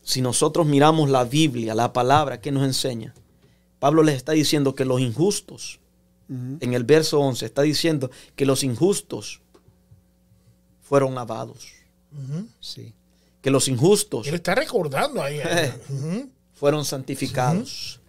si 0.03 0.21
nosotros 0.21 0.67
miramos 0.67 1.09
la 1.11 1.25
Biblia, 1.25 1.75
la 1.75 1.93
palabra 1.93 2.41
que 2.41 2.53
nos 2.53 2.65
enseña, 2.65 3.15
Pablo 3.85 4.03
les 4.03 4.17
está 4.17 4.33
diciendo 4.33 4.75
que 4.75 4.87
los 4.87 4.99
injustos, 4.99 5.79
en 6.31 6.73
el 6.73 6.85
verso 6.85 7.21
11, 7.21 7.45
está 7.45 7.61
diciendo 7.61 8.11
que 8.35 8.47
los 8.47 8.65
injustos 8.65 9.43
fueron 10.81 11.15
lavados. 11.15 11.67
Sí. 12.61 12.95
que 13.43 13.51
los 13.51 13.69
injustos 13.69 14.27
Él 14.27 14.37
está 14.37 14.55
recordando 14.55 15.23
ahí. 15.23 15.39
Eh. 15.45 16.27
Fueron 16.55 16.87
santificados, 16.87 18.01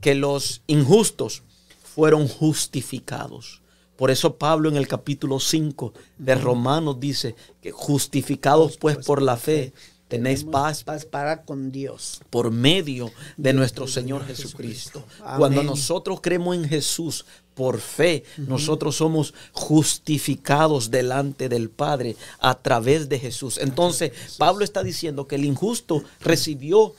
que 0.00 0.16
los 0.16 0.62
injustos 0.66 1.44
fueron 1.84 2.26
justificados. 2.26 3.62
Por 3.96 4.10
eso 4.10 4.36
Pablo 4.36 4.68
en 4.68 4.76
el 4.76 4.88
capítulo 4.88 5.38
5 5.38 5.92
de 6.18 6.34
Romanos 6.34 6.98
dice 6.98 7.36
que 7.62 7.70
justificados 7.70 8.76
pues 8.78 8.96
por 9.06 9.22
la 9.22 9.36
fe, 9.36 9.72
tenéis 10.10 10.44
paz 10.44 10.84
paz 10.84 11.06
para 11.06 11.42
con 11.44 11.70
Dios. 11.70 12.20
por 12.28 12.50
medio 12.50 13.10
de 13.36 13.52
nuestro 13.52 13.86
Señor 13.86 14.26
Jesucristo. 14.26 15.04
Cuando 15.38 15.62
nosotros 15.62 16.20
creemos 16.20 16.56
en 16.56 16.68
Jesús 16.68 17.24
por 17.54 17.80
fe, 17.80 18.24
nosotros 18.36 18.96
somos 18.96 19.32
justificados 19.52 20.90
delante 20.90 21.48
del 21.48 21.70
Padre 21.70 22.16
a 22.40 22.54
través 22.60 23.08
de 23.08 23.18
Jesús. 23.18 23.58
Entonces, 23.58 24.12
Pablo 24.36 24.64
está 24.64 24.82
diciendo 24.82 25.26
que 25.26 25.36
el 25.36 25.44
injusto 25.44 26.02
recibió 26.20 26.94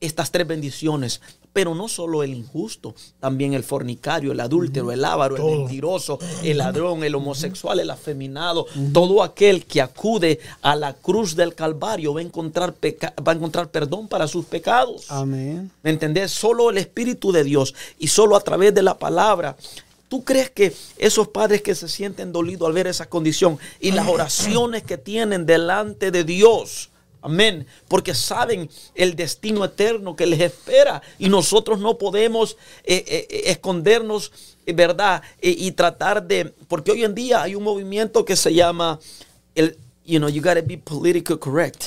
estas 0.00 0.30
tres 0.30 0.46
bendiciones, 0.46 1.20
pero 1.52 1.74
no 1.74 1.88
solo 1.88 2.22
el 2.22 2.34
injusto, 2.34 2.94
también 3.20 3.54
el 3.54 3.62
fornicario, 3.64 4.32
el 4.32 4.40
adúltero, 4.40 4.90
el 4.92 5.04
avaro, 5.04 5.36
el 5.36 5.42
Todo. 5.42 5.58
mentiroso, 5.58 6.18
el 6.42 6.58
ladrón, 6.58 7.04
el 7.04 7.14
homosexual, 7.14 7.80
el 7.80 7.90
afeminado, 7.90 8.66
todo 8.92 9.22
aquel 9.22 9.64
que 9.66 9.80
acude 9.82 10.40
a 10.62 10.74
la 10.76 10.94
cruz 10.94 11.36
del 11.36 11.54
Calvario 11.54 12.14
va 12.14 12.20
a 12.20 12.24
encontrar, 12.24 12.74
va 12.74 13.32
a 13.32 13.34
encontrar 13.34 13.70
perdón 13.70 14.08
para 14.08 14.26
sus 14.26 14.46
pecados. 14.46 15.10
Amén. 15.10 15.70
¿Me 15.82 15.90
entendés? 15.90 16.30
Solo 16.30 16.70
el 16.70 16.78
Espíritu 16.78 17.32
de 17.32 17.44
Dios 17.44 17.74
y 17.98 18.08
solo 18.08 18.36
a 18.36 18.40
través 18.40 18.74
de 18.74 18.82
la 18.82 18.98
palabra. 18.98 19.56
¿Tú 20.08 20.24
crees 20.24 20.50
que 20.50 20.74
esos 20.98 21.28
padres 21.28 21.62
que 21.62 21.74
se 21.74 21.88
sienten 21.88 22.32
dolidos 22.32 22.66
al 22.66 22.74
ver 22.74 22.86
esa 22.86 23.06
condición 23.06 23.58
y 23.80 23.92
las 23.92 24.06
oraciones 24.08 24.82
que 24.82 24.98
tienen 24.98 25.46
delante 25.46 26.10
de 26.10 26.24
Dios? 26.24 26.90
Amén. 27.22 27.66
Porque 27.88 28.14
saben 28.14 28.68
el 28.94 29.14
destino 29.14 29.64
eterno 29.64 30.16
que 30.16 30.26
les 30.26 30.40
espera 30.40 31.00
y 31.18 31.28
nosotros 31.28 31.78
no 31.78 31.96
podemos 31.96 32.56
eh, 32.84 33.04
eh, 33.06 33.26
eh, 33.30 33.42
escondernos, 33.46 34.32
¿verdad? 34.66 35.22
Eh, 35.40 35.54
y 35.56 35.70
tratar 35.72 36.26
de, 36.26 36.52
porque 36.68 36.90
hoy 36.90 37.04
en 37.04 37.14
día 37.14 37.42
hay 37.42 37.54
un 37.54 37.62
movimiento 37.62 38.24
que 38.24 38.34
se 38.36 38.52
llama 38.52 38.98
el, 39.54 39.78
you 40.04 40.18
know, 40.18 40.28
you 40.28 40.42
gotta 40.42 40.60
be 40.62 40.76
politically 40.78 41.38
correct 41.38 41.84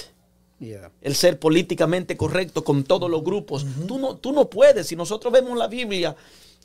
Yeah. 0.58 0.90
el 1.02 1.16
ser 1.16 1.38
políticamente 1.38 2.16
correcto 2.16 2.64
con 2.64 2.86
todos 2.86 3.12
los 3.12 3.22
grupos. 3.26 3.66
tú, 3.88 4.00
no, 4.00 4.16
tú 4.16 4.32
no 4.32 4.50
puedes. 4.50 4.88
Si 4.88 4.96
nosotros 4.96 5.32
vemos 5.34 5.58
la 5.58 5.68
Biblia, 5.68 6.16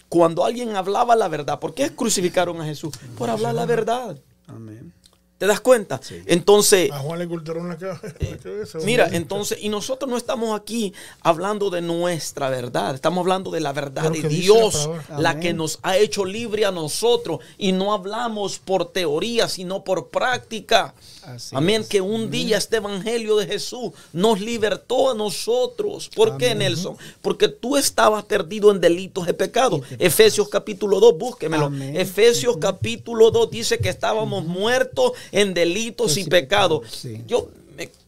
cuando 0.09 0.45
alguien 0.45 0.77
hablaba 0.77 1.17
la 1.17 1.27
verdad, 1.27 1.59
¿por 1.59 1.75
qué 1.75 1.91
crucificaron 1.91 2.61
a 2.61 2.65
Jesús? 2.65 2.95
Por 3.19 3.29
hablar 3.29 3.53
la 3.57 3.67
verdad. 3.67 4.17
Amén. 4.47 4.93
¿Te 5.41 5.47
das 5.47 5.61
cuenta? 5.61 5.99
Entonces, 6.27 6.93
A 6.93 6.99
Juan 6.99 7.19
le 7.19 7.27
cortaron 7.27 7.67
la 7.67 7.79
cabeza. 7.79 8.79
Mira, 8.85 9.09
entonces, 9.11 9.57
y 9.63 9.71
nosotros 9.71 10.11
no 10.11 10.19
estamos 10.19 10.55
aquí 10.55 10.93
hablando 11.23 11.71
de 11.71 11.81
nuestra 11.81 12.51
verdad, 12.51 12.95
estamos 12.95 13.23
hablando 13.23 13.51
de 13.51 13.61
la 13.61 13.73
verdad 13.73 14.11
De 14.11 14.29
Dios, 14.29 14.91
la 15.17 15.41
que 15.41 15.55
nos 15.55 15.79
ha 15.83 15.97
hecho 15.97 16.27
libre 16.27 16.67
a 16.67 16.71
nosotros, 16.71 17.41
y 17.57 17.73
no 17.73 17.95
hablamos 17.95 18.59
por 18.59 18.93
teoría, 18.93 19.49
sino 19.49 19.83
por 19.83 20.09
práctica. 20.11 20.95
Así 21.35 21.55
Amén, 21.57 21.83
es. 21.83 21.89
que 21.89 22.01
un 22.01 22.31
día 22.31 22.59
este 22.59 22.77
evangelio 22.77 23.37
de 23.37 23.47
Jesús 23.47 23.93
nos 24.13 24.41
libertó 24.41 25.11
a 25.11 25.15
nosotros. 25.15 26.11
¿Por 26.15 26.37
qué, 26.37 26.55
Nelson? 26.55 26.97
Porque 27.23 27.49
tú 27.49 27.77
estabas 27.77 28.25
perdido 28.25 28.71
en 28.71 28.81
delitos 28.81 29.29
y 29.29 29.33
pecados. 29.33 29.83
Efesios 29.99 30.49
capítulo 30.49 31.01
2, 31.01 31.19
búsquemelo. 31.19 31.67
Amén. 31.67 31.97
Efesios 31.97 32.57
capítulo 32.59 33.31
2 33.31 33.51
dice 33.51 33.79
que 33.79 33.89
estábamos 33.89 34.45
muertos 34.45 35.13
en 35.33 35.55
delitos 35.55 36.17
y 36.17 36.25
pecados. 36.25 36.89
sí. 36.91 37.23
Yo 37.27 37.49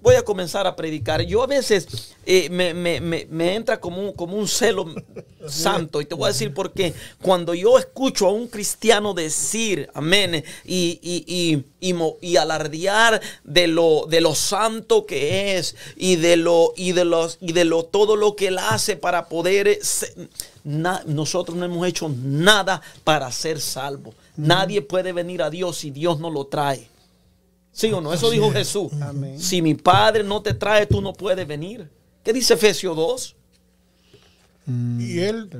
voy 0.00 0.16
a 0.16 0.22
comenzar 0.24 0.66
a 0.66 0.74
predicar. 0.76 1.22
Yo 1.22 1.42
a 1.42 1.46
veces 1.46 2.14
eh, 2.26 2.48
me, 2.50 2.74
me- 2.74 3.00
me- 3.00 3.26
me 3.30 3.54
entra 3.54 3.80
como 3.80 4.00
un, 4.02 4.12
como 4.12 4.36
un 4.36 4.46
celo 4.48 4.94
santo. 5.48 6.00
Y 6.00 6.04
te 6.06 6.14
voy 6.14 6.26
a 6.26 6.32
decir 6.32 6.52
por 6.52 6.72
qué. 6.72 6.92
Cuando 7.20 7.54
yo 7.54 7.78
escucho 7.78 8.26
a 8.26 8.32
un 8.32 8.48
cristiano 8.48 9.14
decir, 9.14 9.88
amén, 9.94 10.44
y, 10.64 10.98
y, 11.02 11.64
y, 11.80 11.94
y 12.20 12.36
alardear 12.36 13.20
de 13.44 13.66
lo, 13.66 14.06
de 14.08 14.20
lo 14.20 14.34
santo 14.34 15.06
que 15.06 15.56
es 15.56 15.74
y 15.96 16.16
de 16.16 16.36
lo, 16.36 16.72
y 16.76 16.92
de 16.92 17.04
los, 17.04 17.38
y 17.40 17.52
de 17.52 17.64
lo 17.64 17.84
todo 17.84 18.16
lo 18.16 18.36
que 18.36 18.48
él 18.48 18.58
hace 18.58 18.96
para 18.96 19.28
poder 19.28 19.68
eh, 19.68 19.78
se- 19.82 20.14
na- 20.64 21.02
nosotros 21.06 21.56
no 21.56 21.64
hemos 21.64 21.86
hecho 21.86 22.08
nada 22.22 22.82
para 23.04 23.30
ser 23.32 23.60
salvos. 23.60 24.14
Nadie 24.36 24.80
puede 24.82 25.12
venir 25.12 25.42
a 25.42 25.50
Dios 25.50 25.76
si 25.78 25.90
Dios 25.90 26.18
no 26.18 26.30
lo 26.30 26.46
trae. 26.46 26.88
¿Sí 27.72 27.90
o 27.92 28.00
no? 28.00 28.12
Eso 28.12 28.30
dijo 28.30 28.50
Jesús. 28.52 28.92
Amén. 29.00 29.38
Si 29.40 29.62
mi 29.62 29.74
Padre 29.74 30.22
no 30.22 30.42
te 30.42 30.52
trae, 30.54 30.86
tú 30.86 31.00
no 31.00 31.12
puedes 31.12 31.46
venir. 31.46 31.88
¿Qué 32.22 32.32
dice 32.32 32.54
Efesios 32.54 32.94
2? 32.96 33.36
Y 35.00 35.18
él, 35.20 35.50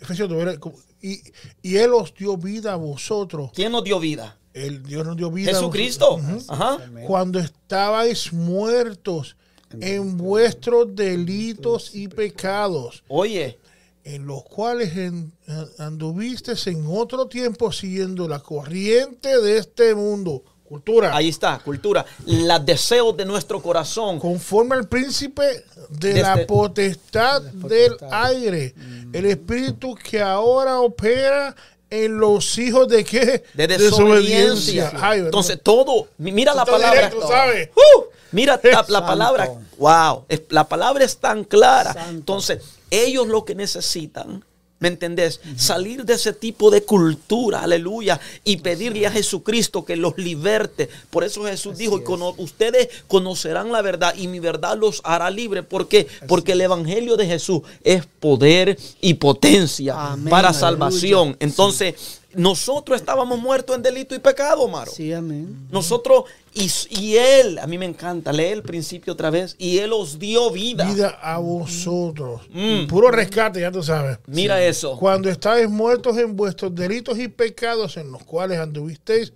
Efesios 0.00 0.28
dos, 0.28 0.40
era 0.40 0.58
como- 0.58 0.76
y, 1.02 1.20
y 1.62 1.76
él 1.76 1.92
os 1.92 2.14
dio 2.14 2.36
vida 2.36 2.72
a 2.72 2.76
vosotros. 2.76 3.50
¿Quién 3.54 3.72
nos 3.72 3.84
dio 3.84 3.98
vida? 4.00 4.38
El 4.54 4.82
Dios 4.82 5.06
nos 5.06 5.16
dio 5.16 5.30
vida. 5.30 5.50
a 5.50 5.54
Jesucristo. 5.54 6.14
Ujú. 6.16 6.38
Ajá. 6.48 6.78
Cuando 7.06 7.38
estabais 7.38 8.32
muertos 8.32 9.36
en 9.80 10.16
vuestros 10.16 10.94
delitos 10.94 11.94
y 11.94 12.08
pecados, 12.08 13.04
Oye, 13.08 13.58
en 14.02 14.26
los 14.26 14.42
cuales 14.44 14.96
en- 14.96 15.32
anduviste 15.78 16.52
en 16.66 16.84
otro 16.88 17.26
tiempo 17.28 17.70
siguiendo 17.70 18.26
la 18.26 18.40
corriente 18.40 19.40
de 19.40 19.58
este 19.58 19.94
mundo, 19.94 20.42
cultura, 20.70 21.16
ahí 21.16 21.28
está, 21.28 21.58
cultura. 21.58 22.06
Los 22.26 22.64
deseos 22.64 23.16
de 23.16 23.24
nuestro 23.24 23.60
corazón. 23.60 24.20
conforme 24.20 24.76
al 24.76 24.86
príncipe 24.86 25.64
de 25.88 26.22
la 26.22 26.46
potestad 26.46 27.42
De 27.42 27.88
la 27.90 27.96
del 27.96 27.96
aire, 28.12 28.74
el 29.12 29.26
espíritu 29.26 29.96
que 29.96 30.22
ahora 30.22 30.80
opera 30.80 31.56
en 31.90 32.18
los 32.18 32.56
hijos 32.56 32.86
de 32.86 33.04
qué? 33.04 33.42
De 33.52 33.66
desobediencia. 33.66 34.92
Ay, 34.94 35.20
Entonces, 35.20 35.58
todo. 35.60 36.06
mi- 36.18 36.30
Mira 36.30 36.54
la 36.54 36.64
palabra. 36.64 37.10
¡Uh! 37.16 38.04
Mira 38.30 38.60
la, 38.62 39.04
palabra. 39.04 39.50
Wow. 39.76 40.26
La 40.50 40.68
palabra 40.68 41.04
es 41.04 41.16
tan 41.16 41.42
clara. 41.42 41.92
Santo. 41.94 42.10
Entonces, 42.10 42.62
ellos 42.92 43.26
lo 43.26 43.44
que 43.44 43.56
necesitan. 43.56 44.44
¿Me 44.80 44.88
entendés? 44.88 45.40
Salir 45.56 46.04
de 46.06 46.14
ese 46.14 46.32
tipo 46.32 46.70
de 46.70 46.82
cultura, 46.82 47.62
aleluya, 47.62 48.18
y 48.44 48.56
pedirle 48.56 49.06
a 49.06 49.10
Jesucristo 49.12 49.84
que 49.84 49.94
los 49.94 50.16
liberte. 50.16 50.88
Por 51.10 51.22
eso 51.22 51.44
Jesús 51.44 51.76
dijo, 51.76 51.98
es. 51.98 52.04
"Cono- 52.04 52.34
ustedes 52.38 52.88
conocerán 53.06 53.70
la 53.72 53.82
verdad 53.82 54.14
y 54.16 54.26
mi 54.26 54.40
verdad 54.40 54.78
los 54.78 55.02
hará 55.04 55.30
libres. 55.30 55.64
¿Por 55.66 55.86
qué? 55.86 56.06
Porque 56.26 56.52
el 56.52 56.62
Evangelio 56.62 57.16
de 57.18 57.26
Jesús 57.26 57.60
es 57.84 58.06
poder 58.06 58.78
y 59.02 59.14
potencia 59.14 60.12
Amén, 60.12 60.30
para 60.30 60.48
aleluya. 60.48 60.60
salvación. 60.68 61.36
Entonces, 61.40 61.94
nosotros 62.34 63.00
estábamos 63.00 63.38
muertos 63.40 63.76
en 63.76 63.82
delito 63.82 64.14
y 64.14 64.18
pecado, 64.18 64.66
Maro. 64.68 64.90
Sí, 64.90 65.12
amén. 65.12 65.66
Nosotros, 65.70 66.24
y, 66.54 66.70
y 66.90 67.16
Él, 67.16 67.58
a 67.58 67.66
mí 67.66 67.76
me 67.76 67.86
encanta, 67.86 68.32
lee 68.32 68.44
el 68.44 68.62
principio 68.62 69.14
otra 69.14 69.30
vez, 69.30 69.56
y 69.58 69.78
Él 69.78 69.92
os 69.92 70.18
dio 70.18 70.50
vida. 70.50 70.84
vida 70.84 71.18
a 71.22 71.38
vosotros. 71.38 72.42
Mm. 72.52 72.86
Puro 72.86 73.10
rescate, 73.10 73.60
ya 73.60 73.72
tú 73.72 73.82
sabes. 73.82 74.18
Mira 74.26 74.64
eso. 74.64 74.96
Cuando 74.96 75.28
estáis 75.28 75.68
muertos 75.68 76.16
en 76.18 76.36
vuestros 76.36 76.74
delitos 76.74 77.18
y 77.18 77.28
pecados 77.28 77.96
en 77.96 78.12
los 78.12 78.22
cuales 78.24 78.58
anduvisteis 78.58 79.32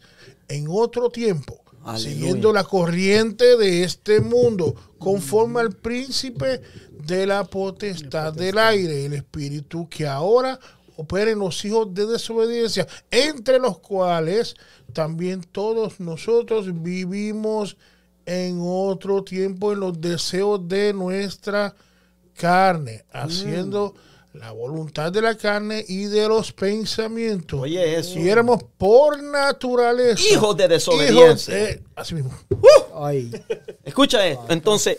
en 0.48 0.66
otro 0.68 1.10
tiempo, 1.10 1.62
Aleluya. 1.84 2.10
siguiendo 2.10 2.52
la 2.52 2.64
corriente 2.64 3.56
de 3.56 3.82
este 3.82 4.20
mundo, 4.20 4.74
conforme 4.98 5.60
al 5.60 5.72
príncipe 5.72 6.60
de 7.06 7.26
la 7.26 7.44
potestad 7.44 8.32
del 8.32 8.56
aire, 8.56 9.04
el 9.04 9.14
espíritu 9.14 9.88
que 9.88 10.06
ahora 10.06 10.58
opera 10.96 11.30
en 11.30 11.38
los 11.40 11.64
hijos 11.64 11.92
de 11.94 12.06
desobediencia, 12.06 12.86
entre 13.10 13.58
los 13.58 13.78
cuales 13.78 14.54
también 14.92 15.42
todos 15.42 15.98
nosotros 16.00 16.66
vivimos 16.82 17.76
en 18.26 18.58
otro 18.62 19.22
tiempo 19.24 19.72
en 19.72 19.80
los 19.80 20.00
deseos 20.00 20.66
de 20.68 20.92
nuestra 20.92 21.74
carne, 22.36 23.04
haciendo 23.12 23.94
la 24.32 24.50
voluntad 24.50 25.12
de 25.12 25.22
la 25.22 25.36
carne 25.36 25.84
y 25.86 26.04
de 26.06 26.26
los 26.26 26.52
pensamientos. 26.52 27.60
Oye, 27.60 27.96
eso. 27.98 28.18
Y 28.18 28.28
éramos 28.28 28.64
por 28.76 29.22
naturaleza 29.22 30.22
Hijos 30.32 30.56
de 30.56 30.66
desobediencia. 30.68 31.54
hijos 31.56 31.68
de- 31.68 31.82
así 31.94 32.14
mismo. 32.16 32.32
Ay, 32.96 33.30
Escucha 33.84 34.26
esto. 34.26 34.46
Entonces, 34.48 34.98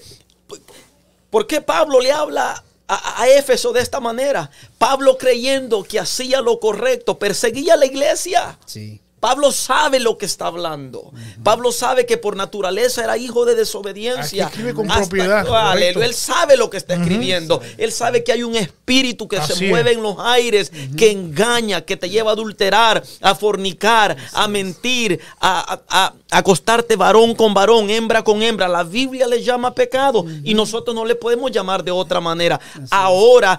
¿por 1.29 1.47
qué 1.47 1.59
Pablo 1.61 1.99
le 1.99 2.11
habla 2.11 2.63
a, 2.87 3.27
Éfeso 3.29 3.73
de 3.73 3.81
esta 3.81 3.99
manera? 3.99 4.51
Pablo 4.77 5.17
creyendo 5.17 5.83
que 5.83 5.99
hacía 5.99 6.41
lo 6.41 6.59
correcto, 6.59 7.17
perseguía 7.19 7.73
a 7.73 7.77
la 7.77 7.85
iglesia. 7.85 8.59
sí. 8.65 9.01
Pablo 9.19 9.51
sabe 9.51 9.99
lo 9.99 10.17
que 10.19 10.25
está 10.27 10.45
hablando. 10.47 11.11
Pablo 11.43 11.71
sabe 11.71 12.05
que 12.05 12.17
por 12.17 12.35
naturaleza 12.35 13.03
era 13.03 13.17
hijo 13.17 13.45
de 13.45 13.55
desobediencia. 13.55 14.45
Aquí 14.45 14.53
escribe 14.53 14.73
con 14.75 14.85
Hasta- 14.91 15.01
propiedad. 15.09 15.45
Él 16.03 16.13
sabe 16.13 16.57
lo 16.57 16.69
que 16.69 16.77
está 16.77 16.93
escribiendo. 16.93 17.59
Él 17.77 17.91
sabe 17.91 18.23
que 18.23 18.33
hay 18.33 18.43
un 18.43 18.55
espíritu 18.55 19.27
que 19.27 19.41
se 19.41 19.67
mueve 19.69 19.91
es. 19.91 19.97
en 19.97 20.03
los 20.03 20.17
aires, 20.19 20.71
que 20.95 21.09
engaña, 21.11 21.81
que 21.81 21.97
te 21.97 22.09
lleva 22.09 22.31
a 22.31 22.33
adulterar, 22.33 23.01
a 23.21 23.33
fornicar, 23.35 24.15
a 24.33 24.47
mentir, 24.47 25.19
a, 25.39 25.73
a- 25.73 25.81
a- 25.89 26.13
a 26.31 26.37
acostarte 26.37 26.95
varón 26.95 27.33
con 27.33 27.53
varón, 27.53 27.89
hembra 27.89 28.23
con 28.23 28.43
hembra. 28.43 28.67
La 28.67 28.83
Biblia 28.83 29.25
le 29.27 29.41
llama 29.41 29.73
pecado 29.73 30.23
y 30.43 30.53
nosotros 30.53 30.93
no 30.95 31.03
le 31.05 31.15
podemos 31.15 31.51
llamar 31.51 31.83
de 31.83 31.91
otra 31.91 32.19
manera. 32.19 32.59
Ahora. 32.91 33.57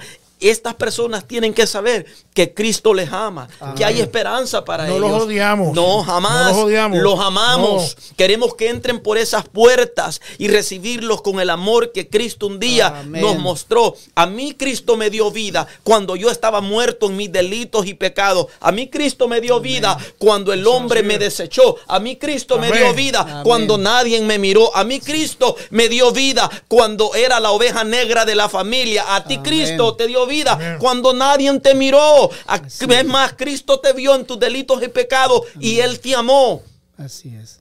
Estas 0.51 0.75
personas 0.75 1.27
tienen 1.27 1.53
que 1.55 1.67
saber 1.67 2.07
que 2.35 2.53
Cristo 2.53 2.93
les 2.95 3.13
ama, 3.13 3.49
que 3.77 3.85
hay 3.85 4.01
esperanza 4.01 4.65
para 4.65 4.87
No 4.87 4.97
ellos. 4.97 5.11
los 5.11 5.23
odiamos. 5.23 5.75
No, 5.75 6.03
jamás. 6.05 6.51
No 6.53 6.57
los 6.57 6.65
odiamos. 6.67 6.99
Los 6.99 7.19
amamos. 7.21 7.97
Queremos 8.17 8.55
que 8.55 8.69
entren 8.69 9.01
por 9.01 9.17
esas 9.19 9.49
puertas 9.49 10.21
y 10.39 10.49
recibirlos 10.49 11.23
con 11.23 11.41
el 11.41 11.51
amor 11.51 11.93
que 11.93 12.09
Cristo 12.09 12.47
un 12.47 12.61
día 12.61 12.89
Amén. 12.89 13.23
nos 13.23 13.39
mostró. 13.39 13.95
A 14.15 14.27
mí 14.27 14.55
Cristo 14.55 14.97
me 14.97 15.09
dio 15.11 15.31
vida 15.31 15.67
cuando 15.83 16.15
yo 16.17 16.31
estaba 16.31 16.61
muerto 16.61 17.07
en 17.07 17.17
mis 17.17 17.33
delitos 17.33 17.87
y 17.87 17.95
pecados. 17.95 18.47
A 18.61 18.71
mí 18.73 18.89
Cristo 18.89 19.29
me 19.29 19.41
dio 19.41 19.61
vida 19.61 19.97
cuando 20.19 20.53
el 20.53 20.67
hombre 20.67 21.03
me 21.03 21.19
desechó. 21.19 21.77
A 21.87 21.99
mí 21.99 22.17
Cristo 22.17 22.59
me 22.59 22.71
dio 22.71 22.93
vida 22.93 23.41
cuando 23.45 23.79
nadie 23.79 24.21
me 24.21 24.39
miró. 24.39 24.75
A 24.77 24.85
mí 24.85 25.01
Cristo 25.01 25.57
me 25.71 25.89
dio 25.89 26.13
vida 26.13 26.51
cuando 26.69 27.15
era 27.15 27.41
la 27.41 27.51
oveja 27.51 27.83
negra 27.85 28.25
de 28.25 28.35
la 28.35 28.49
familia. 28.49 29.15
A 29.15 29.25
ti. 29.25 29.39
Cristo 29.39 29.95
te 29.95 30.07
dio 30.07 30.27
vida 30.27 30.36
Amén. 30.43 30.77
cuando 30.79 31.13
nadie 31.13 31.59
te 31.61 31.75
miró. 31.75 32.31
Es 32.69 33.07
más, 33.07 33.33
Cristo 33.35 33.81
te 33.81 33.93
vio 33.93 34.15
en 34.15 34.25
tus 34.27 34.39
delitos 34.39 34.83
y 34.83 34.89
pecados 34.89 35.43
y 35.61 35.79
Él 35.81 36.01
te 36.01 36.15
amó. 36.15 36.63
Así 36.97 37.35
es. 37.35 37.61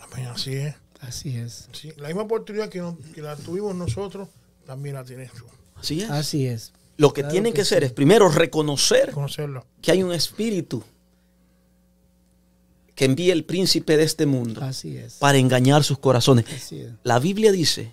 Amén, 0.00 0.26
Así 0.28 0.54
es. 0.54 0.74
Así 1.00 1.36
es. 1.36 1.68
Sí, 1.72 1.92
La 1.96 2.08
misma 2.08 2.22
oportunidad 2.22 2.68
que, 2.68 2.82
la 3.20 3.36
tuvimos 3.36 3.74
nosotros, 3.74 4.28
también 4.66 4.96
la 4.96 5.04
tienes 5.04 5.32
tú. 5.32 5.44
Así 5.76 6.02
es. 6.02 6.10
Así 6.10 6.46
es. 6.46 6.72
Lo 6.96 7.12
que 7.12 7.20
Claro 7.20 7.32
tienen 7.32 7.52
que 7.52 7.60
hacer 7.60 7.84
es 7.84 7.92
primero 7.92 8.28
reconocer 8.28 9.12
Conocerlo. 9.12 9.64
que 9.80 9.92
hay 9.92 10.02
un 10.02 10.12
espíritu 10.12 10.82
que 12.96 13.04
envía 13.04 13.32
el 13.32 13.44
príncipe 13.44 13.96
de 13.96 14.02
este 14.02 14.26
mundo 14.26 14.60
Así 14.60 14.96
es. 14.96 15.14
para 15.14 15.38
engañar 15.38 15.84
sus 15.84 15.98
corazones. 16.00 16.46
Así 16.52 16.80
es. 16.80 16.90
La 17.04 17.20
Biblia 17.20 17.52
dice 17.52 17.92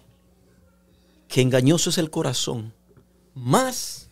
que 1.28 1.42
engañoso 1.42 1.92
es 1.92 2.00
el 2.00 2.10
corazón 2.10 2.74
Más. 3.36 4.05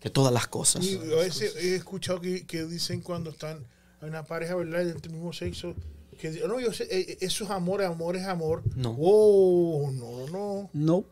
Que 0.00 0.10
todas 0.10 0.32
las 0.32 0.46
cosas. 0.46 0.84
Y 0.84 0.96
a 0.96 1.16
veces 1.16 1.56
he 1.56 1.74
escuchado 1.74 2.20
que, 2.20 2.46
que 2.46 2.64
dicen 2.64 3.00
cuando 3.00 3.30
están 3.30 3.66
en 4.02 4.08
una 4.08 4.24
pareja, 4.24 4.54
¿verdad? 4.54 4.84
Del 4.84 5.12
mismo 5.12 5.32
sexo, 5.32 5.74
que 6.18 6.30
dicen, 6.30 6.48
no, 6.48 6.60
yo 6.60 6.72
sé, 6.72 6.86
eh, 6.90 7.18
eso 7.20 7.44
es 7.44 7.50
amor, 7.50 7.82
amor 7.82 8.16
es 8.16 8.24
amor. 8.24 8.62
No. 8.74 8.96
Oh, 8.98 9.90
no, 9.92 10.28
no, 10.28 10.70
No. 10.72 11.04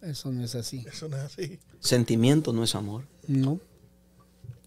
Eso 0.00 0.30
no 0.30 0.44
es 0.44 0.54
así. 0.54 0.84
eso 0.88 1.08
no 1.08 1.16
es 1.16 1.24
así. 1.24 1.58
Sentimiento 1.80 2.52
no 2.52 2.62
es 2.62 2.74
amor. 2.76 3.04
No. 3.26 3.60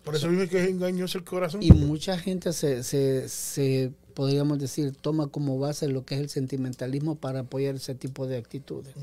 Por 0.03 0.15
eso 0.15 0.27
mismo 0.27 0.49
que 0.49 0.61
es 0.63 0.69
engañoso 0.69 1.17
el 1.17 1.23
corazón. 1.23 1.63
Y 1.63 1.71
mucha 1.71 2.17
gente 2.17 2.51
se, 2.53 2.83
se, 2.83 3.29
se 3.29 3.93
podríamos 4.13 4.59
decir, 4.59 4.93
toma 4.93 5.27
como 5.27 5.59
base 5.59 5.87
lo 5.87 6.05
que 6.05 6.15
es 6.15 6.21
el 6.21 6.29
sentimentalismo 6.29 7.15
para 7.15 7.41
apoyar 7.41 7.75
ese 7.75 7.95
tipo 7.95 8.27
de 8.27 8.37
actitudes. 8.37 8.93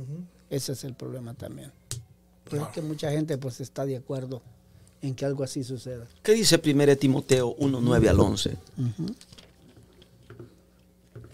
Ese 0.50 0.72
es 0.72 0.84
el 0.84 0.94
problema 0.94 1.34
también. 1.34 1.72
Pero 2.50 2.64
es 2.64 2.68
que 2.68 2.82
mucha 2.82 3.10
gente 3.10 3.36
pues 3.38 3.60
está 3.60 3.84
de 3.86 3.96
acuerdo 3.96 4.42
en 5.02 5.14
que 5.14 5.24
algo 5.24 5.44
así 5.44 5.64
suceda. 5.64 6.06
¿Qué 6.22 6.32
dice 6.32 6.60
1 6.64 6.96
Timoteo 6.96 7.54
1, 7.58 7.80
9 7.80 8.08
al 8.08 8.20
11? 8.20 8.56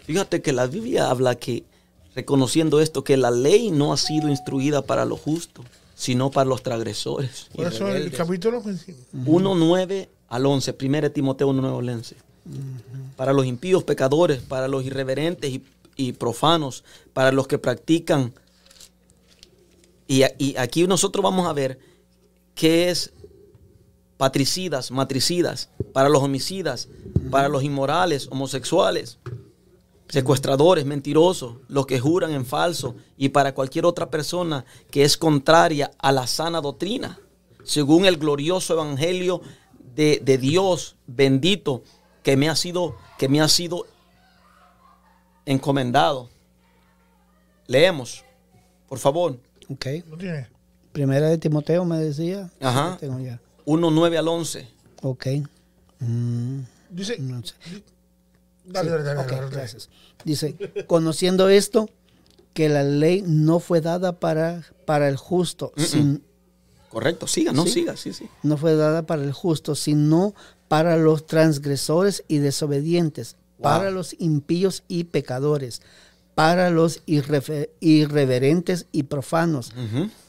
Fíjate 0.05 0.41
que 0.41 0.53
la 0.53 0.67
Biblia 0.67 1.09
habla 1.09 1.35
que, 1.35 1.63
reconociendo 2.13 2.79
esto, 2.79 3.03
que 3.03 3.17
la 3.17 3.31
ley 3.31 3.71
no 3.71 3.91
ha 3.91 3.97
sido 3.97 4.29
instruida 4.29 4.83
para 4.83 5.05
lo 5.05 5.17
justo, 5.17 5.63
sino 5.95 6.29
para 6.29 6.47
los 6.47 6.61
transgresores. 6.61 7.47
Por 7.55 7.67
eso 7.67 7.87
el 7.87 7.93
rebeldes. 7.93 8.17
capítulo 8.17 8.61
1, 9.25 9.55
9 9.55 10.09
al 10.27 10.45
11, 10.45 10.75
1 10.79 11.11
Timoteo 11.11 11.47
1, 11.47 11.61
9 11.61 11.77
al 11.77 11.89
11. 11.89 12.15
Para 13.15 13.33
los 13.33 13.45
impíos 13.47 13.83
pecadores, 13.83 14.41
para 14.41 14.67
los 14.67 14.85
irreverentes 14.85 15.49
y, 15.49 15.63
y 15.95 16.11
profanos, 16.13 16.83
para 17.13 17.31
los 17.31 17.47
que 17.47 17.57
practican. 17.57 18.33
Y, 20.07 20.23
aquí 20.57 20.85
nosotros 20.87 21.23
vamos 21.23 21.47
a 21.47 21.53
ver 21.53 21.79
qué 22.53 22.89
es 22.89 23.13
patricidas, 24.17 24.91
matricidas, 24.91 25.69
para 25.93 26.09
los 26.09 26.21
homicidas, 26.21 26.87
para 27.31 27.49
los 27.49 27.63
inmorales, 27.63 28.27
homosexuales, 28.31 29.17
secuestradores, 30.07 30.85
mentirosos, 30.85 31.57
los 31.67 31.85
que 31.85 31.99
juran 31.99 32.31
en 32.31 32.45
falso 32.45 32.95
y 33.17 33.29
para 33.29 33.53
cualquier 33.53 33.85
otra 33.85 34.09
persona 34.09 34.63
que 34.91 35.03
es 35.03 35.17
contraria 35.17 35.91
a 35.97 36.11
la 36.11 36.27
sana 36.27 36.61
doctrina, 36.61 37.19
según 37.63 38.05
el 38.05 38.17
glorioso 38.17 38.73
evangelio 38.73 39.41
de, 39.95 40.21
de 40.23 40.37
Dios 40.37 40.95
bendito 41.07 41.83
que 42.23 42.37
me 42.37 42.47
ha 42.47 42.55
sido 42.55 42.95
que 43.17 43.29
me 43.29 43.41
ha 43.41 43.47
sido 43.47 43.85
encomendado. 45.45 46.29
Leemos, 47.67 48.23
por 48.87 48.99
favor. 48.99 49.39
Ok. 49.69 49.85
¿No 50.07 50.17
tiene? 50.17 50.47
Primera 50.91 51.27
de 51.27 51.37
Timoteo 51.37 51.83
me 51.85 51.97
decía. 51.99 52.49
Ajá. 52.61 52.93
Sí, 52.93 53.05
tengo 53.07 53.19
ya. 53.19 53.39
1, 53.65 53.91
9 53.91 54.17
al 54.17 54.27
11. 54.27 54.67
Ok. 55.01 55.27
Mm, 55.99 56.59
Dice, 56.89 57.17
no 57.19 57.43
sé. 57.43 57.53
dale, 58.65 58.89
Sí, 58.89 58.91
dale, 58.91 59.03
dale, 59.03 59.19
ok, 59.21 59.25
dale, 59.27 59.41
dale. 59.41 59.55
gracias. 59.55 59.89
Dice, 60.23 60.55
conociendo 60.87 61.49
esto, 61.49 61.89
que 62.53 62.69
la 62.69 62.83
ley 62.83 63.23
no 63.25 63.59
fue 63.59 63.81
dada 63.81 64.19
para, 64.19 64.63
para 64.85 65.09
el 65.09 65.17
justo, 65.17 65.73
sin- 65.77 66.23
Correcto, 66.89 67.27
siga, 67.27 67.51
no 67.51 67.63
Sí. 67.65 67.71
siga, 67.71 67.97
sí, 67.97 68.13
sí. 68.13 68.29
no 68.43 68.55
fue 68.55 68.75
dada 68.75 69.05
para 69.05 69.23
el 69.23 69.33
justo, 69.33 69.75
sino 69.75 70.33
para 70.69 70.95
los 70.95 71.25
transgresores 71.25 72.23
y 72.29 72.37
desobedientes, 72.37 73.35
Wow. 73.57 73.63
para 73.63 73.91
los 73.91 74.15
impíos 74.19 74.83
y 74.87 75.03
pecadores, 75.05 75.81
para 76.35 76.69
los 76.69 77.01
irreverentes 77.79 78.87
y 78.91 79.03
profanos, 79.03 79.71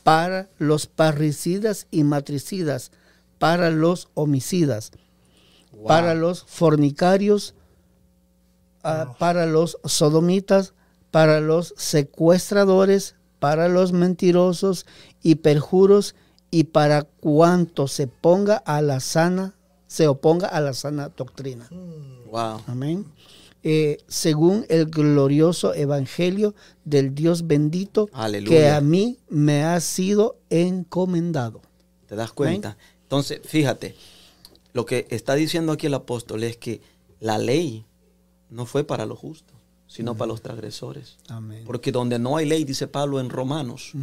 para 0.04 0.48
los 0.58 0.86
parricidas 0.86 1.86
y 1.90 2.04
matricidas, 2.04 2.92
para 3.38 3.70
los 3.70 4.08
homicidas, 4.14 4.92
Wow. 5.72 5.86
para 5.88 6.14
los 6.14 6.44
fornicarios, 6.44 7.54
ah, 8.82 9.14
para 9.18 9.44
los 9.44 9.78
sodomitas, 9.84 10.72
para 11.10 11.40
los 11.40 11.74
secuestradores, 11.76 13.14
para 13.40 13.68
los 13.68 13.92
mentirosos 13.92 14.86
y 15.22 15.34
perjuros, 15.36 16.14
y 16.50 16.64
para 16.64 17.02
cuanto 17.02 17.88
se 17.88 18.06
ponga 18.06 18.56
a 18.56 18.80
la 18.80 19.00
sana, 19.00 19.54
se 19.86 20.06
oponga 20.08 20.48
a 20.48 20.60
la 20.60 20.72
sana 20.72 21.10
doctrina. 21.14 21.68
Wow. 22.30 22.62
Amén. 22.66 23.04
Eh, 23.68 23.98
según 24.06 24.64
el 24.68 24.86
glorioso 24.86 25.74
evangelio 25.74 26.54
del 26.84 27.16
Dios 27.16 27.48
bendito 27.48 28.08
Aleluya. 28.12 28.56
que 28.56 28.68
a 28.70 28.80
mí 28.80 29.18
me 29.28 29.64
ha 29.64 29.80
sido 29.80 30.38
encomendado. 30.50 31.62
¿Te 32.06 32.14
das 32.14 32.30
cuenta? 32.30 32.76
Entonces, 33.02 33.40
fíjate, 33.44 33.96
lo 34.72 34.86
que 34.86 35.08
está 35.10 35.34
diciendo 35.34 35.72
aquí 35.72 35.88
el 35.88 35.94
apóstol 35.94 36.44
es 36.44 36.56
que 36.56 36.80
la 37.18 37.38
ley 37.38 37.84
no 38.50 38.66
fue 38.66 38.84
para 38.84 39.04
los 39.04 39.18
justos, 39.18 39.56
sino 39.88 40.16
para 40.16 40.28
los 40.28 40.42
transgresores. 40.42 41.16
Amén. 41.26 41.64
Porque 41.66 41.90
donde 41.90 42.20
no 42.20 42.36
hay 42.36 42.46
ley, 42.46 42.62
dice 42.62 42.86
Pablo 42.86 43.18
en 43.18 43.30
Romanos, 43.30 43.94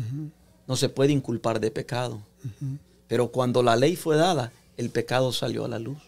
no 0.67 0.75
se 0.75 0.89
puede 0.89 1.13
inculpar 1.13 1.61
de 1.61 1.71
pecado. 1.71 2.21
Pero 3.07 3.29
cuando 3.29 3.63
la 3.63 3.77
ley 3.77 3.95
fue 3.95 4.17
dada, 4.17 4.51
el 4.75 4.89
pecado 4.89 5.31
salió 5.31 5.63
a 5.63 5.69
la 5.69 5.79
luz. 5.79 5.99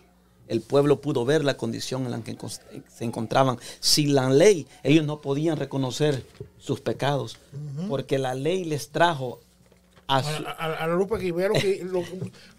El 0.48 0.62
pueblo 0.62 1.02
pudo 1.02 1.26
ver 1.26 1.43
la 1.43 1.58
condición 1.58 2.06
en 2.06 2.12
la 2.12 2.22
que 2.22 2.38
se 2.96 3.04
encontraban. 3.04 3.58
Sin 3.80 4.14
la 4.14 4.30
ley, 4.30 4.68
ellos 4.84 5.06
no 5.06 5.20
podían 5.22 5.58
reconocer 5.58 6.24
sus 6.60 6.82
pecados, 6.82 7.38
porque 7.89 8.18
la 8.20 8.36
ley 8.36 8.64
les 8.66 8.89
trajo 8.89 9.39
a 10.08 10.18
A, 10.18 10.24
su... 10.24 10.30
a- 10.46 10.52
a 10.52 10.88
la 10.88 10.96
lupa 10.96 11.18
que 11.18 11.30
lo 11.30 11.54
que. 11.54 11.82
lo- 11.84 12.04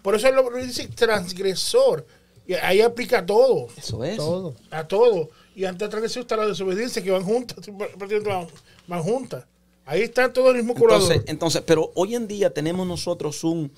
por 0.01 0.15
eso 0.15 0.29
lo, 0.31 0.49
lo 0.49 0.57
dice 0.57 0.87
transgresor. 0.89 2.05
Y 2.45 2.53
ahí 2.53 2.81
aplica 2.81 3.25
todo. 3.25 3.67
Eso 3.77 4.03
es. 4.03 4.17
Todo. 4.17 4.55
A 4.71 4.87
todo. 4.87 5.29
Y 5.55 5.65
antes 5.65 5.85
de 5.87 5.89
transgresión 5.89 6.21
está 6.21 6.37
la 6.37 6.47
desobediencia 6.47 7.01
que 7.03 7.11
van 7.11 7.23
juntas. 7.23 7.57
Van, 7.97 8.47
van 8.87 9.03
juntas. 9.03 9.45
Ahí 9.85 10.01
está 10.01 10.31
todo 10.31 10.51
el 10.51 10.57
mismo 10.57 10.73
colador. 10.75 11.03
Entonces, 11.03 11.29
entonces, 11.29 11.63
pero 11.65 11.91
hoy 11.95 12.15
en 12.15 12.27
día 12.27 12.53
tenemos 12.53 12.85
nosotros 12.87 13.43
un, 13.45 13.71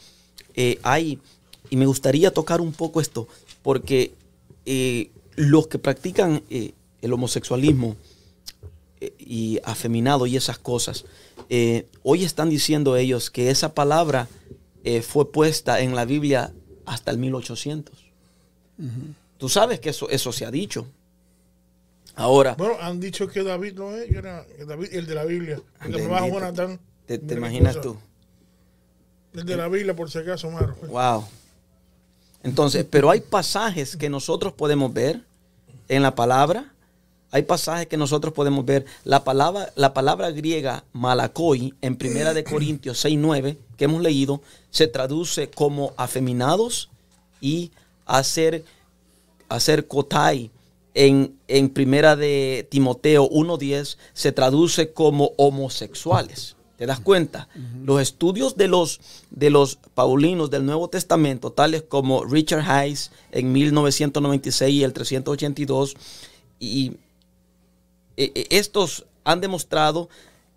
eh, 0.56 0.80
hay, 0.84 1.20
y 1.70 1.76
me 1.78 1.86
gustaría 1.86 2.32
tocar 2.32 2.62
un 2.62 2.72
poco 2.74 3.00
esto, 3.02 3.28
porque 3.70 4.16
eh, 4.66 5.12
los 5.36 5.68
que 5.68 5.78
practican 5.78 6.42
eh, 6.50 6.74
el 7.04 7.14
homosexualismo 7.14 7.96
eh, 9.00 9.14
y 9.20 9.60
afeminado 9.64 10.26
y 10.26 10.36
esas 10.36 10.58
cosas, 10.58 11.06
hoy 12.02 12.24
están 12.24 12.50
diciendo 12.50 12.98
ellos 12.98 13.30
que 13.30 13.52
esa 13.52 13.76
palabra 13.76 14.28
fue 15.04 15.32
puesta 15.32 15.82
en 15.82 15.96
la 15.96 16.06
Biblia 16.06 16.52
hasta 16.88 17.12
el 17.12 17.20
1800. 17.20 17.94
Tú 19.38 19.50
sabes 19.50 19.80
que 19.80 19.92
eso, 19.92 20.10
eso 20.10 20.32
se 20.32 20.48
ha 20.48 20.52
dicho. 20.52 20.88
Ahora, 22.16 22.56
Bueno, 22.56 22.74
han 22.82 23.00
dicho 23.00 23.28
que 23.28 23.44
David 23.44 23.74
no 23.76 23.96
es, 23.96 24.10
que 24.10 24.18
era 24.18 24.48
David, 24.66 24.88
el 24.94 25.06
de 25.06 25.14
la 25.14 25.26
Biblia. 25.26 25.62
El 25.86 25.92
trabaja 25.92 26.28
Jonathan. 26.28 26.80
¿te, 27.06 27.20
imaginas 27.36 27.80
tú? 27.80 27.98
El 29.36 29.46
de 29.46 29.56
la 29.56 29.68
Biblia, 29.68 29.96
por 29.96 30.10
si 30.10 30.18
acaso, 30.18 30.50
Maro. 30.50 30.76
Wow. 30.88 31.39
Entonces, 32.44 32.86
pero 32.90 33.10
hay 33.10 33.22
pasajes 33.22 33.98
que 33.98 34.10
nosotros 34.10 34.54
podemos 34.54 34.94
ver 34.94 35.22
en 35.88 36.04
la 36.04 36.16
palabra. 36.16 36.72
Hay 37.32 37.44
pasajes 37.44 37.88
que 37.88 37.98
nosotros 37.98 38.34
podemos 38.34 38.66
ver. 38.66 38.86
La 39.04 39.24
palabra, 39.24 39.72
la 39.76 39.94
palabra 39.94 40.32
griega 40.32 40.84
malakoi 40.94 41.74
en 41.82 41.96
Primera 41.96 42.34
de 42.34 42.44
Corintios 42.44 43.06
6.9 43.06 43.58
que 43.78 43.86
hemos 43.86 44.02
leído 44.02 44.42
se 44.72 44.88
traduce 44.88 45.50
como 45.50 45.94
afeminados 45.96 46.90
y 47.40 47.72
hacer, 48.06 48.64
hacer 49.48 49.88
kotai. 49.88 50.52
En, 50.96 51.38
en 51.48 51.70
Primera 51.70 52.16
de 52.16 52.68
Timoteo 52.70 53.30
1.10 53.30 53.98
se 54.14 54.32
traduce 54.32 54.92
como 54.92 55.32
homosexuales. 55.38 56.56
¿Te 56.80 56.86
das 56.86 57.02
cuenta? 57.02 57.50
Los 57.84 58.02
estudios 58.02 58.56
de 58.56 58.70
los, 58.70 59.02
de 59.32 59.50
los 59.50 59.76
paulinos 59.96 60.50
del 60.50 60.66
Nuevo 60.66 60.88
Testamento, 60.88 61.52
tales 61.52 61.82
como 61.82 62.24
Richard 62.24 62.62
Hayes 62.62 63.12
en 63.34 63.52
1996 63.52 64.74
y 64.74 64.84
el 64.86 64.94
382, 64.94 65.98
y 66.58 66.94
eh, 68.16 68.32
eh, 68.34 68.48
estos 68.52 69.06
han 69.26 69.42
demostrado 69.42 70.08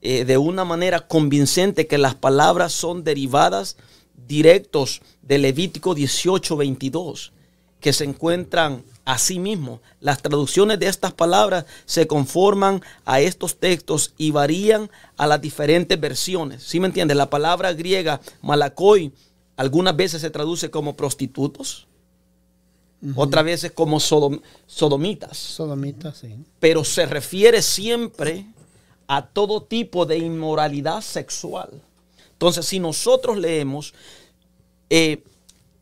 eh, 0.00 0.24
de 0.24 0.38
una 0.38 0.64
manera 0.64 1.08
convincente 1.08 1.88
que 1.88 1.98
las 1.98 2.14
palabras 2.14 2.72
son 2.72 3.02
derivadas 3.02 3.76
directos 4.28 5.02
de 5.22 5.38
Levítico 5.38 5.92
18, 5.92 6.56
22, 6.56 7.32
que 7.80 7.92
se 7.92 8.04
encuentran 8.04 8.84
así 9.04 9.38
mismo. 9.38 9.80
Las 10.00 10.22
traducciones 10.22 10.78
de 10.78 10.86
estas 10.86 11.12
palabras 11.12 11.64
se 11.86 12.06
conforman 12.06 12.82
a 13.04 13.20
estos 13.20 13.58
textos 13.58 14.14
y 14.16 14.30
varían 14.30 14.90
a 15.16 15.26
las 15.26 15.40
diferentes 15.40 15.98
versiones. 15.98 16.62
¿Sí 16.62 16.78
me 16.80 16.86
entiendes? 16.86 17.16
La 17.16 17.30
palabra 17.30 17.72
griega 17.72 18.20
malakoi 18.42 19.12
algunas 19.56 19.94
veces 19.96 20.20
se 20.20 20.30
traduce 20.30 20.70
como 20.70 20.94
prostitutos, 20.96 21.86
otras 23.16 23.44
veces 23.44 23.72
como 23.72 23.98
sodom- 23.98 24.40
sodomitas 24.66 25.36
Sodomita, 25.36 26.14
sí. 26.14 26.36
pero 26.60 26.84
se 26.84 27.04
refiere 27.04 27.60
siempre 27.60 28.46
a 29.08 29.26
todo 29.26 29.62
tipo 29.64 30.06
de 30.06 30.18
inmoralidad 30.18 31.00
sexual. 31.00 31.82
Entonces, 32.32 32.64
si 32.64 32.78
nosotros 32.78 33.36
leemos 33.38 33.92
eh, 34.88 35.22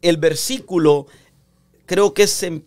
el 0.03 0.17
versículo, 0.17 1.07
creo 1.85 2.15
que 2.15 2.23
es, 2.25 2.43
en- 2.43 2.65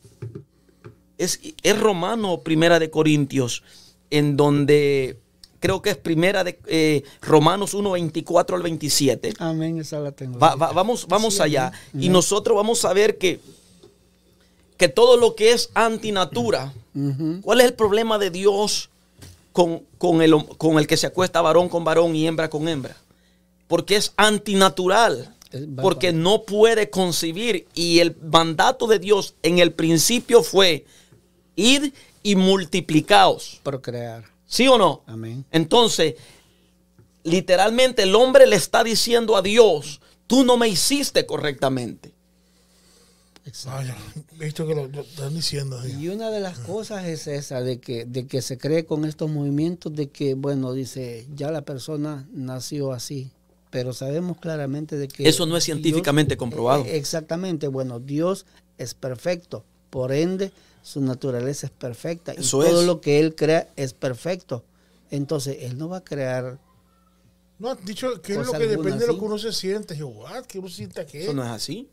es, 1.17 1.39
es 1.63 1.79
Romano 1.79 2.33
o 2.33 2.41
Primera 2.41 2.79
de 2.79 2.89
Corintios, 2.89 3.63
en 4.09 4.35
donde 4.37 5.17
creo 5.59 5.81
que 5.81 5.91
es 5.91 5.97
Primera 5.97 6.43
de 6.43 6.59
eh, 6.67 7.03
Romanos 7.21 7.73
1, 7.73 7.91
24 7.91 8.55
al 8.55 8.63
27. 8.63 9.33
Amén, 9.39 9.79
esa 9.79 9.99
la 9.99 10.11
tengo. 10.11 10.37
Va- 10.39 10.55
va- 10.55 10.71
vamos 10.73 11.07
vamos 11.07 11.39
allá. 11.39 11.71
Y 11.97 12.09
nosotros 12.09 12.55
vamos 12.55 12.83
a 12.85 12.93
ver 12.93 13.17
que 13.17 13.39
que 14.77 14.89
todo 14.89 15.17
lo 15.17 15.35
que 15.35 15.51
es 15.53 15.69
antinatura, 15.75 16.73
¿cuál 17.41 17.61
es 17.61 17.67
el 17.67 17.73
problema 17.73 18.17
de 18.17 18.31
Dios 18.31 18.89
con, 19.51 19.83
con 19.97 20.21
el, 20.21 20.35
con 20.57 20.77
el 20.79 20.87
que 20.87 20.97
se 20.97 21.07
acuesta 21.07 21.41
varón 21.41 21.69
con 21.69 21.83
varón 21.83 22.15
y 22.15 22.27
hembra 22.27 22.49
con 22.49 22.67
hembra? 22.67 22.97
Porque 23.67 23.95
es 23.95 24.13
antinatural. 24.17 25.35
Porque 25.83 26.11
no 26.11 26.41
puede 26.41 26.89
concebir. 26.89 27.67
Y 27.75 27.99
el 27.99 28.15
mandato 28.31 28.87
de 28.87 28.97
Dios 28.97 29.35
en 29.43 29.59
el 29.59 29.71
principio 29.71 30.41
fue 30.41 30.85
id 31.55 31.93
y 32.23 32.35
multiplicaos. 32.35 33.59
Procrear. 33.63 34.25
¿Sí 34.45 34.67
o 34.67 34.77
no? 34.77 35.03
Amén. 35.07 35.45
Entonces, 35.51 36.15
literalmente 37.23 38.03
el 38.03 38.15
hombre 38.15 38.47
le 38.47 38.55
está 38.55 38.83
diciendo 38.83 39.35
a 39.35 39.41
Dios, 39.41 39.99
tú 40.27 40.43
no 40.43 40.57
me 40.57 40.67
hiciste 40.67 41.25
correctamente. 41.25 42.13
Vaya, 43.65 43.97
he 44.39 44.45
visto 44.45 44.65
que 44.65 44.73
lo, 44.73 44.87
lo 44.87 45.01
están 45.01 45.35
diciendo. 45.35 45.81
sí. 45.83 45.91
Y 45.99 46.07
una 46.07 46.29
de 46.31 46.39
las 46.39 46.59
cosas 46.59 47.05
es 47.05 47.27
esa, 47.27 47.59
de 47.61 47.79
que, 47.79 48.05
de 48.05 48.25
que 48.25 48.41
se 48.41 48.57
cree 48.57 48.85
con 48.85 49.03
estos 49.03 49.29
movimientos 49.29 49.93
de 49.93 50.07
que, 50.07 50.33
bueno, 50.33 50.71
dice, 50.71 51.27
ya 51.35 51.51
la 51.51 51.61
persona 51.61 52.25
nació 52.31 52.93
así. 52.93 53.31
Pero 53.69 53.91
sabemos 53.91 54.37
claramente 54.37 54.97
de 54.97 55.07
que... 55.09 55.27
Eso 55.27 55.45
no 55.45 55.57
es 55.57 55.63
científicamente 55.65 56.37
comprobado. 56.37 56.85
eh, 56.85 56.95
exactamente, 56.95 57.67
bueno, 57.67 57.99
Dios 57.99 58.45
es 58.77 58.93
perfecto. 58.93 59.65
Por 59.89 60.13
ende, 60.13 60.53
su 60.83 61.01
naturaleza 61.01 61.65
es 61.65 61.71
perfecta. 61.71 62.33
Eso 62.33 62.61
y 62.61 62.69
todo 62.69 62.81
es. 62.81 62.85
lo 62.85 63.01
que 63.01 63.19
Él 63.19 63.33
crea 63.33 63.69
es 63.75 63.93
perfecto. 63.93 64.63
Entonces, 65.09 65.57
Él 65.61 65.77
no 65.77 65.89
va 65.89 65.97
a 65.97 66.03
crear... 66.03 66.59
No, 67.57 67.69
has 67.69 67.83
dicho 67.85 68.21
que 68.21 68.33
es 68.33 68.37
lo 68.39 68.51
que 68.51 68.57
alguna, 68.57 68.71
depende 68.71 68.99
de 68.99 69.07
lo 69.07 69.17
que 69.17 69.25
uno 69.25 69.37
se 69.37 69.53
siente. 69.53 69.95
Yo, 69.95 70.09
what? 70.09 70.43
¿Qué 70.45 70.59
uno 70.59 70.67
sienta 70.67 71.05
qué? 71.05 71.23
Eso 71.23 71.33
no 71.33 71.43
es 71.43 71.49
así. 71.49 71.89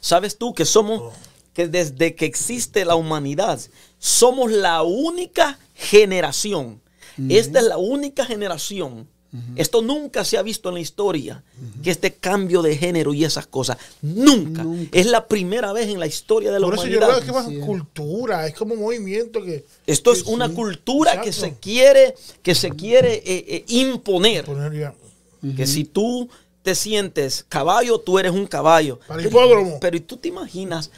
¿Sabes 0.00 0.36
tú 0.36 0.52
que 0.52 0.64
somos, 0.64 1.14
que 1.54 1.68
desde 1.68 2.16
que 2.16 2.26
existe 2.26 2.84
la 2.84 2.96
humanidad, 2.96 3.60
somos 3.98 4.50
la 4.50 4.82
única 4.82 5.58
generación? 5.74 6.82
Esta 7.28 7.60
es 7.60 7.66
la 7.66 7.76
única 7.76 8.24
generación. 8.24 9.08
Esto 9.54 9.80
nunca 9.80 10.24
se 10.24 10.38
ha 10.38 10.42
visto 10.42 10.68
en 10.70 10.74
la 10.74 10.80
historia, 10.80 11.42
que 11.84 11.90
este 11.92 12.14
cambio 12.14 12.62
de 12.62 12.76
género 12.76 13.14
y 13.14 13.24
esas 13.24 13.46
cosas. 13.46 13.76
Nunca. 14.02 14.64
Nunca. 14.64 14.90
Es 14.98 15.06
la 15.06 15.26
primera 15.28 15.72
vez 15.72 15.88
en 15.88 16.00
la 16.00 16.06
historia 16.08 16.50
de 16.50 16.58
la 16.58 16.66
Por 16.66 16.74
eso 16.74 16.86
yo 16.88 16.98
humanidad. 16.98 17.20
creo 17.20 17.20
que 17.20 17.38
es 17.38 17.44
más 17.46 17.46
Sí, 17.48 17.60
cultura, 17.66 18.46
es 18.48 18.54
como 18.54 18.74
un 18.74 18.80
movimiento 18.80 19.40
que... 19.42 19.64
Esto 19.86 20.12
es 20.12 20.22
una 20.24 20.48
sí, 20.48 20.54
cultura 20.54 21.20
que 21.22 21.32
se 21.32 21.54
quiere, 21.54 22.14
que 22.42 22.54
se 22.56 22.70
quiere 22.70 23.14
eh, 23.24 23.44
eh, 23.48 23.64
imponer. 23.68 24.46
Que 25.56 25.66
si 25.66 25.84
tú 25.84 26.28
te 26.62 26.74
sientes 26.74 27.44
caballo, 27.48 27.98
tú 27.98 28.18
eres 28.18 28.32
un 28.32 28.46
caballo. 28.46 28.98
Para 29.06 29.18
Pero- 29.18 29.28
hipódromo. 29.28 29.78
Pero 29.80 29.96
¿y 29.96 30.00
tú 30.00 30.16
te 30.16 30.28
imaginas 30.28 30.90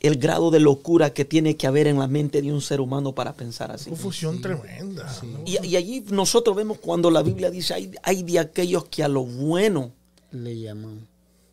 el 0.00 0.16
grado 0.16 0.50
de 0.50 0.60
locura 0.60 1.12
que 1.12 1.24
tiene 1.24 1.56
que 1.56 1.66
haber 1.66 1.86
en 1.86 1.98
la 1.98 2.06
mente 2.06 2.40
de 2.42 2.52
un 2.52 2.60
ser 2.60 2.80
humano 2.80 3.14
para 3.14 3.34
pensar 3.34 3.70
así? 3.72 3.90
Confusión 3.90 4.40
tremenda. 4.40 5.06
Y, 5.44 5.64
y 5.66 5.76
allí 5.76 6.04
nosotros 6.10 6.54
vemos 6.56 6.78
cuando 6.78 7.10
la 7.10 7.22
Biblia 7.22 7.50
dice, 7.50 7.74
hay, 7.74 7.90
hay 8.02 8.22
de 8.22 8.38
aquellos 8.38 8.84
que 8.84 9.02
a 9.02 9.08
lo 9.08 9.24
bueno 9.24 9.92
Le 10.30 10.58
llaman. 10.58 11.06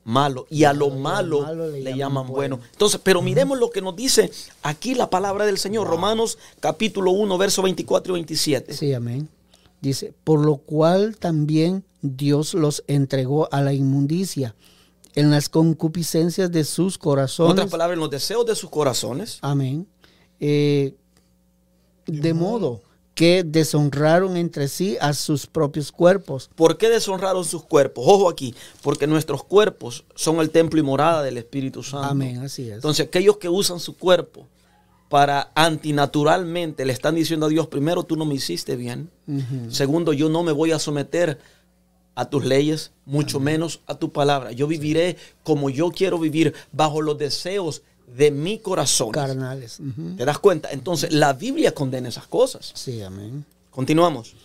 malo 0.03 0.45
y 0.49 0.63
a 0.65 0.73
lo 0.73 0.91
malo, 0.91 1.41
malo 1.41 1.67
le, 1.71 1.81
le 1.81 1.91
llaman 1.91 1.97
llaman 1.97 2.27
bueno. 2.27 2.57
bueno. 2.57 2.69
Entonces, 2.71 2.99
pero 3.03 3.21
miremos 3.21 3.57
lo 3.57 3.71
que 3.71 3.81
nos 3.81 3.95
dice 3.95 4.29
aquí 4.61 4.93
la 4.93 5.09
palabra 5.09 5.45
del 5.45 5.57
Señor, 5.57 5.87
Romanos 5.87 6.37
capítulo 6.59 7.11
1, 7.11 7.37
verso 7.37 7.61
24 7.63 8.13
y 8.13 8.17
27. 8.17 8.73
Sí, 8.73 8.93
amén. 8.93 9.27
Dice, 9.81 10.13
por 10.23 10.43
lo 10.43 10.57
cual 10.57 11.17
también 11.17 11.83
Dios 12.01 12.53
los 12.53 12.83
entregó 12.87 13.51
a 13.51 13.61
la 13.61 13.73
inmundicia 13.73 14.55
en 15.15 15.31
las 15.31 15.49
concupiscencias 15.49 16.51
de 16.51 16.63
sus 16.63 16.95
En 16.95 16.99
corazones. 16.99 17.53
otras 17.53 17.69
palabras, 17.69 17.95
en 17.95 17.99
los 18.01 18.09
deseos 18.09 18.45
de 18.45 18.55
sus 18.55 18.69
corazones. 18.69 19.39
Amén. 19.41 19.87
Eh, 20.39 20.95
de 22.05 22.33
modo 22.33 22.81
que 23.15 23.43
deshonraron 23.45 24.35
entre 24.35 24.67
sí 24.67 24.97
a 24.99 25.13
sus 25.13 25.47
propios 25.47 25.91
cuerpos. 25.91 26.49
¿Por 26.53 26.77
qué 26.77 26.89
deshonraron 26.89 27.45
sus 27.45 27.63
cuerpos? 27.63 28.03
Ojo 28.05 28.29
aquí, 28.29 28.53
porque 28.81 29.07
nuestros 29.07 29.43
cuerpos 29.43 30.03
son 30.15 30.41
el 30.41 30.49
templo 30.49 30.79
y 30.79 30.83
morada 30.83 31.23
del 31.23 31.37
Espíritu 31.37 31.81
Santo. 31.81 32.09
Amén, 32.09 32.39
así 32.39 32.67
es. 32.67 32.75
Entonces, 32.75 33.07
aquellos 33.07 33.37
que 33.37 33.47
usan 33.47 33.79
su 33.79 33.95
cuerpo 33.97 34.47
para 35.07 35.51
antinaturalmente 35.55 36.83
le 36.83 36.91
están 36.91 37.15
diciendo 37.15 37.45
a 37.45 37.49
Dios, 37.49 37.67
primero, 37.67 38.03
tú 38.03 38.17
no 38.17 38.25
me 38.25 38.35
hiciste 38.35 38.75
bien. 38.75 39.09
Segundo, 39.69 40.11
yo 40.11 40.27
no 40.27 40.43
me 40.43 40.51
voy 40.51 40.73
a 40.73 40.79
someter 40.79 41.39
a 42.15 42.29
tus 42.29 42.45
leyes, 42.45 42.91
mucho 43.05 43.39
menos 43.39 43.81
a 43.85 43.95
tu 43.95 44.11
palabra. 44.11 44.51
Yo 44.51 44.67
viviré 44.67 45.17
como 45.43 45.69
yo 45.69 45.91
quiero 45.91 46.17
vivir, 46.17 46.53
bajo 46.71 47.01
los 47.01 47.17
deseos 47.17 47.81
de 48.07 48.31
mi 48.31 48.59
corazón. 48.59 49.11
Carnales. 49.11 49.79
¿Te 50.17 50.25
das 50.25 50.39
cuenta? 50.39 50.69
Entonces, 50.71 51.13
la 51.13 51.33
Biblia 51.33 51.73
condena 51.73 52.09
esas 52.09 52.27
cosas. 52.27 52.71
Sí, 52.73 53.01
amén. 53.01 53.45
Continuamos. 53.69 54.35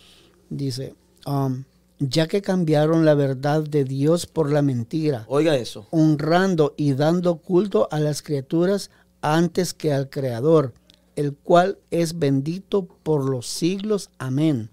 Dice, 0.49 0.93
um, 1.25 1.63
ya 1.99 2.27
que 2.27 2.41
cambiaron 2.41 3.05
la 3.05 3.13
verdad 3.13 3.63
de 3.63 3.85
Dios 3.85 4.25
por 4.25 4.51
la 4.51 4.61
mentira, 4.61 5.25
Oiga 5.27 5.55
eso. 5.55 5.87
honrando 5.91 6.73
y 6.75 6.93
dando 6.93 7.37
culto 7.37 7.87
a 7.91 7.99
las 7.99 8.21
criaturas 8.21 8.89
antes 9.21 9.73
que 9.73 9.93
al 9.93 10.09
Creador, 10.09 10.73
el 11.15 11.33
cual 11.33 11.77
es 11.91 12.19
bendito 12.19 12.85
por 13.03 13.29
los 13.29 13.47
siglos. 13.47 14.09
Amén. 14.17 14.69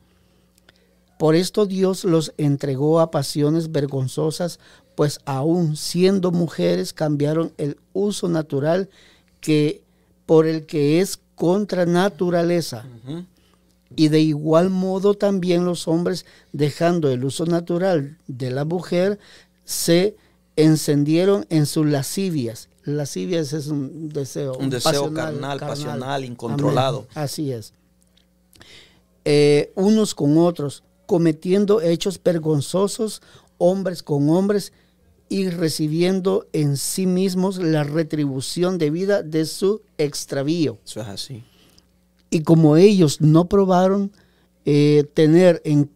Por 1.18 1.34
esto 1.34 1.66
Dios 1.66 2.04
los 2.04 2.32
entregó 2.38 3.00
a 3.00 3.10
pasiones 3.10 3.72
vergonzosas, 3.72 4.60
pues 4.94 5.20
aún 5.24 5.76
siendo 5.76 6.30
mujeres 6.30 6.92
cambiaron 6.92 7.52
el 7.58 7.78
uso 7.92 8.28
natural 8.28 8.88
que 9.40 9.82
por 10.26 10.46
el 10.46 10.66
que 10.66 11.00
es 11.00 11.18
contra 11.34 11.86
naturaleza. 11.86 12.84
Y 13.96 14.08
de 14.08 14.20
igual 14.20 14.70
modo 14.70 15.14
también 15.14 15.64
los 15.64 15.88
hombres, 15.88 16.26
dejando 16.52 17.10
el 17.10 17.24
uso 17.24 17.46
natural 17.46 18.18
de 18.26 18.50
la 18.50 18.64
mujer, 18.64 19.18
se 19.64 20.16
encendieron 20.56 21.46
en 21.48 21.66
sus 21.66 21.86
lascivias. 21.86 22.68
Lascivias 22.84 23.52
es 23.52 23.68
un 23.68 24.08
deseo. 24.10 24.54
Un 24.54 24.70
deseo 24.70 25.12
carnal, 25.12 25.58
pasional, 25.58 26.24
incontrolado. 26.24 27.06
Amén. 27.10 27.10
Así 27.14 27.52
es. 27.52 27.72
Eh, 29.24 29.72
unos 29.74 30.14
con 30.14 30.38
otros, 30.38 30.82
cometiendo 31.08 31.80
hechos 31.80 32.20
vergonzosos, 32.22 33.22
hombres 33.56 34.04
con 34.04 34.28
hombres, 34.28 34.72
y 35.30 35.48
recibiendo 35.48 36.46
en 36.52 36.76
sí 36.76 37.06
mismos 37.06 37.58
la 37.58 37.82
retribución 37.82 38.78
debida 38.78 39.22
de 39.22 39.46
su 39.46 39.80
extravío. 39.96 40.78
Eso 40.84 41.00
es 41.00 41.08
así. 41.08 41.44
Y 42.30 42.42
como 42.42 42.76
ellos 42.76 43.20
no 43.20 43.46
probaron 43.46 44.12
eh, 44.64 45.04
tener, 45.14 45.62
en, 45.64 45.90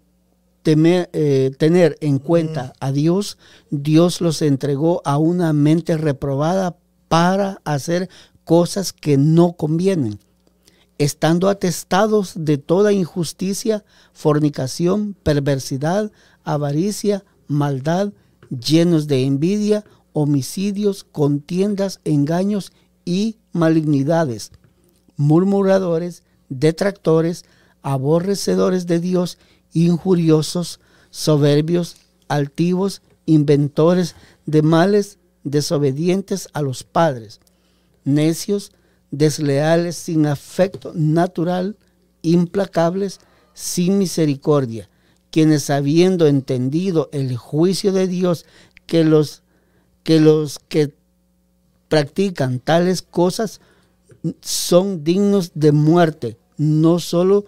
temer- 0.64 1.08
eh, 1.12 1.50
tener 1.58 1.96
en 2.00 2.18
cuenta 2.18 2.72
a 2.80 2.90
Dios, 2.90 3.36
Dios 3.70 4.20
los 4.22 4.40
entregó 4.42 5.02
a 5.04 5.18
una 5.18 5.52
mente 5.52 5.96
reprobada 5.98 6.76
para 7.08 7.60
hacer 7.64 8.08
cosas 8.44 8.92
que 8.92 9.18
no 9.18 9.52
convienen, 9.52 10.18
estando 11.04 11.48
atestados 11.48 12.32
de 12.36 12.58
toda 12.58 12.92
injusticia, 12.92 13.84
fornicación, 14.12 15.14
perversidad, 15.22 16.12
avaricia, 16.44 17.24
maldad, 17.48 18.12
llenos 18.50 19.06
de 19.06 19.24
envidia, 19.24 19.84
homicidios, 20.12 21.04
contiendas, 21.04 22.00
engaños 22.04 22.72
y 23.04 23.38
malignidades 23.52 24.52
murmuradores, 25.16 26.24
detractores, 26.48 27.44
aborrecedores 27.82 28.86
de 28.86 29.00
Dios, 29.00 29.38
injuriosos, 29.72 30.80
soberbios, 31.10 31.96
altivos, 32.28 33.02
inventores 33.26 34.14
de 34.46 34.62
males, 34.62 35.18
desobedientes 35.44 36.48
a 36.52 36.62
los 36.62 36.82
padres, 36.82 37.40
necios, 38.04 38.72
desleales, 39.12 39.94
sin 39.94 40.26
afecto 40.26 40.90
natural, 40.96 41.76
implacables, 42.22 43.20
sin 43.54 43.98
misericordia, 43.98 44.88
quienes 45.30 45.70
habiendo 45.70 46.26
entendido 46.26 47.08
el 47.12 47.36
juicio 47.36 47.92
de 47.92 48.08
Dios 48.08 48.44
que 48.86 49.04
los 49.04 49.42
que 50.02 50.18
los 50.18 50.58
que 50.68 50.92
practican 51.88 52.58
tales 52.58 53.02
cosas 53.02 53.60
son 54.40 55.04
dignos 55.04 55.52
de 55.54 55.72
muerte. 55.72 56.36
No 56.56 56.98
solo 56.98 57.44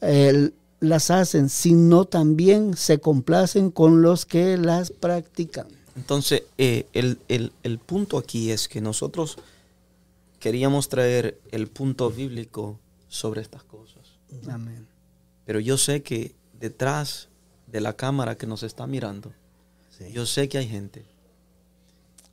eh, 0.00 0.50
las 0.80 1.10
hacen, 1.10 1.48
sino 1.48 2.04
también 2.04 2.76
se 2.76 2.98
complacen 2.98 3.70
con 3.70 4.02
los 4.02 4.24
que 4.26 4.56
las 4.56 4.90
practican. 4.90 5.66
Entonces, 5.96 6.44
eh, 6.56 6.86
el, 6.92 7.18
el- 7.28 7.52
el 7.62 7.78
punto 7.78 8.16
aquí 8.16 8.50
es 8.50 8.68
que 8.68 8.80
nosotros 8.80 9.36
queríamos 10.40 10.88
traer 10.88 11.40
el 11.52 11.68
punto 11.68 12.10
bíblico 12.10 12.80
sobre 13.08 13.42
estas 13.42 13.62
cosas. 13.62 14.18
Amén. 14.48 14.88
Pero 15.44 15.60
yo 15.60 15.78
sé 15.78 16.02
que 16.02 16.34
detrás 16.58 17.28
de 17.66 17.80
la 17.80 17.92
cámara 17.94 18.36
que 18.36 18.46
nos 18.46 18.64
está 18.64 18.86
mirando, 18.86 19.32
yo 20.12 20.24
sé 20.24 20.48
que 20.48 20.56
hay 20.58 20.66
gente 20.66 21.04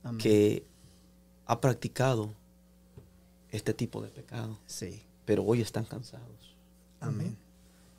Amén. 0.02 0.18
que 0.18 0.64
ha 1.44 1.60
practicado 1.60 2.34
este 3.50 3.74
tipo 3.74 4.00
de 4.00 4.08
pecado. 4.08 4.58
Sí. 4.66 5.02
Pero 5.26 5.44
hoy 5.44 5.60
están 5.60 5.84
cansados. 5.84 6.56
Amén. 7.00 7.36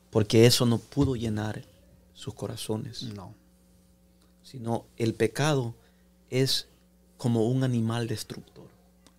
Porque 0.09 0.47
eso 0.47 0.65
no 0.65 0.79
pudo 0.79 1.15
llenar 1.15 1.63
sus 2.15 2.33
corazones. 2.33 3.03
No. 3.03 3.35
Sino 4.41 4.85
el 4.97 5.13
pecado 5.13 5.75
es 6.31 6.67
como 7.17 7.45
un 7.45 7.63
animal 7.63 8.07
destructor 8.07 8.58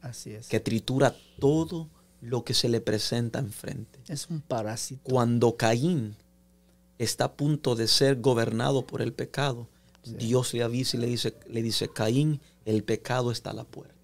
Así 0.03 0.33
es. 0.33 0.49
que 0.49 0.61
tritura 0.61 1.15
todo 1.39 1.89
lo 2.21 2.45
que 2.45 2.55
se 2.55 2.69
le 2.69 2.81
presenta 2.81 3.39
enfrente. 3.39 3.99
Es 4.09 4.29
un 4.29 4.41
parásito. 4.41 5.03
Cuando 5.05 5.57
Caín 5.57 6.17
está 6.99 7.25
a 7.25 7.33
punto 7.33 7.75
de 7.75 7.89
ser 7.89 8.21
gobernado 8.21 8.87
por 8.87 9.03
el 9.03 9.13
pecado, 9.13 9.69
Dios 10.05 10.55
le 10.55 10.63
avisa 10.63 10.97
y 10.97 11.01
le 11.01 11.07
dice, 11.07 11.35
le 11.49 11.63
dice, 11.63 11.89
Caín, 11.89 12.41
el 12.65 12.85
pecado 12.85 13.31
está 13.31 13.51
a 13.51 13.55
la 13.55 13.65
puerta. 13.65 13.95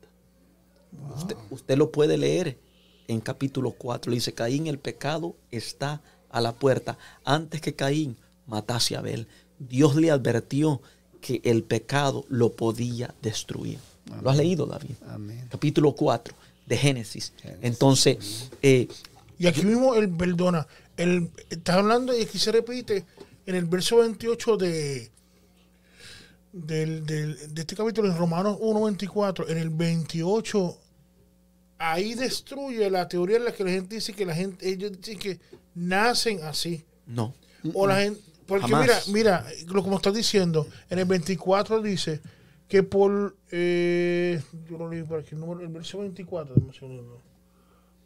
Usted, 1.16 1.36
usted 1.51 1.76
lo 1.76 1.90
puede 1.92 2.16
leer 2.16 2.59
en 3.09 3.20
capítulo 3.20 3.72
4. 3.72 4.11
Le 4.11 4.16
dice, 4.16 4.32
Caín, 4.32 4.66
el 4.66 4.78
pecado 4.78 5.36
está 5.51 6.03
a 6.30 6.40
la 6.40 6.55
puerta. 6.55 6.99
Antes 7.24 7.61
que 7.61 7.74
Caín 7.74 8.16
matase 8.47 8.97
a 8.97 9.01
Abel, 9.01 9.28
Dios 9.59 9.97
le 9.97 10.11
advirtió 10.11 10.80
que 11.20 11.40
el 11.44 11.64
pecado 11.64 12.24
lo 12.28 12.53
podía 12.53 13.14
destruir. 13.22 13.78
¿Lo 14.22 14.30
has 14.30 14.36
leído, 14.36 14.66
David? 14.66 14.94
Amén. 15.09 15.46
Capítulo 15.50 15.92
4 15.94 16.34
de 16.66 16.76
Génesis. 16.76 17.32
Entonces, 17.62 18.50
eh, 18.62 18.88
Y 19.38 19.46
aquí 19.46 19.62
mismo, 19.64 19.94
el, 19.94 20.09
perdona, 20.11 20.66
el, 20.96 21.30
estás 21.50 21.76
hablando 21.76 22.16
y 22.16 22.22
aquí 22.22 22.38
se 22.38 22.52
repite 22.52 23.04
en 23.46 23.54
el 23.54 23.66
verso 23.66 23.98
28 23.98 24.57
de, 24.57 25.11
del, 26.52 27.04
del- 27.07 27.54
de 27.54 27.61
este 27.61 27.76
capítulo 27.76 28.09
en 28.09 28.16
Romanos 28.16 28.59
1.24, 28.61 29.48
en 29.50 29.59
el 29.59 29.70
28, 29.70 30.78
ahí 31.78 32.14
destruye 32.14 32.88
la 32.90 33.07
teoría 33.09 33.36
en 33.36 33.44
la 33.44 33.52
que 33.52 33.64
la 33.64 33.70
gente 33.70 33.94
dice 33.96 34.12
que 34.14 34.24
la 34.24 34.34
gente, 34.34 34.68
ellos 34.68 34.92
dicen 35.00 35.18
que 35.18 35.38
nacen 35.74 36.42
así. 36.44 36.84
no. 37.07 37.34
O 37.74 37.84
la 37.86 37.96
gente, 38.00 38.20
porque 38.46 38.68
Jamás. 38.68 39.09
mira, 39.09 39.42
mira, 39.42 39.46
lo 39.66 39.82
como 39.82 39.96
estás 39.96 40.14
diciendo, 40.14 40.68
en 40.88 41.00
el 41.00 41.04
24 41.04 41.82
dice 41.82 42.20
que 42.69 42.83
por, 42.83 43.37
eh, 43.51 44.43
yo 44.69 44.77
lo 44.79 44.89
leí 44.89 45.03
por 45.05 45.21
aquí, 45.21 45.31
el, 45.35 45.41
número, 45.41 45.61
el 45.61 45.69
verso 45.69 45.99
24, 45.99 46.55
dame 46.55 46.67
un 46.67 46.75
segundo. 46.75 47.21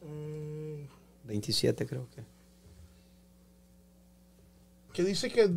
Eh, 0.02 0.86
27 1.24 1.86
creo 1.86 2.08
que. 2.14 2.22
que 4.92 5.04
dice 5.04 5.30
que 5.30 5.50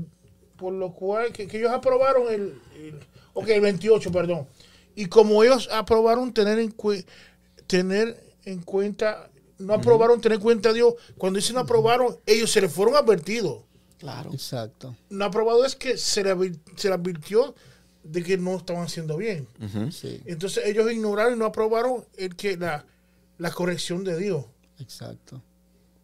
por 0.58 0.74
lo 0.74 0.94
cual 0.94 1.32
que, 1.34 1.48
que 1.48 1.58
ellos 1.58 1.72
aprobaron 1.72 2.32
el, 2.32 2.60
el 2.76 3.00
ok 3.34 3.48
el 3.50 3.62
28 3.62 4.12
perdón 4.12 4.48
y 4.96 5.08
como 5.08 5.44
ellos 5.44 5.68
aprobaron 5.72 6.32
tener 6.34 6.60
en 6.60 6.72
tener 7.68 8.22
en 8.46 8.62
cuenta 8.62 9.30
no 9.58 9.74
aprobaron 9.74 10.22
tener 10.22 10.38
en 10.38 10.44
cuenta 10.44 10.70
a 10.70 10.74
Dios 10.74 10.94
cuando 11.18 11.38
dicen 11.38 11.56
no 11.56 11.62
aprobaron 11.62 12.18
ellos 12.26 12.52
se 12.52 12.62
les 12.62 12.72
fueron 12.72 12.96
advertidos 12.96 13.64
Claro. 13.98 14.32
Exacto. 14.34 14.96
no 15.10 15.24
aprobado 15.26 15.66
es 15.66 15.76
que 15.76 15.98
se 15.98 16.24
advir- 16.36 16.60
se 16.76 16.90
les 16.90 16.98
advirtió 16.98 17.56
de 18.04 18.22
que 18.24 18.38
no 18.38 18.56
estaban 18.58 18.84
haciendo 18.84 19.16
bien. 19.18 19.48
Sí. 19.92 20.22
entonces 20.26 20.66
ellos 20.66 20.92
ignoraron 20.92 21.36
y 21.36 21.38
no 21.40 21.46
aprobaron 21.46 22.04
el 22.18 22.36
que 22.36 22.58
la, 22.58 22.86
la 23.38 23.52
corrección 23.52 24.04
de 24.04 24.18
Dios 24.18 24.46
Exacto. 24.80 25.42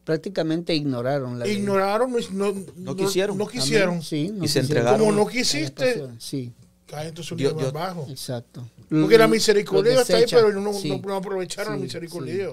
Prácticamente 0.06 0.74
ignoraron 0.74 1.38
la 1.38 1.46
ley. 1.46 1.58
ignoraron 1.58 2.12
no, 2.32 2.56
no, 2.78 2.96
quisieron. 2.96 3.38
no 3.38 3.48
quisieron 3.48 3.90
Amén. 3.96 4.02
Sí, 4.04 4.32
no 4.34 4.44
Y 4.46 4.48
se 4.48 4.60
entregaron. 4.62 5.00
como 5.00 5.12
no 5.12 5.28
quisiste. 5.28 6.08
Sí, 6.18 6.52
cae 6.88 7.10
entonces 7.10 7.32
un 7.34 7.38
Dios- 7.38 7.52
nivel 7.54 7.66
Dios- 7.66 7.74
bajo 7.74 8.08
exacto. 8.10 8.68
Porque 8.90 9.18
la 9.20 9.28
misericordia 9.28 10.02
está 10.02 10.18
ahí, 10.18 10.26
pero 10.30 10.52
no, 10.54 10.62
no- 10.62 10.74
Sí. 10.74 11.00
no 11.06 11.16
aprovecharon 11.16 11.74
la 11.74 11.80
misericordia. 11.80 12.50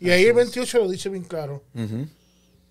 Y 0.00 0.10
ahí 0.10 0.24
el 0.24 0.34
28 0.34 0.78
lo 0.80 0.88
dice 0.90 1.08
bien 1.08 1.24
claro. 1.24 1.62
Ujú. 1.74 2.06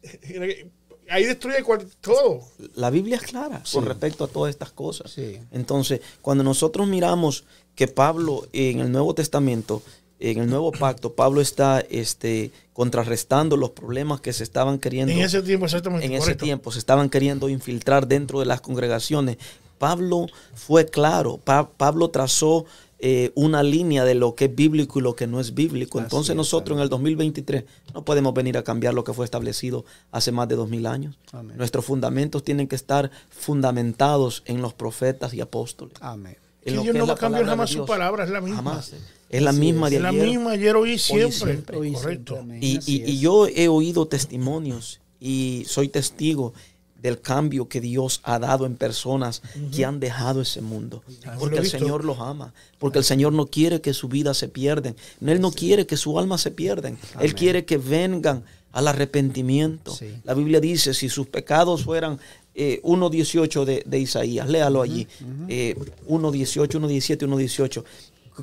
Ahí 1.10 1.24
destruye 1.26 1.58
todo. 2.02 2.42
La 2.76 2.90
Biblia 2.90 3.18
es 3.18 3.24
clara 3.24 3.64
con 3.72 3.86
respecto 3.86 4.24
a 4.24 4.28
todas 4.28 4.50
estas 4.50 4.72
cosas. 4.72 5.12
Sí. 5.12 5.40
Entonces, 5.52 6.02
cuando 6.22 6.44
nosotros 6.44 6.88
miramos 6.88 7.46
que 7.76 7.88
Pablo 7.88 8.48
en 8.54 8.80
el 8.80 8.92
Nuevo 8.92 9.14
Testamento, 9.14 9.82
en 10.20 10.40
el 10.40 10.50
Nuevo 10.50 10.72
Pacto, 10.72 11.14
Pablo 11.14 11.42
está 11.42 11.80
este, 11.80 12.52
contrarrestando 12.74 13.56
los 13.56 13.70
problemas 13.72 14.20
que 14.22 14.34
se 14.34 14.44
estaban 14.44 14.80
queriendo 14.80 15.14
En 15.14 15.20
ese 15.20 15.42
tiempo, 15.44 15.66
exactamente. 15.66 16.06
en 16.08 16.14
ese 16.14 16.34
tiempo 16.36 16.72
se 16.72 16.80
estaban 16.80 17.10
queriendo 17.10 17.50
infiltrar 17.50 18.08
dentro 18.08 18.40
de 18.40 18.46
las 18.48 18.62
congregaciones. 18.62 19.38
Pablo 19.78 20.26
fue 20.56 20.88
claro, 20.88 21.38
Pa- 21.38 21.70
Pablo 21.70 22.10
trazó 22.10 22.66
eh, 23.00 23.32
una 23.36 23.62
línea 23.62 24.06
de 24.06 24.16
lo 24.16 24.34
que 24.34 24.46
es 24.46 24.56
bíblico 24.56 25.00
y 25.00 25.02
lo 25.04 25.16
que 25.16 25.28
no 25.28 25.40
es 25.40 25.54
bíblico. 25.54 26.00
Así 26.00 26.06
Entonces 26.06 26.30
es, 26.32 26.36
nosotros 26.36 26.78
en 26.78 26.82
el 26.84 26.90
2023 26.90 27.64
no 27.94 28.04
podemos 28.04 28.34
venir 28.34 28.58
a 28.58 28.64
cambiar 28.64 28.94
lo 28.94 29.04
que 29.04 29.14
fue 29.14 29.24
establecido 29.26 29.86
hace 30.12 30.32
más 30.32 30.48
de 30.48 30.56
dos 30.56 30.68
mil 30.70 30.86
años. 30.88 31.18
Amén. 31.32 31.58
Nuestros 31.58 31.86
fundamentos 31.86 32.44
tienen 32.44 32.68
que 32.68 32.76
estar 32.76 33.12
fundamentados 33.30 34.44
en 34.46 34.62
los 34.62 34.74
profetas 34.74 35.34
y 35.34 35.42
apóstoles. 35.42 35.96
Amén. 36.02 36.38
Que 36.64 36.72
Dios 36.72 36.86
que 36.86 36.94
no 36.94 37.08
va 37.08 37.14
a 37.14 37.18
cambiar 37.18 37.46
jamás 37.46 37.70
su 37.70 37.86
palabra, 37.86 38.24
es 38.26 38.30
la 38.30 38.42
misma. 38.42 38.58
Jamás. 38.58 38.94
Es 39.30 39.42
la 39.42 39.52
Así 39.52 39.60
misma 39.60 39.88
es. 39.88 39.92
de 39.92 39.98
Es 39.98 40.04
la 40.04 40.12
misma 40.12 40.52
ayer, 40.52 40.76
hoy 40.76 40.94
y 40.94 41.00
siempre. 41.00 41.32
siempre. 41.32 41.78
Hoy 41.78 41.90
y 41.90 41.94
Correcto. 41.94 42.36
siempre. 42.36 42.60
Y, 42.62 43.20
yo 43.20 43.48
he 43.48 43.68
oído 43.68 44.08
testimonios 44.08 45.00
y 45.20 45.64
soy 45.68 45.88
testigo 45.90 46.54
del 47.02 47.22
cambio 47.22 47.68
que 47.68 47.82
Dios 47.82 48.22
ha 48.24 48.40
dado 48.40 48.66
en 48.66 48.76
personas 48.76 49.42
que 49.74 49.86
han 49.86 50.00
dejado 50.00 50.42
ese 50.42 50.62
mundo. 50.62 51.04
Porque 51.40 51.60
el. 51.60 51.70
Señor 51.70 52.04
los 52.04 52.20
ama. 52.20 52.54
Porque 52.80 53.00
el 53.00 53.06
Señor 53.06 53.34
no 53.34 53.48
quiere 53.48 53.82
que 53.82 53.94
su 53.94 54.08
vida 54.08 54.34
se 54.34 54.48
pierden. 54.48 54.96
Él 55.26 55.42
no 55.42 55.52
quiere 55.52 55.86
que 55.86 55.98
su 55.98 56.18
alma 56.18 56.38
se 56.38 56.52
pierden. 56.52 56.98
Él 57.14 57.18
Amén. 57.18 57.32
quiere 57.34 57.66
que 57.66 57.78
vengan 57.78 58.44
al 58.72 58.88
arrepentimiento. 58.88 59.94
Sí. 59.94 60.14
La 60.24 60.34
Biblia 60.34 60.60
dice, 60.60 60.94
si 60.94 61.10
sus 61.10 61.28
pecados 61.28 61.84
fueran 61.84 62.20
eh, 62.54 62.82
1.18 62.84 63.66
de, 63.66 63.84
de 63.86 64.00
Isaías, 64.00 64.50
léalo 64.50 64.82
allí. 64.82 65.08
Eh, 65.48 65.76
1.18, 66.08 66.80
1.17, 66.80 67.28
1.18. 67.28 67.84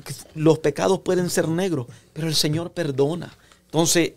que 0.03 0.13
Los 0.35 0.59
pecados 0.59 0.99
pueden 1.01 1.29
ser 1.29 1.47
negros, 1.47 1.87
pero 2.13 2.27
el 2.27 2.35
Señor 2.35 2.71
perdona. 2.71 3.37
Entonces, 3.65 4.13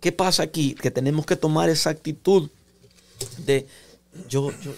¿qué 0.00 0.12
pasa 0.12 0.42
aquí? 0.42 0.74
Que 0.74 0.90
tenemos 0.90 1.24
que 1.24 1.36
tomar 1.36 1.70
esa 1.70 1.90
actitud 1.90 2.50
de 3.44 3.66
yo, 4.28 4.50
yo, 4.62 4.72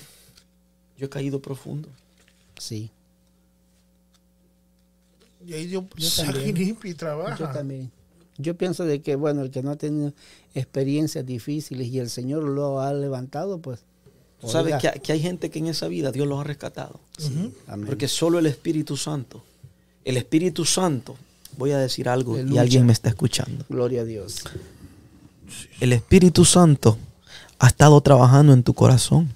yo 0.99 1.07
he 1.07 1.09
caído 1.09 1.41
profundo. 1.41 1.89
Sí, 2.59 2.91
Y 5.47 5.55
ahí 5.55 5.67
Dios 5.67 5.85
Yo 5.97 6.09
saca 6.11 6.31
y 6.43 6.53
también. 6.53 6.79
y 6.83 6.95
trabaja. 6.95 7.39
yo 7.39 7.49
también. 7.51 7.91
Yo 8.39 8.57
pienso 8.57 8.85
de 8.85 9.01
que, 9.03 9.17
bueno, 9.17 9.43
el 9.43 9.51
que 9.51 9.63
no 9.63 9.71
ha 9.71 9.77
tenido 9.77 10.13
experiencias 10.55 11.25
difíciles 11.27 11.89
y 11.89 11.99
el 11.99 12.09
Señor 12.11 12.43
lo 12.45 12.81
ha 12.81 12.93
levantado, 12.93 13.59
pues. 13.59 13.81
Tú 14.41 14.49
sabes 14.49 14.77
que, 14.81 15.01
que 15.01 15.13
hay 15.13 15.21
gente 15.21 15.51
que 15.51 15.59
en 15.59 15.67
esa 15.67 15.87
vida 15.89 16.13
Dios 16.13 16.27
los 16.27 16.41
ha 16.41 16.45
rescatado. 16.45 17.01
Amén. 17.67 17.87
Porque 17.87 18.09
solo 18.09 18.39
el 18.39 18.47
Espíritu 18.47 18.97
Santo, 18.97 19.43
el 20.05 20.17
Espíritu 20.17 20.65
Santo, 20.65 21.17
voy 21.59 21.73
a 21.73 21.79
decir 21.79 22.09
algo 22.09 22.41
y 22.41 22.57
alguien 22.57 22.87
me 22.87 22.93
está 22.95 23.11
escuchando. 23.11 23.67
Gloria 23.69 24.01
a 24.01 24.05
Dios. 24.05 24.45
El 25.81 25.93
Espíritu 25.93 26.47
Santo 26.47 26.97
ha 27.61 27.67
estado 27.67 28.01
trabajando 28.01 28.55
en 28.55 28.63
tu 28.63 28.73
corazón. 28.73 29.33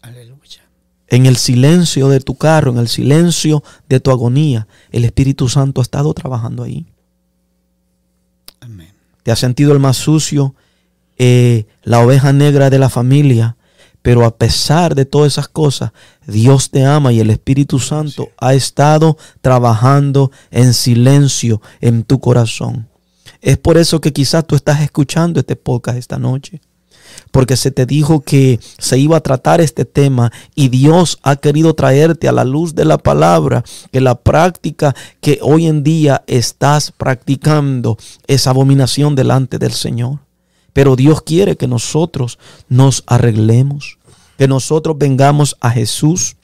Aleluya. 0.00 0.62
En 1.08 1.26
el 1.26 1.36
silencio 1.36 2.08
de 2.08 2.20
tu 2.20 2.36
carro, 2.36 2.70
en 2.70 2.78
el 2.78 2.88
silencio 2.88 3.62
de 3.88 3.98
tu 4.00 4.10
agonía, 4.12 4.68
el 4.90 5.04
Espíritu 5.04 5.48
Santo 5.48 5.80
ha 5.80 5.82
estado 5.82 6.14
trabajando 6.14 6.62
ahí. 6.62 6.86
Amén. 8.60 8.94
Te 9.24 9.32
has 9.32 9.40
sentido 9.40 9.72
el 9.72 9.80
más 9.80 9.96
sucio, 9.96 10.54
eh, 11.18 11.66
la 11.82 12.00
oveja 12.00 12.32
negra 12.32 12.70
de 12.70 12.78
la 12.78 12.88
familia, 12.88 13.56
pero 14.00 14.24
a 14.24 14.36
pesar 14.36 14.94
de 14.94 15.06
todas 15.06 15.32
esas 15.32 15.48
cosas, 15.48 15.90
Dios 16.24 16.70
te 16.70 16.84
ama 16.84 17.12
y 17.12 17.18
el 17.18 17.30
Espíritu 17.30 17.80
Santo 17.80 18.28
ha 18.38 18.54
estado 18.54 19.16
trabajando 19.40 20.30
en 20.52 20.72
silencio 20.72 21.60
en 21.80 22.04
tu 22.04 22.20
corazón. 22.20 22.88
Es 23.44 23.58
por 23.58 23.76
eso 23.76 24.00
que 24.00 24.14
quizás 24.14 24.46
tú 24.46 24.56
estás 24.56 24.80
escuchando 24.80 25.38
este 25.38 25.54
podcast 25.54 25.98
esta 25.98 26.18
noche. 26.18 26.62
Porque 27.30 27.58
se 27.58 27.70
te 27.70 27.84
dijo 27.84 28.20
que 28.20 28.58
se 28.78 28.98
iba 28.98 29.18
a 29.18 29.20
tratar 29.20 29.60
este 29.60 29.84
tema 29.84 30.32
y 30.54 30.70
Dios 30.70 31.18
ha 31.22 31.36
querido 31.36 31.74
traerte 31.74 32.26
a 32.26 32.32
la 32.32 32.44
luz 32.44 32.74
de 32.74 32.86
la 32.86 32.96
palabra 32.96 33.62
que 33.92 34.00
la 34.00 34.14
práctica 34.14 34.96
que 35.20 35.40
hoy 35.42 35.66
en 35.66 35.84
día 35.84 36.24
estás 36.26 36.90
practicando 36.90 37.98
es 38.26 38.46
abominación 38.46 39.14
delante 39.14 39.58
del 39.58 39.72
Señor. 39.72 40.20
Pero 40.72 40.96
Dios 40.96 41.20
quiere 41.20 41.58
que 41.58 41.68
nosotros 41.68 42.38
nos 42.70 43.04
arreglemos, 43.06 43.98
que 44.38 44.48
nosotros 44.48 44.96
vengamos 44.96 45.54
a 45.60 45.70
Jesús 45.70 46.36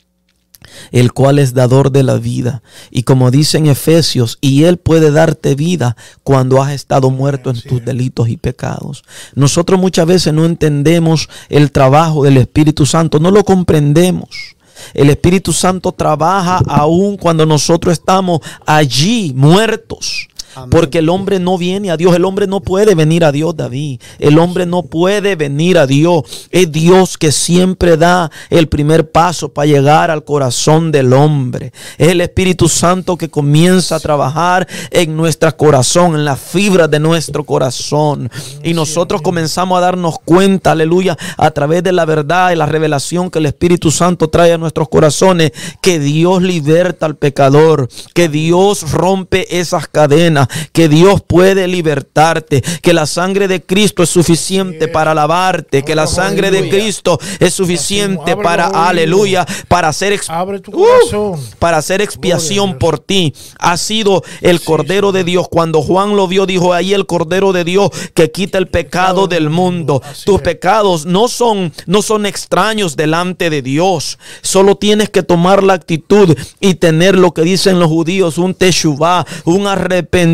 el 0.93 1.13
cual 1.13 1.39
es 1.39 1.55
dador 1.55 1.91
de 1.93 2.03
la 2.03 2.17
vida. 2.17 2.63
Y 2.91 3.03
como 3.03 3.31
dice 3.31 3.59
en 3.59 3.67
Efesios, 3.67 4.39
y 4.41 4.65
Él 4.65 4.77
puede 4.77 5.11
darte 5.11 5.55
vida 5.55 5.97
cuando 6.23 6.63
has 6.63 6.73
estado 6.73 7.11
muerto 7.11 7.51
en 7.51 7.61
tus 7.61 7.85
delitos 7.85 8.29
y 8.29 8.37
pecados. 8.37 9.05
Nosotros 9.35 9.81
muchas 9.81 10.07
veces 10.07 10.33
no 10.33 10.45
entendemos 10.45 11.29
el 11.49 11.73
trabajo 11.73 12.25
del 12.25 12.37
Espíritu 12.37 12.87
Santo, 12.87 13.21
no 13.21 13.31
lo 13.31 13.45
comprendemos. 13.45 14.57
El 14.95 15.11
Espíritu 15.11 15.53
Santo 15.53 15.93
trabaja 15.93 16.61
aún 16.67 17.17
cuando 17.17 17.45
nosotros 17.45 17.93
estamos 17.93 18.41
allí 18.65 19.33
muertos. 19.37 20.30
Porque 20.71 20.99
el 20.99 21.09
hombre 21.09 21.39
no 21.39 21.59
viene 21.59 21.91
a 21.91 21.97
Dios. 21.97 22.15
El 22.15 22.25
hombre 22.25 22.47
no 22.47 22.61
puede 22.61 22.95
venir 22.95 23.25
a 23.25 23.33
Dios, 23.33 23.57
David. 23.57 24.01
El 24.19 24.39
hombre 24.39 24.67
no 24.67 24.83
puede 24.83 25.37
venir 25.37 25.79
a 25.79 25.87
Dios. 25.87 26.49
Es 26.51 26.71
Dios 26.71 27.19
que 27.19 27.33
siempre 27.33 27.97
da 27.97 28.31
el 28.51 28.69
primer 28.69 29.11
paso 29.11 29.49
para 29.51 29.67
llegar 29.67 30.11
al 30.11 30.25
corazón 30.25 30.93
del 30.93 31.13
hombre. 31.13 31.73
Es 31.99 32.09
el 32.09 32.21
Espíritu 32.21 32.69
Santo 32.69 33.17
que 33.17 33.31
comienza 33.31 33.97
a 33.97 34.01
trabajar 34.01 34.67
en 34.91 35.17
nuestro 35.17 35.57
corazón, 35.57 36.15
en 36.15 36.25
las 36.25 36.41
fibras 36.41 36.91
de 36.91 37.01
nuestro 37.01 37.45
corazón. 37.45 38.31
Y 38.63 38.75
nosotros 38.75 39.23
comenzamos 39.23 39.79
a 39.79 39.81
darnos 39.81 40.19
cuenta, 40.25 40.73
aleluya, 40.73 41.17
a 41.37 41.51
través 41.51 41.83
de 41.83 41.93
la 41.93 42.05
verdad 42.05 42.53
y 42.53 42.57
la 42.57 42.67
revelación 42.67 43.31
que 43.31 43.39
el 43.39 43.47
Espíritu 43.47 43.91
Santo 43.91 44.29
trae 44.29 44.53
a 44.53 44.59
nuestros 44.59 44.89
corazones, 44.89 45.53
que 45.81 45.99
Dios 45.99 46.43
liberta 46.43 47.07
al 47.07 47.17
pecador, 47.17 47.89
que 48.15 48.29
Dios 48.29 48.93
rompe 48.93 49.59
esas 49.59 49.89
cadenas, 49.89 50.40
que 50.73 50.89
Dios 50.89 51.23
puede 51.27 51.67
libertarte, 51.69 52.63
que 52.83 52.93
la 52.93 53.07
sangre 53.07 53.49
de 53.49 53.63
Cristo 53.63 54.03
es 54.03 54.11
suficiente 54.11 54.89
para 54.89 55.15
lavarte, 55.15 55.83
que 55.83 55.95
la 55.95 56.07
sangre 56.07 56.51
de 56.51 56.69
Cristo 56.69 57.19
es 57.39 57.55
suficiente 57.55 58.37
para, 58.37 58.67
aleluya, 58.67 59.47
para 59.69 59.89
hacer 59.89 60.13
ex- 60.13 60.29
Abre 60.31 60.61
tu 60.61 60.71
Uh, 60.73 61.37
para 61.59 61.79
hacer 61.79 62.01
expiación 62.01 62.79
por 62.79 62.99
ti. 62.99 63.35
Ha 63.59 63.77
sido 63.77 64.23
el 64.41 64.61
Cordero 64.61 65.13
de 65.13 65.25
Dios. 65.25 65.49
Cuando 65.49 65.83
Juan 65.83 66.17
lo 66.17 66.27
vio, 66.29 66.47
dijo, 66.47 66.73
ahí 66.73 66.95
el 66.95 67.07
Cordero 67.07 67.53
de 67.53 67.65
Dios 67.65 67.91
que 68.15 68.31
quita 68.31 68.59
el 68.59 68.69
pecado 68.69 69.27
del 69.27 69.51
mundo. 69.51 70.01
Así 70.05 70.25
Tus 70.25 70.37
es. 70.37 70.43
pecados 70.43 71.07
no 71.07 71.29
son, 71.29 71.73
no 71.87 72.03
son 72.03 72.27
extraños 72.27 72.97
delante 72.97 73.51
de 73.51 73.63
Dios. 73.63 74.19
Solo 74.43 74.77
tienes 74.77 75.11
que 75.11 75.23
tomar 75.23 75.63
la 75.63 75.75
actitud 75.75 76.37
y 76.61 76.75
tener 76.75 77.17
lo 77.19 77.33
que 77.35 77.43
dicen 77.43 77.79
los 77.79 77.89
judíos, 77.89 78.39
un 78.39 78.55
teshuvah, 78.55 79.27
un 79.45 79.67
arrepentimiento 79.67 80.30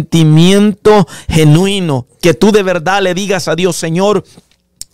genuino. 1.29 2.07
Que 2.21 2.35
tú 2.35 2.53
de 2.53 2.63
verdad 2.63 3.03
le 3.03 3.15
digas 3.15 3.49
a 3.49 3.57
Dios, 3.57 3.77
Señor, 3.77 4.25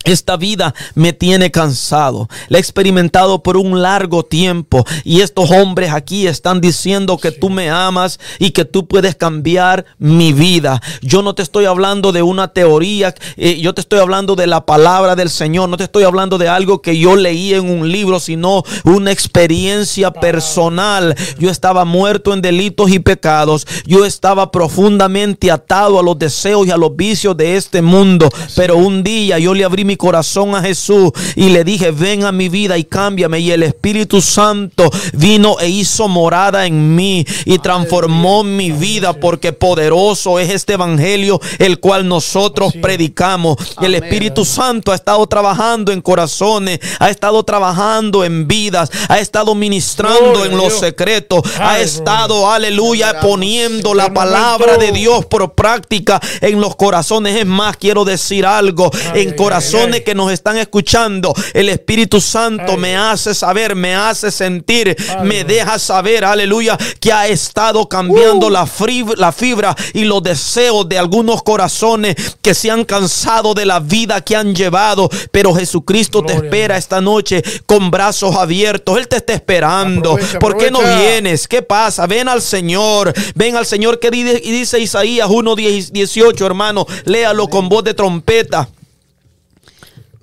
esta 0.03 0.37
vida 0.37 0.73
me 0.95 1.13
tiene 1.13 1.51
cansado. 1.51 2.27
La 2.49 2.57
he 2.57 2.61
experimentado 2.61 3.41
por 3.41 3.57
un 3.57 3.81
largo 3.81 4.23
tiempo. 4.23 4.85
Y 5.03 5.21
estos 5.21 5.51
hombres 5.51 5.91
aquí 5.91 6.27
están 6.27 6.61
diciendo 6.61 7.17
que 7.17 7.31
tú 7.31 7.49
me 7.49 7.69
amas 7.69 8.19
y 8.39 8.51
que 8.51 8.65
tú 8.65 8.87
puedes 8.87 9.15
cambiar 9.15 9.85
mi 9.97 10.33
vida. 10.33 10.81
Yo 11.01 11.21
no 11.21 11.35
te 11.35 11.43
estoy 11.43 11.65
hablando 11.65 12.11
de 12.11 12.21
una 12.21 12.49
teoría. 12.49 13.13
eh, 13.37 13.59
yo 13.59 13.73
te 13.73 13.81
estoy 13.81 13.99
hablando 13.99 14.35
de 14.35 14.47
la 14.47 14.65
palabra 14.65 15.15
del 15.15 15.29
Señor. 15.29 15.69
No 15.69 15.77
te 15.77 15.85
estoy 15.85 16.03
hablando 16.03 16.37
de 16.37 16.47
algo 16.47 16.81
que 16.81 16.97
yo 16.97 17.15
leí 17.15 17.53
en 17.53 17.69
un 17.69 17.91
libro, 17.91 18.19
sino 18.19 18.63
una 18.83 19.11
experiencia 19.11 20.11
personal. 20.11 21.15
Yo 21.39 21.49
estaba 21.49 21.85
muerto 21.85 22.33
en 22.33 22.41
delitos 22.41 22.91
y 22.91 22.99
pecados. 22.99 23.65
Yo 23.85 24.05
estaba 24.05 24.51
profundamente 24.51 25.51
atado 25.51 25.99
a 25.99 26.03
los 26.03 26.17
deseos 26.19 26.67
y 26.67 26.71
a 26.71 26.77
los 26.77 26.95
vicios 26.95 27.35
de 27.37 27.55
este 27.55 27.81
mundo. 27.81 28.29
Pero 28.55 28.77
un 28.77 29.03
día 29.03 29.39
yo 29.39 29.53
le 29.53 29.63
abrí 29.63 29.85
mi 29.85 29.92
corazón 29.97 30.55
a 30.55 30.61
Jesús 30.61 31.11
y 31.35 31.49
le 31.49 31.63
dije, 31.63 31.91
ven 31.91 32.23
a 32.23 32.31
mi 32.31 32.49
vida 32.49 32.77
y 32.77 32.83
cámbiame. 32.83 33.39
Y 33.39 33.51
el 33.51 33.63
Espíritu 33.63 34.21
Santo 34.21 34.89
vino 35.13 35.59
e 35.59 35.69
hizo 35.69 36.07
morada 36.07 36.65
en 36.65 36.95
mí 36.95 37.25
y 37.45 37.59
transformó 37.59 38.43
mi 38.43 38.71
vida 38.71 39.13
porque 39.13 39.53
poderoso 39.53 40.39
es 40.39 40.49
este 40.49 40.73
evangelio 40.73 41.39
el 41.59 41.79
cual 41.79 42.07
nosotros 42.07 42.73
predicamos. 42.81 43.57
El. 43.81 43.93
Espíritu 43.93 44.43
Santo 44.43 44.91
ha 44.91 44.95
estado 44.95 45.25
trabajando 45.27 45.91
en 45.91 46.01
corazones, 46.01 46.79
ha 46.99 47.09
estado 47.09 47.43
trabajando 47.43 48.23
en 48.23 48.47
vidas, 48.47 48.89
ha 49.07 49.19
estado 49.19 49.53
ministrando 49.53 50.45
en 50.45 50.57
los 50.57 50.79
secretos, 50.79 51.43
ha 51.59 51.79
estado, 51.79 52.49
aleluya, 52.49 53.19
poniendo 53.21 53.93
la 53.93 54.13
palabra 54.13 54.77
de. 54.77 54.93
Dios 54.93 55.25
por 55.25 55.53
práctica 55.53 56.21
en 56.41 56.61
los 56.61 56.75
corazones. 56.75 57.35
Es 57.35 57.45
más, 57.45 57.75
quiero 57.77 58.05
decir 58.05 58.45
algo, 58.45 58.91
en 59.13 59.35
corazones 59.35 59.82
que 60.03 60.15
nos 60.15 60.31
están 60.31 60.57
escuchando, 60.57 61.33
el 61.53 61.69
Espíritu 61.69 62.19
Santo 62.21 62.77
me 62.77 62.95
hace 62.97 63.33
saber, 63.33 63.75
me 63.75 63.95
hace 63.95 64.31
sentir, 64.31 64.95
me 65.23 65.43
deja 65.43 65.77
saber, 65.79 66.23
aleluya, 66.25 66.77
que 66.99 67.11
ha 67.11 67.27
estado 67.27 67.87
cambiando 67.87 68.47
Uh. 68.47 68.49
la, 68.49 69.31
fibra 69.31 69.75
y 69.93 70.05
los 70.05 70.21
deseos 70.23 70.87
de 70.87 70.97
algunos 70.97 71.43
corazones 71.43 72.15
que 72.41 72.53
se 72.53 72.71
han 72.71 72.83
cansado 72.85 73.53
de 73.53 73.65
la 73.65 73.79
vida 73.79 74.21
que 74.21 74.35
han 74.35 74.55
llevado. 74.55 75.09
Pero 75.31 75.53
Jesucristo 75.53 76.21
te 76.23 76.33
Gloria 76.33 76.49
espera 76.49 76.77
esta 76.77 77.01
noche 77.01 77.43
con 77.65 77.91
brazos 77.91 78.35
abiertos. 78.35 78.97
Él 78.97 79.07
te 79.07 79.17
está 79.17 79.33
esperando. 79.33 80.13
Aprovecha, 80.13 80.39
¿Por 80.39 80.57
qué 80.57 80.71
no 80.71 80.79
vienes? 80.81 81.47
¿Qué 81.47 81.61
pasa? 81.61 82.07
Ven 82.07 82.27
al 82.29 82.41
Señor. 82.41 83.13
Ven 83.35 83.55
al 83.55 83.65
Señor 83.65 83.99
que 83.99 84.09
di- 84.11 84.21
y 84.21 84.51
dice 84.51 84.79
Isaías 84.79 85.27
1, 85.29 85.55
18, 85.55 86.45
hermano. 86.45 86.85
Léalo 87.05 87.47
con 87.47 87.69
voz 87.69 87.83
de 87.83 87.93
trompeta. 87.93 88.69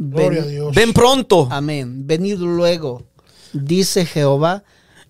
Gloria 0.03 0.41
a 0.41 0.45
Ven- 0.45 0.51
Dios. 0.51 0.75
Ven 0.75 0.93
pronto. 0.95 1.47
Amén. 1.51 2.07
Venid 2.07 2.39
luego, 2.39 3.05
dice 3.53 4.07
Jehová, 4.07 4.65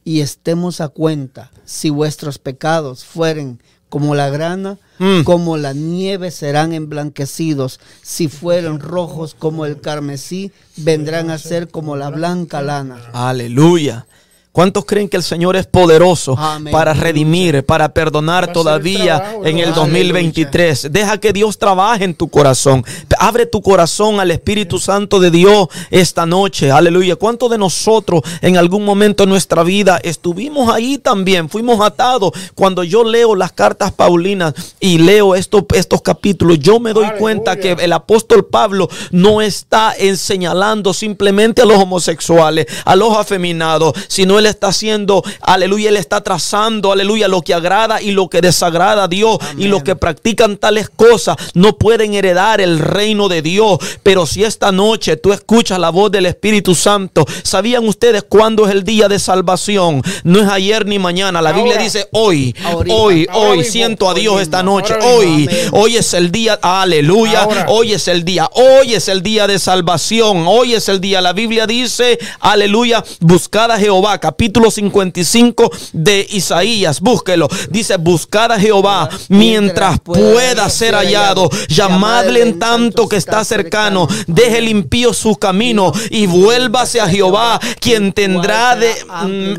y 0.04 0.20
estemos 0.20 0.80
a 0.80 0.88
cuenta. 0.88 1.52
Si 1.64 1.90
vuestros 1.90 2.38
pecados 2.38 3.04
fueren 3.04 3.62
como 3.88 4.14
la 4.14 4.30
grana, 4.30 4.78
Mm. 4.98 5.22
como 5.24 5.56
la 5.56 5.72
nieve 5.72 6.30
serán 6.30 6.72
emblanquecidos. 6.72 7.80
Si 8.02 8.28
fueren 8.28 8.80
rojos 8.80 9.34
como 9.38 9.64
el 9.64 9.80
carmesí, 9.80 10.52
vendrán 10.76 11.30
a 11.30 11.38
ser 11.38 11.68
como 11.68 11.96
la 11.96 12.10
blanca 12.10 12.60
lana. 12.62 13.00
Aleluya. 13.12 14.06
¿Cuántos 14.52 14.84
creen 14.84 15.08
que 15.08 15.16
el 15.16 15.22
Señor 15.22 15.54
es 15.54 15.66
poderoso 15.66 16.36
Amén. 16.36 16.72
para 16.72 16.92
redimir, 16.92 17.64
para 17.64 17.94
perdonar 17.94 18.44
Va 18.44 18.48
el 18.48 18.52
todavía 18.52 19.18
trabajo, 19.18 19.46
en 19.46 19.58
el 19.58 19.68
hermano. 19.68 19.82
2023? 19.82 20.88
Deja 20.90 21.18
que 21.18 21.32
Dios 21.32 21.56
trabaje 21.56 22.02
en 22.02 22.14
tu 22.14 22.28
corazón. 22.28 22.84
Abre 23.20 23.46
tu 23.46 23.62
corazón 23.62 24.18
al 24.18 24.32
Espíritu 24.32 24.80
Santo 24.80 25.20
de 25.20 25.30
Dios 25.30 25.68
esta 25.90 26.26
noche. 26.26 26.72
Aleluya. 26.72 27.14
¿Cuántos 27.14 27.48
de 27.48 27.58
nosotros 27.58 28.22
en 28.40 28.56
algún 28.56 28.84
momento 28.84 29.22
de 29.24 29.30
nuestra 29.30 29.62
vida 29.62 30.00
estuvimos 30.02 30.68
ahí 30.68 30.98
también? 30.98 31.48
Fuimos 31.48 31.80
atados. 31.80 32.32
Cuando 32.56 32.82
yo 32.82 33.04
leo 33.04 33.36
las 33.36 33.52
cartas 33.52 33.92
paulinas 33.92 34.54
y 34.80 34.98
leo 34.98 35.36
estos, 35.36 35.62
estos 35.74 36.02
capítulos, 36.02 36.58
yo 36.58 36.80
me 36.80 36.92
doy 36.92 37.04
Aleluya. 37.04 37.20
cuenta 37.20 37.56
que 37.56 37.72
el 37.72 37.92
apóstol 37.92 38.44
Pablo 38.46 38.88
no 39.12 39.40
está 39.42 39.94
en 39.96 40.16
señalando 40.16 40.92
simplemente 40.92 41.62
a 41.62 41.66
los 41.66 41.78
homosexuales, 41.78 42.66
a 42.84 42.96
los 42.96 43.16
afeminados, 43.16 43.94
sino 44.08 44.39
él 44.40 44.46
está 44.46 44.68
haciendo, 44.68 45.22
aleluya, 45.40 45.88
él 45.90 45.96
está 45.96 46.20
trazando, 46.22 46.92
aleluya, 46.92 47.28
lo 47.28 47.42
que 47.42 47.54
agrada 47.54 48.02
y 48.02 48.10
lo 48.10 48.28
que 48.28 48.40
desagrada 48.40 49.04
a 49.04 49.08
Dios. 49.08 49.38
Y 49.56 49.68
los 49.68 49.82
que 49.82 49.96
practican 49.96 50.56
tales 50.56 50.90
cosas 50.90 51.36
no 51.54 51.76
pueden 51.78 52.14
heredar 52.14 52.60
el 52.60 52.78
reino 52.78 53.28
de 53.28 53.42
Dios. 53.42 53.78
Pero 54.02 54.26
si 54.26 54.44
esta 54.44 54.72
noche 54.72 55.16
tú 55.16 55.32
escuchas 55.32 55.78
la 55.78 55.90
voz 55.90 56.10
del 56.10 56.26
Espíritu 56.26 56.74
Santo, 56.74 57.24
¿sabían 57.42 57.86
ustedes 57.86 58.24
cuándo 58.28 58.66
es 58.66 58.72
el 58.72 58.84
día 58.84 59.08
de 59.08 59.18
salvación? 59.18 60.02
No 60.24 60.40
es 60.40 60.48
ayer 60.48 60.86
ni 60.86 60.98
mañana. 60.98 61.40
La 61.42 61.52
Biblia 61.52 61.76
dice 61.76 62.08
hoy, 62.12 62.54
Ahorita. 62.64 62.94
hoy, 62.94 63.26
Ahora 63.30 63.50
hoy. 63.50 63.58
mismo. 63.58 63.72
Siento 63.72 64.10
a 64.10 64.14
Dios 64.14 64.34
mismo. 64.34 64.40
esta 64.40 64.62
noche. 64.62 64.94
Mismo. 64.96 65.10
Hoy, 65.10 65.48
hoy 65.72 65.96
es 65.96 66.14
el 66.14 66.32
día, 66.32 66.58
aleluya. 66.60 67.42
Ahora. 67.42 67.66
Hoy 67.68 67.92
es 67.92 68.08
el 68.08 68.24
día, 68.24 68.48
hoy 68.52 68.94
es 68.94 69.08
el 69.08 69.22
día 69.22 69.46
de 69.46 69.58
salvación, 69.58 70.44
hoy 70.46 70.74
es 70.74 70.88
el 70.88 71.00
día. 71.00 71.20
La 71.20 71.32
Biblia 71.32 71.66
dice, 71.66 72.18
aleluya, 72.40 73.04
buscad 73.20 73.70
a 73.70 73.78
Jehová, 73.78 74.18
capítulo 74.30 74.70
55 74.70 75.72
de 75.92 76.24
Isaías, 76.30 77.00
búsquelo. 77.00 77.48
Dice, 77.68 77.96
buscad 77.96 78.52
a 78.52 78.60
Jehová 78.60 79.08
mientras 79.28 79.98
pueda 79.98 80.70
ser 80.70 80.94
hallado, 80.94 81.50
llamadle 81.66 82.42
en 82.42 82.60
tanto 82.60 83.08
que 83.08 83.16
está 83.16 83.42
cercano, 83.42 84.06
deje 84.28 84.58
el 84.58 84.68
impío 84.68 85.12
su 85.12 85.34
camino 85.34 85.92
y 86.10 86.26
vuélvase 86.26 87.00
a 87.00 87.08
Jehová, 87.08 87.58
quien 87.80 88.12
tendrá 88.12 88.76
de, 88.76 88.92
mm, 89.04 89.54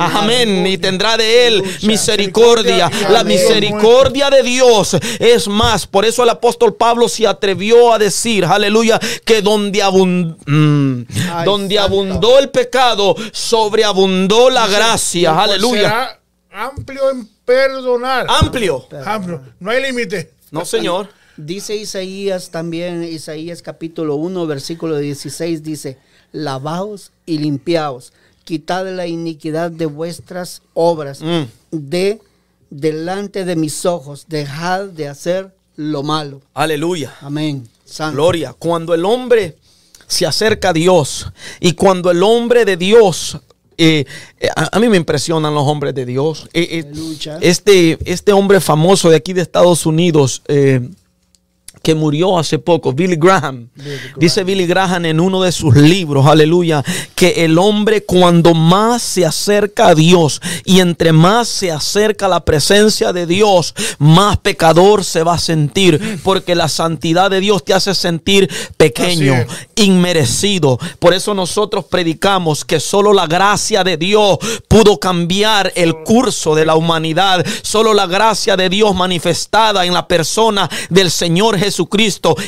amén, 0.00 0.66
y 0.66 0.76
tendrá 0.76 1.16
de 1.16 1.46
él 1.46 1.62
misericordia. 1.82 2.90
La 3.10 3.22
misericordia 3.22 4.28
de 4.28 4.42
Dios 4.42 4.96
es 5.20 5.46
más. 5.46 5.86
Por 5.86 6.04
eso 6.04 6.24
el 6.24 6.30
apóstol 6.30 6.74
Pablo 6.74 7.08
se 7.08 7.28
atrevió 7.28 7.92
a 7.92 7.98
decir, 8.00 8.44
aleluya, 8.44 8.98
que 9.24 9.40
donde, 9.40 9.84
mm, 9.84 11.44
donde 11.44 11.78
abundó 11.78 12.40
el 12.40 12.48
pecado, 12.48 13.14
sobreabundó 13.30 14.15
la 14.52 14.66
gracia. 14.66 15.42
Aleluya. 15.42 15.82
será 15.82 16.20
amplio 16.50 17.10
en 17.10 17.28
perdonar. 17.44 18.26
Amplio. 18.28 18.86
Amplio. 19.04 19.42
No 19.60 19.70
hay 19.70 19.82
límite. 19.82 20.32
No, 20.50 20.64
señor. 20.64 21.08
Dice 21.36 21.76
Isaías 21.76 22.50
también, 22.50 23.04
Isaías 23.04 23.60
capítulo 23.60 24.14
1, 24.14 24.46
versículo 24.46 24.96
16, 24.96 25.62
dice, 25.62 25.98
lavaos 26.32 27.12
y 27.26 27.38
limpiaos, 27.38 28.14
quitad 28.44 28.88
la 28.88 29.06
iniquidad 29.06 29.70
de 29.70 29.84
vuestras 29.84 30.62
obras, 30.72 31.20
Mm. 31.20 31.42
de 31.72 32.20
delante 32.70 33.44
de 33.44 33.54
mis 33.54 33.84
ojos, 33.84 34.24
dejad 34.28 34.84
de 34.86 35.08
hacer 35.08 35.54
lo 35.76 36.02
malo. 36.02 36.40
Aleluya. 36.54 37.14
Amén. 37.20 37.68
Santo. 37.84 38.16
Gloria. 38.16 38.54
Cuando 38.58 38.94
el 38.94 39.04
hombre 39.04 39.58
se 40.06 40.24
acerca 40.24 40.70
a 40.70 40.72
Dios 40.72 41.26
y 41.60 41.72
cuando 41.74 42.10
el 42.10 42.22
hombre 42.22 42.64
de 42.64 42.76
Dios 42.78 43.38
eh, 43.78 44.04
eh, 44.40 44.48
a, 44.54 44.76
a 44.76 44.80
mí 44.80 44.88
me 44.88 44.96
impresionan 44.96 45.54
los 45.54 45.64
hombres 45.64 45.94
de 45.94 46.06
Dios. 46.06 46.48
Eh, 46.52 46.82
eh, 46.84 47.38
este, 47.40 47.98
este 48.04 48.32
hombre 48.32 48.60
famoso 48.60 49.10
de 49.10 49.16
aquí 49.16 49.32
de 49.32 49.42
Estados 49.42 49.86
Unidos, 49.86 50.42
eh, 50.48 50.80
que 51.86 51.94
murió 51.94 52.36
hace 52.36 52.58
poco, 52.58 52.92
Billy 52.92 53.14
Graham. 53.14 53.68
Dice 54.16 54.42
Billy 54.42 54.66
Graham 54.66 55.04
en 55.04 55.20
uno 55.20 55.40
de 55.42 55.52
sus 55.52 55.76
libros, 55.76 56.26
aleluya, 56.26 56.82
que 57.14 57.44
el 57.44 57.58
hombre 57.58 58.02
cuando 58.02 58.54
más 58.54 59.02
se 59.02 59.24
acerca 59.24 59.86
a 59.86 59.94
Dios 59.94 60.40
y 60.64 60.80
entre 60.80 61.12
más 61.12 61.46
se 61.46 61.70
acerca 61.70 62.26
a 62.26 62.28
la 62.28 62.44
presencia 62.44 63.12
de 63.12 63.24
Dios, 63.24 63.72
más 64.00 64.36
pecador 64.38 65.04
se 65.04 65.22
va 65.22 65.34
a 65.34 65.38
sentir, 65.38 66.18
porque 66.24 66.56
la 66.56 66.68
santidad 66.68 67.30
de 67.30 67.38
Dios 67.38 67.64
te 67.64 67.72
hace 67.72 67.94
sentir 67.94 68.50
pequeño, 68.76 69.46
inmerecido. 69.76 70.80
Por 70.98 71.14
eso 71.14 71.34
nosotros 71.34 71.84
predicamos 71.84 72.64
que 72.64 72.80
solo 72.80 73.12
la 73.12 73.28
gracia 73.28 73.84
de 73.84 73.96
Dios 73.96 74.38
pudo 74.66 74.98
cambiar 74.98 75.72
el 75.76 76.02
curso 76.02 76.56
de 76.56 76.66
la 76.66 76.74
humanidad. 76.74 77.46
Solo 77.62 77.94
la 77.94 78.08
gracia 78.08 78.56
de 78.56 78.68
Dios 78.68 78.92
manifestada 78.96 79.86
en 79.86 79.94
la 79.94 80.08
persona 80.08 80.68
del 80.90 81.12
Señor 81.12 81.56
Jesucristo, 81.56 81.75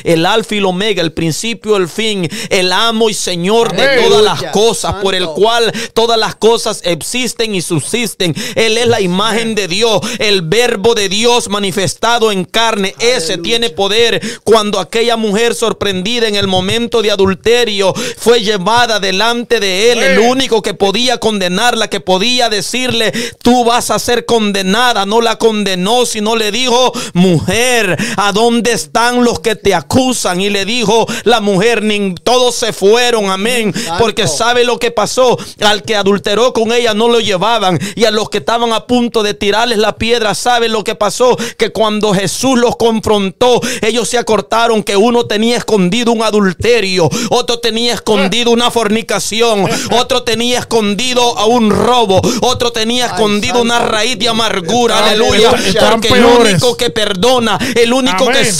el 0.03 0.25
alfa 0.25 0.55
y 0.55 0.57
el 0.59 0.65
omega, 0.65 1.01
el 1.01 1.11
principio, 1.11 1.77
el 1.77 1.87
fin, 1.87 2.29
el 2.49 2.71
amo 2.71 3.09
y 3.09 3.13
Señor 3.13 3.75
de 3.75 3.83
Amén. 3.83 4.05
todas 4.07 4.23
las 4.23 4.51
cosas, 4.51 4.95
por 4.95 5.15
el 5.15 5.25
cual 5.27 5.71
todas 5.93 6.17
las 6.17 6.35
cosas 6.35 6.81
existen 6.83 7.55
y 7.55 7.61
subsisten. 7.61 8.35
Él 8.55 8.77
es 8.77 8.87
la 8.87 9.01
imagen 9.01 9.55
de 9.55 9.67
Dios, 9.67 10.01
el 10.19 10.41
verbo 10.41 10.95
de 10.95 11.09
Dios 11.09 11.49
manifestado 11.49 12.31
en 12.31 12.45
carne. 12.45 12.95
Ese 12.99 13.37
tiene 13.37 13.69
poder 13.69 14.21
cuando 14.43 14.79
aquella 14.79 15.17
mujer 15.17 15.53
sorprendida 15.53 16.27
en 16.27 16.35
el 16.35 16.47
momento 16.47 17.01
de 17.01 17.11
adulterio 17.11 17.93
fue 18.17 18.41
llevada 18.41 18.99
delante 18.99 19.59
de 19.59 19.91
él, 19.91 19.99
el 20.03 20.19
único 20.19 20.61
que 20.61 20.73
podía 20.73 21.19
condenarla, 21.19 21.89
que 21.89 21.99
podía 21.99 22.49
decirle, 22.49 23.11
tú 23.41 23.63
vas 23.65 23.91
a 23.91 23.99
ser 23.99 24.25
condenada, 24.25 25.05
no 25.05 25.21
la 25.21 25.37
condenó, 25.37 26.05
sino 26.05 26.35
le 26.35 26.51
dijo, 26.51 26.91
mujer, 27.13 27.97
¿a 28.17 28.31
dónde 28.31 28.71
están 28.71 29.18
los 29.23 29.39
que 29.39 29.55
te 29.55 29.73
acusan? 29.73 30.41
Y 30.41 30.49
le 30.49 30.65
dijo 30.65 31.05
la 31.23 31.39
mujer, 31.39 31.83
todos 32.23 32.55
se 32.55 32.73
fueron, 32.73 33.29
amén, 33.29 33.73
porque 33.97 34.27
sabe 34.27 34.63
lo 34.63 34.79
que 34.79 34.91
pasó, 34.91 35.37
al 35.61 35.83
que 35.83 35.95
adulteró 35.95 36.53
con 36.53 36.71
ella 36.71 36.93
no 36.93 37.07
lo 37.07 37.19
llevaban. 37.19 37.79
Y 37.95 38.05
a 38.05 38.11
los 38.11 38.29
que 38.29 38.39
estaban 38.39 38.73
a 38.73 38.85
punto 38.85 39.23
de 39.23 39.33
tirarles 39.33 39.77
la 39.77 39.95
piedra, 39.95 40.35
sabe 40.35 40.69
lo 40.69 40.83
que 40.83 40.95
pasó, 40.95 41.37
que 41.57 41.71
cuando 41.71 42.13
Jesús 42.13 42.59
los 42.59 42.75
confrontó, 42.75 43.61
ellos 43.81 44.09
se 44.09 44.17
acortaron 44.17 44.83
que 44.83 44.97
uno 44.97 45.25
tenía 45.25 45.57
escondido 45.57 46.11
un 46.11 46.23
adulterio, 46.23 47.09
otro 47.29 47.59
tenía 47.59 47.93
escondido 47.93 48.51
una 48.51 48.71
fornicación, 48.71 49.67
otro 49.91 50.23
tenía 50.23 50.59
escondido 50.59 51.37
a 51.37 51.45
un 51.45 51.69
robo, 51.69 52.21
otro 52.41 52.71
tenía 52.71 53.07
escondido 53.07 53.61
una 53.61 53.79
raíz 53.79 54.17
de 54.19 54.29
amargura, 54.29 55.05
aleluya, 55.05 55.51
porque 55.91 56.09
el 56.09 56.25
único 56.25 56.77
que 56.77 56.89
perdona, 56.89 57.57
el 57.75 57.93
único 57.93 58.27
que 58.27 58.39
Amén. 58.39 58.53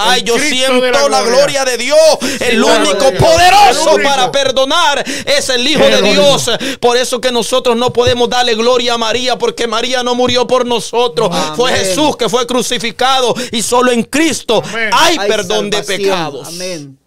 Ay, 0.00 0.22
yo 0.22 0.38
siento 0.38 0.80
la 0.80 1.08
la 1.08 1.22
gloria. 1.22 1.22
gloria 1.22 1.64
de 1.64 1.76
Dios, 1.78 1.98
el 2.40 2.62
único 2.62 3.12
poderoso 3.18 3.90
El 3.90 3.94
único. 3.96 4.08
para 4.08 4.32
perdonar 4.32 5.04
es 5.26 5.48
el 5.48 5.66
Hijo 5.66 5.84
El 5.84 5.90
de 5.92 6.02
único. 6.02 6.22
Dios. 6.22 6.50
Por 6.80 6.96
eso 6.96 7.20
que 7.20 7.30
nosotros 7.32 7.76
no 7.76 7.92
podemos 7.92 8.28
darle 8.28 8.54
gloria 8.54 8.94
a 8.94 8.98
María, 8.98 9.38
porque 9.38 9.66
María 9.66 10.02
no 10.02 10.14
murió 10.14 10.46
por 10.46 10.66
nosotros. 10.66 11.28
Amén. 11.32 11.56
Fue 11.56 11.72
Jesús 11.72 12.16
que 12.16 12.28
fue 12.28 12.46
crucificado 12.46 13.34
y 13.50 13.62
solo 13.62 13.90
en 13.92 14.02
Cristo 14.04 14.62
Amén. 14.64 14.90
hay 14.92 15.16
Hay 15.18 15.28
perdón 15.28 15.70
de 15.70 15.82
pecados. 15.82 16.48
Amén. 16.48 16.98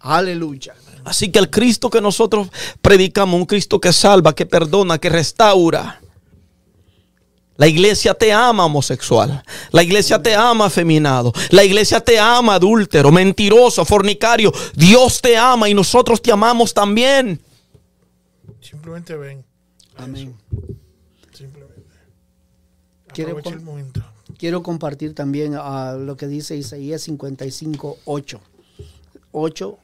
Aleluya. 0.00 0.74
Así 1.04 1.30
que 1.30 1.38
el 1.38 1.50
Cristo 1.50 1.88
que 1.88 2.00
nosotros 2.00 2.48
predicamos, 2.82 3.38
un 3.38 3.46
Cristo 3.46 3.80
que 3.80 3.92
salva, 3.92 4.34
que 4.34 4.44
perdona, 4.44 4.98
que 4.98 5.08
restaura. 5.08 6.00
La 7.56 7.66
iglesia 7.66 8.12
te 8.14 8.32
ama 8.32 8.66
homosexual. 8.66 9.42
La 9.72 9.82
iglesia 9.82 10.22
te 10.22 10.34
ama 10.34 10.66
afeminado. 10.66 11.32
La 11.50 11.64
iglesia 11.64 12.00
te 12.00 12.18
ama 12.18 12.54
adúltero, 12.54 13.10
mentiroso, 13.10 13.84
fornicario. 13.84 14.52
Dios 14.74 15.20
te 15.22 15.36
ama 15.36 15.68
y 15.68 15.74
nosotros 15.74 16.20
te 16.20 16.30
amamos 16.32 16.74
también. 16.74 17.40
Simplemente 18.60 19.16
ven. 19.16 19.44
Amén. 19.96 20.36
Simplemente. 21.32 21.74
¿Quiere 23.12 23.30
Aprovecha 23.30 23.50
pon- 23.50 23.58
el 23.58 23.64
momento. 23.64 24.04
Quiero 24.38 24.62
compartir 24.62 25.14
también 25.14 25.54
ah, 25.58 25.96
lo 25.98 26.16
que 26.16 26.26
dice 26.26 26.56
Isaías 26.56 27.00
55, 27.02 27.98
8. 28.04 28.40
8 29.32 29.78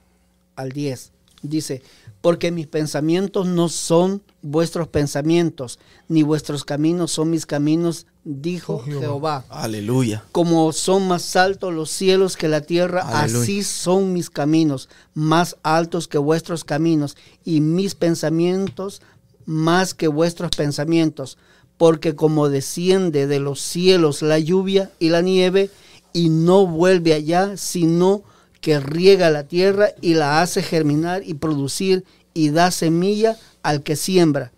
al 0.56 0.72
10. 0.72 1.12
Dice, 1.42 1.82
porque 2.22 2.50
mis 2.50 2.66
pensamientos 2.68 3.46
no 3.46 3.68
son 3.68 4.22
vuestros 4.40 4.88
pensamientos, 4.88 5.78
ni 6.08 6.22
vuestros 6.22 6.64
caminos 6.64 7.10
son 7.12 7.30
mis 7.30 7.44
caminos, 7.46 8.06
dijo 8.24 8.76
Oh, 8.76 8.78
Jehová. 8.84 9.00
Jehová. 9.00 9.44
Aleluya. 9.50 10.24
Como 10.32 10.72
son 10.72 11.08
más 11.08 11.36
altos 11.36 11.74
los 11.74 11.90
cielos 11.90 12.36
que 12.36 12.48
la 12.48 12.60
tierra, 12.62 13.02
Aleluya. 13.02 13.42
así 13.42 13.62
son 13.64 14.12
mis 14.12 14.30
caminos, 14.30 14.88
más 15.14 15.56
altos 15.64 16.08
que 16.08 16.18
vuestros 16.18 16.64
caminos, 16.64 17.16
y 17.44 17.60
mis 17.60 17.94
pensamientos 17.96 19.02
más 19.44 19.92
que 19.92 20.06
vuestros 20.08 20.52
pensamientos. 20.56 21.36
Porque 21.76 22.14
como 22.14 22.48
desciende 22.48 23.26
de 23.26 23.40
los 23.40 23.60
cielos 23.60 24.22
la 24.22 24.38
lluvia 24.38 24.92
y 25.00 25.08
la 25.08 25.20
nieve, 25.22 25.70
y 26.12 26.28
no 26.28 26.66
vuelve 26.66 27.14
allá, 27.14 27.56
sino 27.56 28.22
que 28.62 28.80
riega 28.80 29.28
la 29.28 29.42
tierra 29.44 29.90
y 30.00 30.14
la 30.14 30.40
hace 30.40 30.62
germinar 30.62 31.22
y 31.26 31.34
producir, 31.34 32.04
y 32.32 32.48
da 32.48 32.70
semilla 32.70 33.36
al 33.62 33.82
que 33.82 33.94
siembra 33.96 34.52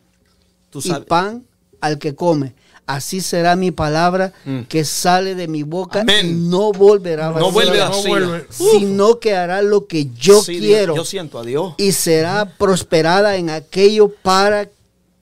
Tú 0.70 0.80
y 0.84 0.92
pan 1.08 1.44
al 1.80 1.98
que 1.98 2.14
come. 2.14 2.54
Así 2.86 3.20
será 3.22 3.56
mi 3.56 3.70
palabra 3.70 4.32
Mm. 4.44 4.60
que 4.68 4.84
sale 4.84 5.34
de 5.34 5.48
mi 5.48 5.62
boca 5.62 6.02
Amén. 6.02 6.26
y 6.26 6.32
no 6.50 6.70
volverá 6.72 7.28
No 7.28 7.32
vacía, 7.50 7.50
vuelve 7.52 7.78
No 7.78 7.88
vacía. 7.88 8.08
vuelve. 8.10 8.46
sino 8.50 9.18
que 9.20 9.34
hará 9.34 9.62
lo 9.62 9.86
que 9.86 10.10
yo 10.14 10.42
Sí, 10.42 10.58
Dios, 10.60 10.66
quiero 10.66 10.96
Yo 10.96 11.04
siento 11.06 11.38
a 11.38 11.44
Dios. 11.44 11.74
y 11.78 11.92
será 11.92 12.44
prosperada 12.58 13.36
en 13.36 13.48
aquello 13.50 14.10
para 14.22 14.68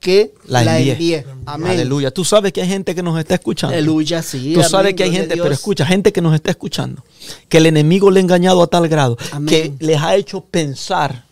que 0.02 0.34
La 0.46 0.64
la. 0.64 0.74
Amén. 1.46 1.70
Aleluya. 1.70 2.10
Tú 2.10 2.24
sabes 2.24 2.52
que 2.52 2.60
hay 2.60 2.68
gente 2.68 2.92
que 2.92 3.04
nos 3.04 3.16
está 3.20 3.34
escuchando. 3.34 3.76
Aleluya, 3.76 4.20
sí. 4.20 4.50
Tú 4.52 4.58
amén, 4.58 4.70
sabes 4.70 4.94
que 4.94 5.04
hay 5.04 5.12
gente, 5.12 5.36
pero 5.36 5.52
escucha, 5.52 5.86
gente 5.86 6.12
que 6.12 6.20
nos 6.20 6.34
está 6.34 6.50
escuchando, 6.50 7.04
que 7.48 7.58
el 7.58 7.66
enemigo 7.66 8.10
le 8.10 8.18
ha 8.18 8.22
engañado 8.22 8.62
a 8.62 8.66
tal 8.66 8.88
grado 8.88 9.16
Amén. 9.30 9.46
que 9.48 9.72
les 9.78 9.98
ha 10.00 10.16
hecho 10.16 10.40
pensar 10.40 11.24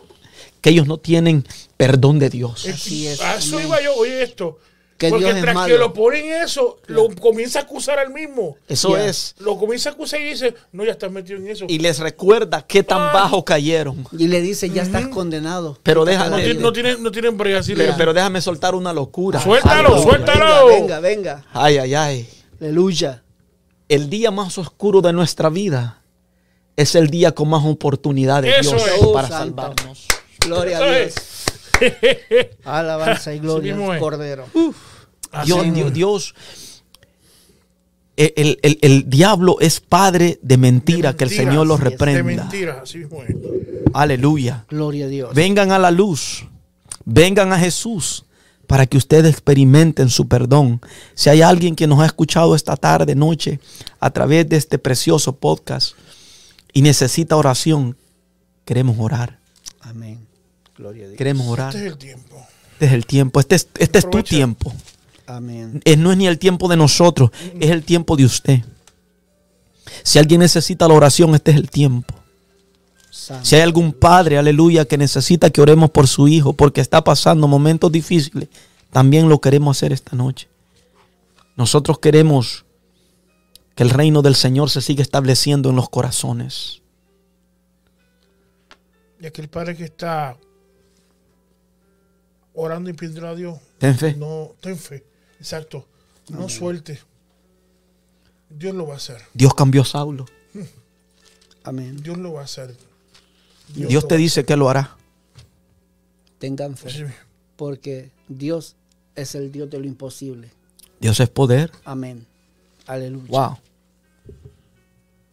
que 0.61 0.71
ellos 0.71 0.87
no 0.87 0.99
tienen 0.99 1.45
perdón 1.77 2.21
de 2.21 2.31
Dios. 2.31 2.65
Así 2.73 3.09
es, 3.09 3.21
A 3.21 3.35
eso 3.35 3.57
amén. 3.57 3.67
iba 3.67 3.83
yo, 3.83 3.93
oye 3.97 4.23
esto. 4.23 4.59
Que 5.01 5.09
Porque 5.09 5.25
Dios 5.25 5.37
es 5.39 5.43
tras 5.43 5.55
malo. 5.55 5.73
que 5.75 5.79
lo 5.79 5.95
ponen 5.95 6.27
eso, 6.45 6.79
lo 6.89 7.09
comienza 7.17 7.61
a 7.61 7.63
acusar 7.63 7.99
al 7.99 8.11
mismo. 8.13 8.59
Eso 8.69 8.99
es. 8.99 9.35
Lo 9.39 9.57
comienza 9.57 9.89
a 9.89 9.93
acusar 9.95 10.21
y 10.21 10.25
dice, 10.25 10.55
no, 10.73 10.85
ya 10.85 10.91
estás 10.93 11.11
metido 11.11 11.39
en 11.39 11.49
eso. 11.49 11.65
Y 11.69 11.79
les 11.79 12.01
recuerda 12.01 12.67
qué 12.67 12.83
tan 12.83 13.01
Ay. 13.01 13.15
bajo 13.15 13.43
cayeron. 13.43 14.07
Y 14.13 14.29
le 14.29 14.43
dice, 14.43 14.69
ya 14.69 14.83
estás 14.83 15.09
condenado. 15.09 15.79
Pero 15.83 16.05
déjame- 16.05 16.53
no, 16.59 16.71
tienen, 16.71 17.03
no 17.03 17.11
tienen. 17.11 17.39
Pero, 17.97 18.13
déjame 18.13 18.43
soltar 18.43 18.75
una 18.75 18.93
locura. 18.93 19.41
Suéltalo, 19.41 19.89
Aleluya. 19.89 20.03
suéltalo. 20.03 20.67
Venga, 20.67 21.01
venga, 21.01 21.01
venga. 21.01 21.45
Ay, 21.55 21.79
ay, 21.79 21.95
ay. 21.95 22.29
Aleluya. 22.61 23.23
El 23.89 24.11
día 24.11 24.31
más 24.31 24.59
oscuro 24.59 25.01
de 25.01 25.15
nuestra 25.15 25.49
vida 25.49 26.03
es 26.77 26.95
el 26.95 27.09
día 27.09 27.33
con 27.33 27.49
más 27.49 27.65
oportunidad 27.65 28.43
de 28.43 28.51
Eso 28.59 28.73
Dios 28.77 28.87
es. 28.87 28.93
Oh, 29.01 29.15
para 29.15 29.29
santo. 29.29 29.63
salvarnos. 29.63 30.07
Gloria 30.47 30.77
Eso 30.77 30.85
a. 30.85 30.91
Dios. 30.91 31.15
Alabanza 32.65 33.33
y 33.33 33.39
gloria 33.39 33.75
es. 33.95 33.99
Cordero. 33.99 34.45
Así 34.55 34.75
Dios, 35.45 35.93
Dios- 35.93 36.35
el, 38.17 38.59
el- 38.63 38.79
el 38.83 39.09
diablo 39.09 39.57
es 39.61 39.81
padre 39.81 40.39
de 40.43 40.59
mentira, 40.59 41.13
De 41.13 41.17
que 41.19 41.25
el 41.25 41.31
Señor 41.31 41.67
lo 41.67 41.75
así 41.75 41.85
es, 41.85 41.91
de 41.91 41.97
De 41.97 42.07
reprenda. 42.07 42.43
mentiras, 42.45 42.77
así 42.83 42.99
mismo 42.99 43.23
es. 43.23 43.35
Aleluya. 43.95 44.67
Gloria 44.69 45.07
a 45.07 45.09
Dios. 45.09 45.35
Vengan 45.35 45.73
a 45.73 45.79
la 45.79 45.91
luz. 45.91 46.45
Vengan 47.07 47.53
a 47.53 47.59
Jesús 47.59 48.25
para 48.67 48.87
que 48.87 48.99
ustedes 48.99 49.31
experimenten 49.33 50.11
su 50.11 50.29
perdón. 50.29 50.81
Si 51.15 51.31
hay 51.31 51.41
alguien 51.43 51.75
que 51.75 51.87
nos 51.87 51.99
ha 52.01 52.07
escuchado 52.07 52.55
esta 52.55 52.77
tarde, 52.77 53.15
noche, 53.15 53.59
a 53.99 54.11
través 54.11 54.49
de 54.49 54.57
este 54.57 54.79
precioso 54.79 55.35
podcast 55.35 55.95
y 56.73 56.83
necesita 56.83 57.37
oración, 57.37 57.97
queremos 58.67 58.97
orar. 59.01 59.39
Amén. 59.81 60.21
Gloria 60.77 61.05
a 61.05 61.09
Dios. 61.09 61.19
Queremos 61.19 61.49
orar. 61.49 61.75
Este 61.75 61.87
es 61.87 61.93
el 61.93 61.99
tiempo. 61.99 62.37
Este 62.75 62.85
es 62.87 62.93
el 62.93 63.07
tiempo. 63.07 63.41
Este 63.41 63.55
es, 63.57 63.69
este 63.79 63.99
es 63.99 64.11
tu 64.11 64.23
tiempo. 64.23 64.75
Amén. 65.37 65.81
No 65.99 66.11
es 66.11 66.19
ni 66.19 66.27
el 66.27 66.39
tiempo 66.39 66.69
de 66.69 66.77
nosotros, 66.77 67.31
es 67.61 67.71
el 67.71 67.85
tiempo 67.85 68.17
de 68.17 68.25
usted. 68.25 68.61
Si 70.03 70.19
alguien 70.19 70.41
necesita 70.41 70.89
la 70.89 70.95
oración, 70.95 71.35
este 71.35 71.53
es 71.53 71.57
el 71.57 71.71
tiempo. 71.71 72.15
Santo. 73.11 73.45
Si 73.45 73.55
hay 73.57 73.63
algún 73.63 73.93
padre, 73.93 74.39
aleluya, 74.39 74.85
que 74.85 74.99
necesita 74.99 75.51
que 75.51 75.61
oremos 75.61 75.91
por 75.91 76.09
su 76.09 76.29
hijo 76.29 76.53
porque 76.53 76.81
está 76.81 77.03
pasando 77.05 77.47
momentos 77.49 77.91
difíciles, 77.93 78.49
también 78.91 79.29
lo 79.29 79.41
queremos 79.41 79.77
hacer 79.77 79.93
esta 79.93 80.17
noche. 80.17 80.49
Nosotros 81.57 81.99
queremos 81.99 82.65
que 83.75 83.83
el 83.83 83.91
reino 83.91 84.23
del 84.23 84.35
Señor 84.35 84.71
se 84.71 84.81
siga 84.81 85.03
estableciendo 85.03 85.71
en 85.71 85.77
los 85.77 85.89
corazones. 85.89 86.83
Y 89.21 89.27
aquel 89.27 89.49
padre 89.49 89.77
que 89.77 89.85
está 89.85 90.37
orando 92.55 92.91
y 92.91 92.95
pidiendo 92.95 93.29
a 93.29 93.35
Dios. 93.35 93.59
Ten 93.79 93.97
fe. 93.97 94.15
No, 94.15 94.53
ten 94.61 94.77
fe. 94.77 95.10
Exacto. 95.41 95.87
No 96.29 96.49
suelte. 96.49 97.01
Dios 98.49 98.75
lo 98.75 98.87
va 98.87 98.95
a 98.95 98.97
hacer. 98.99 99.21
Dios 99.35 99.55
cambió 99.55 99.83
a 99.83 99.85
Saulo. 99.85 100.27
Amén. 101.65 102.01
Dios 102.03 102.19
lo 102.19 102.35
va 102.35 102.43
a 102.43 102.45
hacer. 102.45 102.77
Dios 103.75 104.07
te 104.07 104.17
dice 104.17 104.45
que 104.45 104.57
lo 104.57 104.69
hará. 104.71 104.97
Tengan 106.39 106.77
fe. 106.77 106.91
Sí. 106.91 107.05
porque 107.57 108.11
Dios 108.29 108.77
es 109.15 109.35
el 109.35 109.53
Dios 109.53 109.69
de 109.69 109.79
lo 109.79 109.87
imposible. 109.87 110.51
Dios 111.01 111.21
es 111.21 111.29
poder. 111.29 111.71
Amén. 111.85 112.27
Aleluya. 112.87 113.29
Wow. 113.29 113.59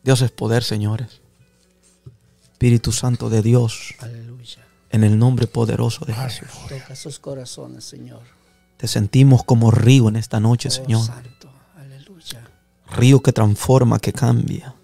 Dios 0.03 0.21
es 0.21 0.31
poder, 0.31 0.63
señores. 0.63 1.21
Espíritu 2.51 2.91
Santo 2.91 3.29
de 3.29 3.41
Dios, 3.41 3.93
Aleluya. 3.99 4.65
en 4.89 5.03
el 5.03 5.17
nombre 5.17 5.47
poderoso 5.47 6.05
de 6.05 6.13
Jesús. 6.13 6.49
Toca 6.67 6.95
sus 6.95 7.19
corazones, 7.19 7.83
Señor. 7.85 8.23
Te 8.77 8.87
sentimos 8.87 9.43
como 9.43 9.71
río 9.71 10.07
en 10.09 10.15
esta 10.15 10.39
noche, 10.39 10.69
Oh, 10.69 10.71
Señor. 10.71 11.05
Santo. 11.05 11.49
Aleluya. 11.75 12.47
Río 12.91 13.21
que 13.21 13.33
transforma, 13.33 13.99
que 13.99 14.13
cambia. 14.13 14.75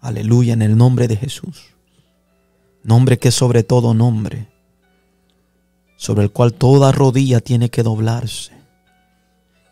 Aleluya, 0.00 0.52
en 0.52 0.62
el 0.62 0.76
nombre 0.76 1.08
de 1.08 1.16
Jesús. 1.16 1.64
Nombre 2.82 3.18
que 3.18 3.28
es 3.28 3.34
sobre 3.34 3.62
todo 3.62 3.94
nombre. 3.94 4.48
Sobre 5.96 6.22
el 6.24 6.30
cual 6.30 6.52
toda 6.52 6.92
rodilla 6.92 7.40
tiene 7.40 7.70
que 7.70 7.82
doblarse. 7.82 8.52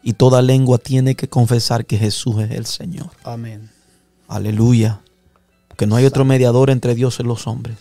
Y 0.03 0.14
toda 0.14 0.42
lengua 0.42 0.78
tiene 0.78 1.14
que 1.14 1.28
confesar 1.28 1.86
que 1.86 1.97
Jesús 1.99 2.40
es 2.42 2.51
el 2.51 2.66
Señor. 2.66 3.11
Amén. 3.24 3.70
Aleluya. 4.26 5.01
Porque 5.68 5.86
no 5.86 5.97
hay 5.97 6.05
otro 6.07 6.24
mediador 6.24 6.70
entre 6.70 6.95
Dios 6.95 7.18
y 7.20 7.24
los 7.24 7.47
hombres, 7.47 7.76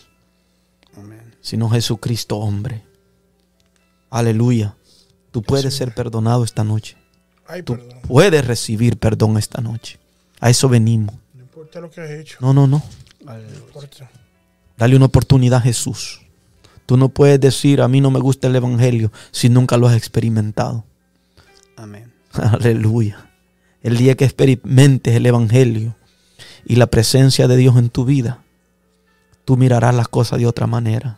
Amén. 0.97 1.21
sino 1.41 1.69
Jesucristo 1.69 2.37
hombre. 2.37 2.83
Aleluya. 4.09 4.75
Tú 5.33 5.41
puedes 5.41 5.73
ser 5.73 5.95
perdonado 5.95 6.43
esta 6.43 6.63
noche. 6.63 6.95
Ay, 7.47 7.63
Tú 7.63 7.75
perdón. 7.75 7.97
puedes 8.07 8.45
recibir 8.45 8.97
perdón 8.99 9.35
esta 9.39 9.61
noche. 9.61 9.97
A 10.39 10.51
eso 10.51 10.69
venimos. 10.69 11.15
No 11.33 11.41
importa 11.41 11.81
lo 11.81 11.89
que 11.89 12.01
has 12.01 12.11
hecho. 12.11 12.37
No, 12.39 12.53
no, 12.53 12.67
no. 12.67 12.83
Aleluya. 13.25 13.57
No 13.57 13.65
importa. 13.65 14.11
Dale 14.77 14.95
una 14.95 15.05
oportunidad 15.05 15.57
a 15.57 15.61
Jesús. 15.61 16.21
Tú 16.85 16.97
no 16.97 17.09
puedes 17.09 17.39
decir, 17.39 17.81
a 17.81 17.87
mí 17.87 17.99
no 17.99 18.11
me 18.11 18.19
gusta 18.19 18.47
el 18.47 18.55
Evangelio 18.55 19.11
si 19.31 19.49
nunca 19.49 19.75
lo 19.77 19.87
has 19.87 19.97
experimentado. 19.97 20.85
Amén. 21.77 22.13
Aleluya. 22.33 23.31
El 23.81 23.97
día 23.97 24.13
que 24.13 24.25
experimentes 24.25 25.15
el 25.15 25.25
Evangelio 25.25 25.95
y 26.63 26.75
la 26.75 26.85
presencia 26.85 27.47
de 27.47 27.57
Dios 27.57 27.75
en 27.77 27.89
tu 27.89 28.05
vida, 28.05 28.43
tú 29.45 29.57
mirarás 29.57 29.95
las 29.95 30.09
cosas 30.09 30.37
de 30.37 30.45
otra 30.45 30.67
manera. 30.67 31.17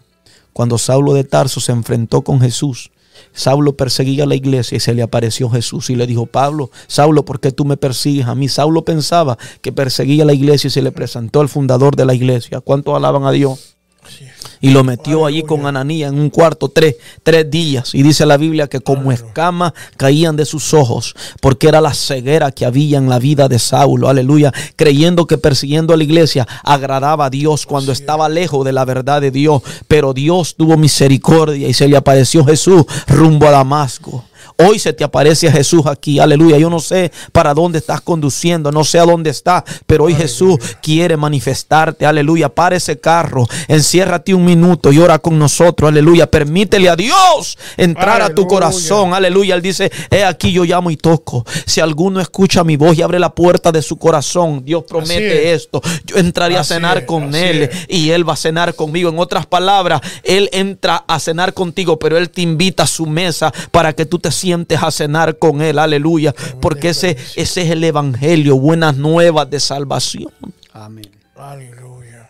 Cuando 0.54 0.78
Saulo 0.78 1.14
de 1.14 1.26
Tarso 1.26 1.60
se 1.60 1.74
enfrentó 1.74 2.22
con 2.22 2.40
Jesús, 2.40 2.92
Saulo 3.34 3.76
perseguía 3.76 4.24
a 4.24 4.28
la 4.28 4.36
iglesia 4.36 4.78
y 4.78 4.80
se 4.80 4.94
le 4.94 5.04
apareció 5.04 5.50
Jesús 5.50 5.90
y 5.90 5.96
le 5.96 6.08
dijo, 6.08 6.26
Pablo, 6.26 6.72
Saulo, 6.88 7.26
¿por 7.26 7.40
qué 7.40 7.52
tú 7.52 7.66
me 7.66 7.78
persigues 7.78 8.28
a 8.28 8.36
mí? 8.36 8.48
Saulo 8.48 8.84
pensaba 8.84 9.38
que 9.62 9.72
perseguía 9.72 10.24
a 10.24 10.28
la 10.28 10.34
iglesia 10.34 10.68
y 10.68 10.72
se 10.72 10.82
le 10.82 10.92
presentó 10.92 11.42
al 11.42 11.50
fundador 11.50 11.96
de 11.96 12.06
la 12.06 12.14
iglesia. 12.14 12.62
¿Cuántos 12.62 12.96
alaban 12.96 13.26
a 13.26 13.32
Dios? 13.32 13.76
Es. 14.22 14.35
Y 14.62 14.72
lo 14.72 14.84
metió 14.84 15.26
allí 15.26 15.44
con 15.44 15.66
Ananías 15.66 16.12
en 16.12 16.20
un 16.20 16.30
cuarto 16.30 16.70
tres, 16.70 16.96
tres 17.24 17.50
días. 17.50 17.94
Y 17.94 18.04
dice 18.04 18.26
la 18.26 18.38
Biblia 18.38 18.68
que 18.68 18.80
como 18.80 19.12
escamas 19.12 19.74
caían 19.98 20.36
de 20.36 20.46
sus 20.46 20.74
ojos, 20.74 21.16
porque 21.42 21.68
era 21.68 21.82
la 21.82 21.94
ceguera 21.94 22.52
que 22.52 22.66
había 22.66 22.98
en 22.98 23.10
la 23.10 23.20
vida 23.20 23.48
de 23.48 23.60
Saulo, 23.60 24.10
aleluya, 24.10 24.52
creyendo 24.76 25.28
que 25.28 25.38
persiguiendo 25.38 25.94
a 25.94 25.98
la 25.98 26.04
iglesia 26.04 26.48
agradaba 26.64 27.26
a 27.26 27.30
Dios 27.30 27.66
cuando 27.66 27.92
estaba 27.92 28.30
lejos 28.30 28.66
de 28.66 28.74
la 28.74 28.86
verdad 28.86 29.22
de 29.22 29.32
Dios. 29.32 29.62
Pero 29.88 30.14
Dios 30.14 30.56
tuvo 30.56 30.78
misericordia 30.78 31.68
y 31.68 31.74
se 31.74 31.88
le 31.88 31.98
apareció 31.98 32.46
Jesús 32.46 32.86
rumbo 33.08 33.48
a 33.48 33.52
Damasco. 33.52 34.24
Hoy 34.58 34.80
se 34.80 34.94
te 34.94 35.04
aparece 35.04 35.50
a 35.50 35.52
Jesús 35.52 35.86
aquí, 35.86 36.20
aleluya. 36.20 36.58
Yo 36.58 36.70
no 36.70 36.80
sé 36.80 37.12
para 37.34 37.54
dónde 37.54 37.80
estás 37.80 38.00
conduciendo, 38.00 38.72
no 38.72 38.86
sé 38.86 39.00
a 39.00 39.06
dónde 39.06 39.30
estás, 39.30 39.64
pero 39.86 40.06
hoy 40.06 40.16
Jesús 40.16 40.58
quiere 40.82 41.18
manifestarte, 41.18 42.06
aleluya. 42.06 42.48
Para 42.48 42.78
ese 42.78 42.98
carro, 42.98 43.46
enciérrate 43.68 44.34
un 44.34 44.46
minuto 44.46 44.94
y 44.94 45.00
ora 45.00 45.20
con 45.20 45.38
nosotros, 45.38 45.90
aleluya. 45.90 46.32
Permítele 46.32 46.90
a 46.90 46.96
Dios 46.96 47.58
entrar 47.76 48.22
a 48.22 48.34
tu 48.34 48.48
corazón, 48.48 49.14
aleluya. 49.14 49.56
Él 49.56 49.62
dice, 49.62 49.92
he 50.10 50.24
aquí 50.24 50.54
yo 50.54 50.64
llamo 50.64 50.90
y 50.90 50.96
toco. 50.96 51.46
Si 51.66 51.82
alguno 51.82 52.22
escucha 52.22 52.64
mi 52.64 52.78
voz 52.78 52.98
y 52.98 53.02
abre 53.02 53.20
la 53.20 53.36
puerta 53.36 53.74
de 53.74 53.82
su 53.82 53.98
corazón, 53.98 54.64
Dios 54.64 54.86
promete 54.88 55.52
es. 55.52 55.64
esto. 55.64 55.82
Yo 56.06 56.16
entraré 56.16 56.58
a 56.58 56.64
cenar 56.64 57.00
es, 57.00 57.04
con 57.06 57.36
él 57.36 57.64
es. 57.64 57.86
y 57.90 58.12
él 58.12 58.28
va 58.28 58.34
a 58.34 58.38
cenar 58.38 58.74
conmigo. 58.76 59.10
En 59.10 59.20
otras 59.20 59.46
palabras, 59.46 60.00
él 60.24 60.50
entra 60.54 61.04
a 61.08 61.20
cenar 61.20 61.54
contigo, 61.54 62.00
pero 62.00 62.18
él 62.18 62.30
te 62.30 62.42
invita 62.42 62.84
a 62.84 62.88
su 62.88 63.06
mesa 63.06 63.54
para 63.72 63.92
que 63.92 64.06
tú 64.06 64.18
te 64.20 64.32
sientes 64.46 64.82
a 64.84 64.92
cenar 64.92 65.38
con 65.40 65.62
él. 65.62 65.80
Aleluya. 65.80 66.34
Porque 66.62 66.90
ese, 66.90 67.12
ese 67.36 67.62
es 67.64 67.70
el 67.72 67.84
evangelio, 67.84 68.58
buenas 68.58 68.96
nuevas 68.96 69.50
de 69.50 69.60
salvación. 69.60 70.32
Amén. 70.72 71.10
Aleluya. 71.36 72.30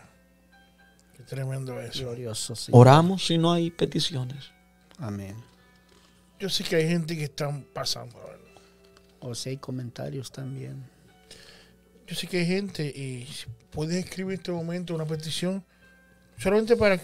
Qué 1.16 1.22
tremendo 1.24 1.78
eso. 1.80 2.00
Glorioso. 2.04 2.54
Oramos 2.70 3.26
si 3.26 3.36
no 3.38 3.52
hay 3.52 3.70
peticiones. 3.70 4.50
Amén. 4.98 5.36
Yo 6.40 6.48
sé 6.48 6.64
que 6.64 6.76
hay 6.76 6.88
gente 6.88 7.16
que 7.16 7.24
están 7.24 7.62
pasando. 7.74 8.16
O 9.20 9.34
si 9.34 9.50
hay 9.50 9.56
comentarios 9.58 10.30
también. 10.30 10.82
Yo 12.06 12.14
sé 12.14 12.26
que 12.28 12.38
hay 12.38 12.46
gente 12.46 12.86
y 12.86 13.26
si 13.26 13.46
puedes 13.70 13.96
escribir 14.04 14.34
en 14.34 14.38
este 14.40 14.52
momento 14.52 14.94
una 14.94 15.04
petición 15.04 15.62
solamente 16.38 16.76
para 16.76 16.98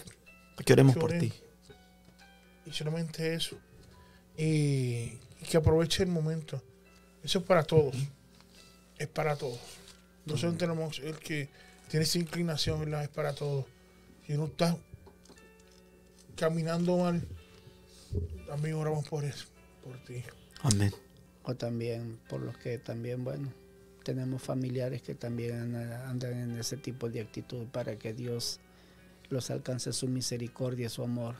Que 0.65 0.73
oremos 0.73 0.95
por 0.95 1.11
ti. 1.17 1.31
y 2.65 2.71
solamente 2.71 3.33
eso. 3.33 3.57
Y, 4.37 5.19
y 5.41 5.45
que 5.49 5.57
aproveche 5.57 6.03
el 6.03 6.09
momento. 6.09 6.61
Eso 7.23 7.39
es 7.39 7.45
para 7.45 7.63
todos. 7.63 7.95
Es 8.97 9.07
para 9.07 9.35
todos. 9.35 9.59
No 10.25 10.37
solo 10.37 10.53
tenemos 10.53 10.99
el 10.99 11.17
que 11.17 11.49
tiene 11.89 12.05
esa 12.05 12.17
inclinación, 12.17 12.79
¿verdad? 12.79 13.03
Es 13.03 13.09
para 13.09 13.33
todos. 13.33 13.65
Si 14.25 14.33
no 14.33 14.45
estás 14.45 14.77
caminando 16.35 16.97
mal, 16.97 17.25
también 18.47 18.75
oramos 18.75 19.07
por 19.07 19.25
eso, 19.25 19.45
por 19.83 19.97
ti. 20.03 20.23
Amén. 20.61 20.93
O 21.43 21.55
también 21.55 22.19
por 22.29 22.41
los 22.41 22.57
que 22.57 22.77
también, 22.77 23.23
bueno, 23.23 23.51
tenemos 24.03 24.41
familiares 24.41 25.01
que 25.01 25.15
también 25.15 25.59
andan 25.59 25.91
andan 26.07 26.33
en 26.33 26.57
ese 26.57 26.77
tipo 26.77 27.09
de 27.09 27.21
actitud 27.21 27.67
para 27.67 27.97
que 27.97 28.13
Dios 28.13 28.59
los 29.29 29.49
alcance 29.49 29.91
su 29.93 30.07
misericordia, 30.07 30.89
su 30.89 31.03
amor 31.03 31.35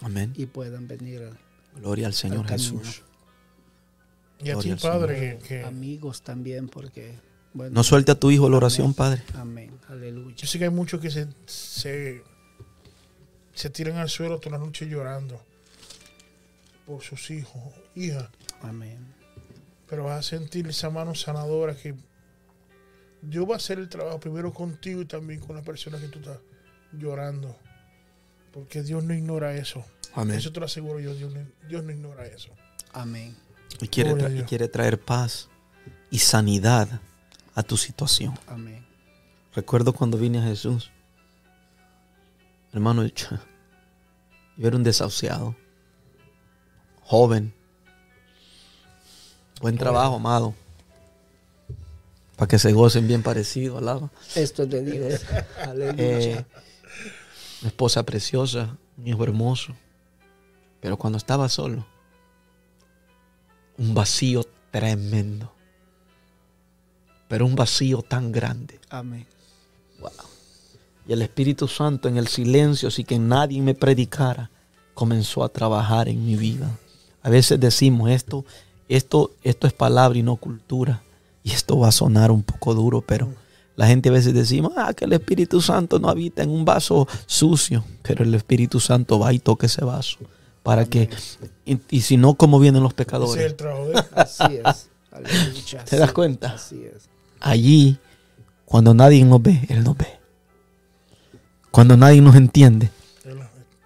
Amén. 0.00 0.32
y 0.36 0.46
puedan 0.46 0.88
venir 0.88 1.30
Gloria 1.76 2.06
al 2.06 2.14
Señor 2.14 2.40
Al. 2.46 2.48
Jesús. 2.50 3.02
Y 4.40 4.50
a 4.50 4.54
Gloria 4.54 4.76
ti, 4.76 4.82
Padre, 4.82 5.38
que, 5.38 5.46
que- 5.48 5.64
amigos 5.64 6.22
también 6.22 6.68
porque, 6.68 7.14
bueno, 7.52 7.74
No 7.74 7.84
suelte 7.84 8.12
a 8.12 8.14
tu 8.14 8.30
hijo 8.30 8.48
la 8.48 8.56
oración, 8.56 8.94
Padre. 8.94 9.22
amén, 9.34 9.70
aleluya. 9.88 10.34
yo 10.36 10.46
sé 10.46 10.58
que 10.58 10.64
hay 10.64 10.70
muchos 10.70 11.00
que 11.00 11.10
se, 11.10 11.26
se, 11.46 12.22
se 13.54 13.70
tiran 13.70 13.96
al 13.98 14.08
suelo 14.08 14.38
toda 14.38 14.58
la 14.58 14.64
noche 14.64 14.86
llorando 14.88 15.40
por 16.86 17.02
sus 17.02 17.30
hijos, 17.30 17.62
hijas. 17.94 18.28
Amén. 18.62 18.98
pero 19.88 20.04
vas 20.04 20.18
a 20.18 20.22
sentir 20.22 20.66
esa 20.68 20.88
mano 20.90 21.14
sanadora 21.14 21.74
que 21.76 21.94
Dios 23.22 23.48
va 23.48 23.54
a 23.54 23.56
hacer 23.56 23.78
el 23.78 23.88
trabajo 23.88 24.18
primero 24.20 24.52
contigo 24.54 25.02
y 25.02 25.04
también 25.04 25.40
con 25.40 25.54
la 25.56 25.62
persona 25.62 25.98
que 25.98 26.08
tú 26.08 26.18
estás 26.20 26.38
llorando. 26.92 27.56
Porque 28.52 28.82
Dios 28.82 29.04
no 29.04 29.14
ignora 29.14 29.54
eso. 29.54 29.84
Amén. 30.14 30.36
Eso 30.38 30.52
te 30.52 30.60
lo 30.60 30.66
aseguro 30.66 30.98
yo, 31.00 31.14
Dios 31.14 31.32
no, 31.32 31.40
Dios 31.68 31.84
no 31.84 31.92
ignora 31.92 32.26
eso. 32.26 32.50
Amén. 32.92 33.36
Y 33.80 33.88
quiere, 33.88 34.12
tra- 34.14 34.36
y 34.40 34.42
quiere 34.42 34.66
traer 34.68 35.00
paz 35.00 35.48
y 36.10 36.18
sanidad 36.18 37.00
a 37.54 37.62
tu 37.62 37.76
situación. 37.76 38.36
Amén. 38.48 38.84
Recuerdo 39.54 39.92
cuando 39.92 40.18
vine 40.18 40.38
a 40.38 40.42
Jesús. 40.42 40.90
Hermano, 42.72 43.04
yo 43.06 43.26
yo 44.56 44.66
era 44.68 44.76
un 44.76 44.82
desahuciado. 44.82 45.56
Joven. 47.02 47.54
Buen 49.60 49.76
trabajo, 49.78 50.16
amado. 50.16 50.54
Para 52.36 52.48
que 52.48 52.58
se 52.58 52.72
gocen 52.72 53.06
bien 53.06 53.22
parecido, 53.22 53.78
alaba. 53.78 54.10
Esto 54.34 54.62
es 54.64 54.70
de 54.70 54.82
Dios. 54.82 55.20
aleluya. 55.58 55.94
Eh, 56.38 56.44
una 57.60 57.68
esposa 57.68 58.02
preciosa, 58.04 58.76
un 58.96 59.06
hijo 59.06 59.22
hermoso. 59.24 59.74
Pero 60.80 60.96
cuando 60.96 61.18
estaba 61.18 61.48
solo, 61.48 61.86
un 63.76 63.94
vacío 63.94 64.44
tremendo. 64.70 65.52
Pero 67.28 67.46
un 67.46 67.54
vacío 67.54 68.02
tan 68.02 68.32
grande. 68.32 68.80
Amén. 68.88 69.26
Y 71.06 71.12
el 71.12 71.22
Espíritu 71.22 71.68
Santo 71.68 72.08
en 72.08 72.16
el 72.16 72.28
silencio, 72.28 72.90
sin 72.90 73.06
que 73.06 73.18
nadie 73.18 73.60
me 73.60 73.74
predicara, 73.74 74.50
comenzó 74.94 75.44
a 75.44 75.48
trabajar 75.48 76.08
en 76.08 76.24
mi 76.24 76.36
vida. 76.36 76.78
A 77.22 77.30
veces 77.30 77.60
decimos 77.60 78.10
esto, 78.10 78.44
esto, 78.88 79.32
esto 79.42 79.66
es 79.66 79.72
palabra 79.72 80.18
y 80.18 80.22
no 80.22 80.36
cultura. 80.36 81.02
Y 81.42 81.52
esto 81.52 81.78
va 81.78 81.88
a 81.88 81.92
sonar 81.92 82.30
un 82.30 82.42
poco 82.42 82.74
duro, 82.74 83.00
pero 83.00 83.32
la 83.80 83.86
gente 83.86 84.10
a 84.10 84.12
veces 84.12 84.34
decimos, 84.34 84.74
ah, 84.76 84.92
que 84.92 85.06
el 85.06 85.12
Espíritu 85.14 85.62
Santo 85.62 85.98
no 85.98 86.10
habita 86.10 86.42
en 86.42 86.50
un 86.50 86.66
vaso 86.66 87.08
sucio. 87.24 87.82
Pero 88.02 88.24
el 88.24 88.34
Espíritu 88.34 88.78
Santo 88.78 89.18
va 89.18 89.32
y 89.32 89.38
toca 89.38 89.64
ese 89.64 89.82
vaso. 89.86 90.18
Para 90.62 90.84
que, 90.84 91.08
y, 91.64 91.78
y 91.88 92.02
si 92.02 92.18
no, 92.18 92.34
¿cómo 92.34 92.60
vienen 92.60 92.82
los 92.82 92.90
es 92.90 92.94
pecadores? 92.96 93.42
el 93.42 93.54
trabajo 93.54 93.86
de 93.86 93.92
él. 93.94 94.04
Así 94.14 94.42
es. 94.62 94.88
Aleluya. 95.10 95.84
¿Te 95.86 95.96
das 95.96 96.12
cuenta? 96.12 96.52
Así 96.52 96.82
es. 96.84 97.08
Allí, 97.40 97.96
cuando 98.66 98.92
nadie 98.92 99.24
nos 99.24 99.40
ve, 99.42 99.64
Él 99.70 99.82
nos 99.82 99.96
ve. 99.96 100.08
Cuando 101.70 101.96
nadie 101.96 102.20
nos 102.20 102.36
entiende, 102.36 102.90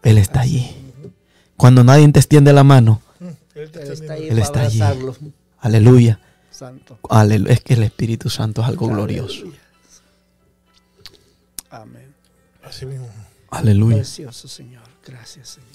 Él 0.03 0.19
está 0.19 0.41
allí. 0.41 0.69
Cuando 1.57 1.85
nadie 1.85 2.11
te 2.11 2.19
extiende 2.19 2.53
la 2.53 2.65
mano, 2.65 3.01
Él 3.55 3.71
te 3.71 3.83
Él 3.83 3.93
está 3.93 4.17
Él 4.17 4.29
para 4.31 4.43
está 4.43 4.61
allí. 4.63 4.81
aleluya. 5.61 6.19
Santo. 6.51 6.99
Alelu- 7.05 7.49
Es 7.49 7.61
que 7.61 7.75
el 7.75 7.83
Espíritu 7.85 8.29
Santo 8.31 8.63
es 8.63 8.69
algo 8.69 8.89
glorioso. 8.89 9.45
Amén. 11.83 12.15
Así 12.63 12.87
mismo. 12.87 13.09
Aleluya. 13.51 13.97
Precioso 13.97 14.49
Señor. 14.49 14.85
Gracias, 15.05 15.51
Señor. 15.51 15.71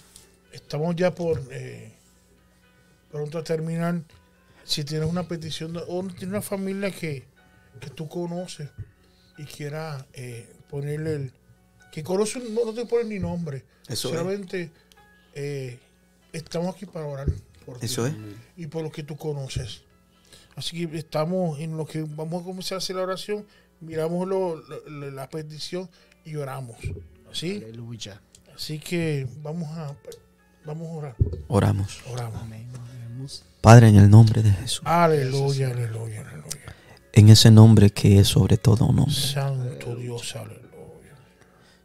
Estamos 0.51 0.95
ya 0.95 1.13
por 1.13 1.41
eh, 1.51 1.91
pronto 3.11 3.38
a 3.38 3.43
terminar. 3.43 4.01
Si 4.63 4.84
tienes 4.84 5.09
una 5.09 5.27
petición 5.27 5.73
de- 5.73 5.84
o 5.88 6.01
tienes 6.07 6.23
una 6.30 6.41
familia 6.41 6.91
que, 6.91 7.26
que 7.80 7.89
tú 7.89 8.07
conoces 8.07 8.69
y 9.38 9.43
quiera 9.45 10.05
eh, 10.13 10.51
ponerle 10.69 11.13
el. 11.15 11.34
que 11.91 12.03
conoce, 12.03 12.39
no, 12.39 12.65
no 12.65 12.73
te 12.73 12.85
pones 12.85 13.07
ni 13.07 13.19
nombre. 13.19 13.63
Eso 13.88 14.09
es. 14.09 14.15
Solamente 14.15 14.71
eh, 15.34 15.80
estamos 16.34 16.76
aquí 16.76 16.85
para 16.85 17.05
orar 17.05 17.27
por 17.65 17.80
ti 17.80 17.85
Eso 17.85 18.05
es. 18.07 18.13
y 18.57 18.67
por 18.67 18.84
lo 18.84 18.91
que 18.91 19.03
tú 19.03 19.15
conoces. 19.17 19.81
Así 20.55 20.85
que 20.88 20.97
estamos 20.97 21.59
en 21.59 21.77
lo 21.77 21.85
que 21.85 22.03
vamos 22.03 22.41
a 22.41 22.45
comenzar 22.45 22.76
a 22.76 22.77
hacer 22.80 22.95
la 22.97 23.03
oración, 23.03 23.45
miramos 23.81 24.27
lo- 24.27 24.56
lo- 24.57 25.11
la 25.11 25.30
petición 25.30 25.89
y 26.26 26.35
oramos. 26.35 26.77
¿Sí? 27.31 27.61
Aleluya. 27.64 28.22
Así 28.56 28.80
que 28.80 29.27
vamos 29.41 29.69
a 29.77 29.95
vamos 30.65 30.88
a 30.89 30.91
orar. 30.91 31.15
Oramos. 31.47 31.99
Oramos. 32.11 32.41
Amén. 32.41 32.68
Padre, 33.61 33.89
en 33.89 33.97
el 33.97 34.10
nombre 34.10 34.41
de 34.41 34.51
Jesús. 34.51 34.81
Aleluya, 34.85 35.69
aleluya, 35.72 36.22
aleluya. 36.22 36.76
En 37.14 37.30
ese 37.30 37.51
nombre 37.51 37.89
que 37.89 38.19
es 38.19 38.27
sobre 38.30 38.57
todo 38.57 38.85
un 38.85 38.95
nombre. 38.97 39.14
Santo 39.15 39.95
Dios, 39.95 40.35
aleluya. 40.35 40.60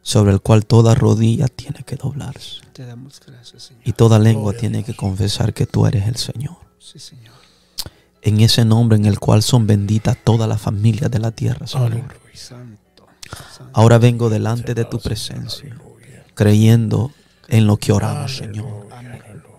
Sobre 0.01 0.31
el 0.31 0.39
cual 0.41 0.65
toda 0.65 0.95
rodilla 0.95 1.47
tiene 1.47 1.83
que 1.85 1.95
doblarse. 1.95 2.61
Te 2.73 2.85
damos 2.85 3.19
gracias, 3.25 3.63
Señor. 3.63 3.81
Y 3.85 3.91
toda 3.93 4.19
lengua 4.19 4.53
tiene 4.53 4.83
que 4.83 4.95
confesar 4.95 5.53
que 5.53 5.65
tú 5.65 5.85
eres 5.85 6.07
el 6.07 6.15
Señor. 6.15 6.55
Sí, 6.79 6.99
Señor. 6.99 7.33
En 8.25 8.41
ese 8.41 8.65
nombre 8.65 8.97
en 8.97 9.05
el 9.05 9.19
cual 9.19 9.43
son 9.43 9.67
benditas 9.67 10.17
todas 10.23 10.49
las 10.49 10.59
familias 10.59 11.11
de 11.11 11.19
la 11.19 11.29
tierra, 11.29 11.67
Señor. 11.67 12.15
Ahora 13.71 13.99
vengo 13.99 14.31
delante 14.31 14.73
de 14.73 14.83
tu 14.83 14.99
presencia, 14.99 15.77
creyendo 16.33 17.11
en 17.47 17.67
lo 17.67 17.77
que 17.77 17.91
oramos, 17.91 18.37
Señor. 18.37 18.87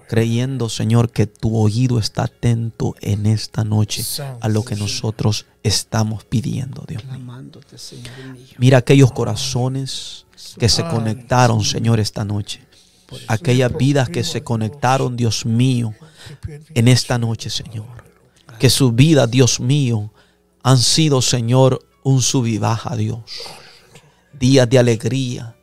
Creyendo, 0.08 0.68
Señor, 0.68 1.10
que 1.10 1.28
tu 1.28 1.56
oído 1.56 2.00
está 2.00 2.24
atento 2.24 2.96
en 3.00 3.26
esta 3.26 3.62
noche 3.62 4.04
a 4.40 4.48
lo 4.48 4.64
que 4.64 4.74
nosotros 4.74 5.46
estamos 5.62 6.24
pidiendo, 6.24 6.84
Dios 6.88 7.04
mío. 7.04 7.60
Mira 8.58 8.78
aquellos 8.78 9.12
corazones 9.12 10.26
que 10.58 10.68
se 10.68 10.82
conectaron, 10.88 11.62
Señor, 11.62 12.00
esta 12.00 12.24
noche. 12.24 12.66
Aquellas 13.28 13.76
vidas 13.76 14.08
que 14.08 14.24
se 14.24 14.42
conectaron, 14.42 15.16
Dios 15.16 15.46
mío, 15.46 15.94
en 16.74 16.88
esta 16.88 17.16
noche, 17.16 17.48
Señor. 17.48 18.05
Que 18.58 18.70
sus 18.70 18.94
vidas, 18.94 19.30
Dios 19.30 19.60
mío, 19.60 20.12
han 20.62 20.78
sido, 20.78 21.22
Señor, 21.22 21.84
un 22.02 22.22
sub 22.22 22.46
y 22.46 22.58
baja, 22.58 22.96
Dios. 22.96 23.20
Días 24.32 24.68
de 24.68 24.78
alegría, 24.78 25.56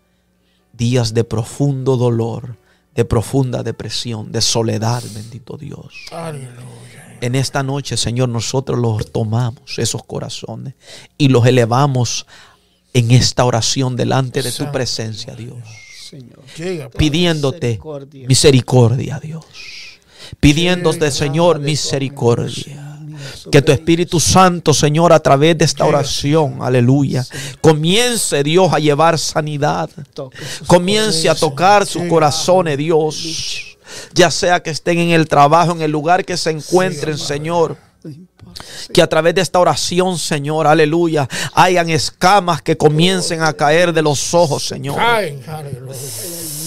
días 0.72 1.14
de 1.14 1.24
profundo 1.24 1.98
dolor, 1.98 2.58
de 2.96 3.06
profunda 3.06 3.64
depresión, 3.64 4.32
de 4.32 4.42
soledad, 4.42 5.04
bendito 5.14 5.58
Dios. 5.58 5.94
Aleluya. 6.12 7.18
En 7.22 7.36
esta 7.36 7.64
noche, 7.64 7.96
Señor, 7.96 8.30
nosotros 8.30 8.78
los 8.78 9.12
tomamos, 9.12 9.80
esos 9.80 10.04
corazones, 10.04 10.74
y 11.18 11.30
los 11.30 11.46
elevamos 11.46 12.26
en 12.94 13.12
esta 13.12 13.46
oración 13.46 13.96
delante 13.96 14.42
de 14.42 14.52
tu 14.52 14.72
presencia, 14.72 15.34
Dios. 15.34 15.58
Pidiéndote 16.98 17.80
misericordia, 18.28 19.20
Dios. 19.20 19.46
Pidiéndote, 20.40 21.12
Señor, 21.12 21.60
misericordia. 21.60 22.84
Que 23.52 23.62
tu 23.62 23.72
Espíritu 23.72 24.20
Santo, 24.20 24.74
Señor, 24.74 25.14
a 25.14 25.20
través 25.20 25.58
de 25.58 25.66
esta 25.66 25.86
oración, 25.86 26.58
aleluya, 26.62 27.26
comience, 27.62 28.44
Dios, 28.44 28.72
a 28.74 28.80
llevar 28.80 29.18
sanidad. 29.18 29.90
Comience 30.68 31.30
a 31.30 31.36
tocar 31.36 31.86
sus 31.86 32.04
corazones, 32.04 32.78
Dios. 32.78 33.78
Ya 34.14 34.32
sea 34.32 34.62
que 34.62 34.72
estén 34.72 34.98
en 35.00 35.10
el 35.12 35.28
trabajo, 35.28 35.72
en 35.72 35.82
el 35.82 35.92
lugar 35.92 36.26
que 36.26 36.38
se 36.38 36.52
encuentren, 36.52 37.18
Señor. 37.18 37.78
Que 38.94 39.02
a 39.02 39.08
través 39.08 39.34
de 39.36 39.42
esta 39.42 39.60
oración, 39.60 40.18
Señor, 40.18 40.68
aleluya, 40.68 41.28
hayan 41.54 41.90
escamas 41.90 42.62
que 42.62 42.78
comiencen 42.78 43.42
a 43.42 43.54
caer 43.54 43.94
de 43.94 44.02
los 44.02 44.34
ojos, 44.34 44.66
Señor. 44.68 44.98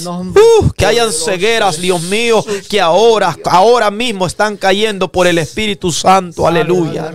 Uh, 0.06 0.70
que 0.76 0.86
hayan 0.86 1.12
cegueras, 1.12 1.80
Dios 1.80 2.02
mío, 2.02 2.44
que 2.68 2.80
ahora, 2.80 3.36
ahora 3.44 3.90
mismo 3.90 4.26
están 4.26 4.56
cayendo 4.56 5.08
por 5.08 5.26
el 5.26 5.38
Espíritu 5.38 5.90
Santo, 5.92 6.46
aleluya. 6.46 7.12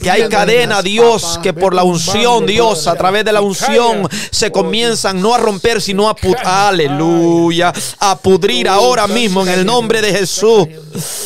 Que 0.00 0.10
hay 0.10 0.28
cadena, 0.28 0.82
Dios, 0.82 1.38
que 1.42 1.52
por 1.52 1.74
la 1.74 1.82
unción, 1.82 2.46
Dios, 2.46 2.86
a 2.86 2.94
través 2.94 3.24
de 3.24 3.32
la 3.32 3.40
unción, 3.40 4.08
se 4.30 4.52
comienzan 4.52 5.20
no 5.20 5.34
a 5.34 5.38
romper, 5.38 5.80
sino 5.80 6.08
a 6.08 6.14
pudrir, 6.14 6.38
aleluya, 6.44 7.72
a 7.98 8.18
pudrir 8.18 8.68
ahora 8.68 9.06
mismo 9.06 9.42
en 9.42 9.48
el 9.48 9.66
nombre 9.66 10.00
de 10.00 10.12
Jesús. 10.12 10.68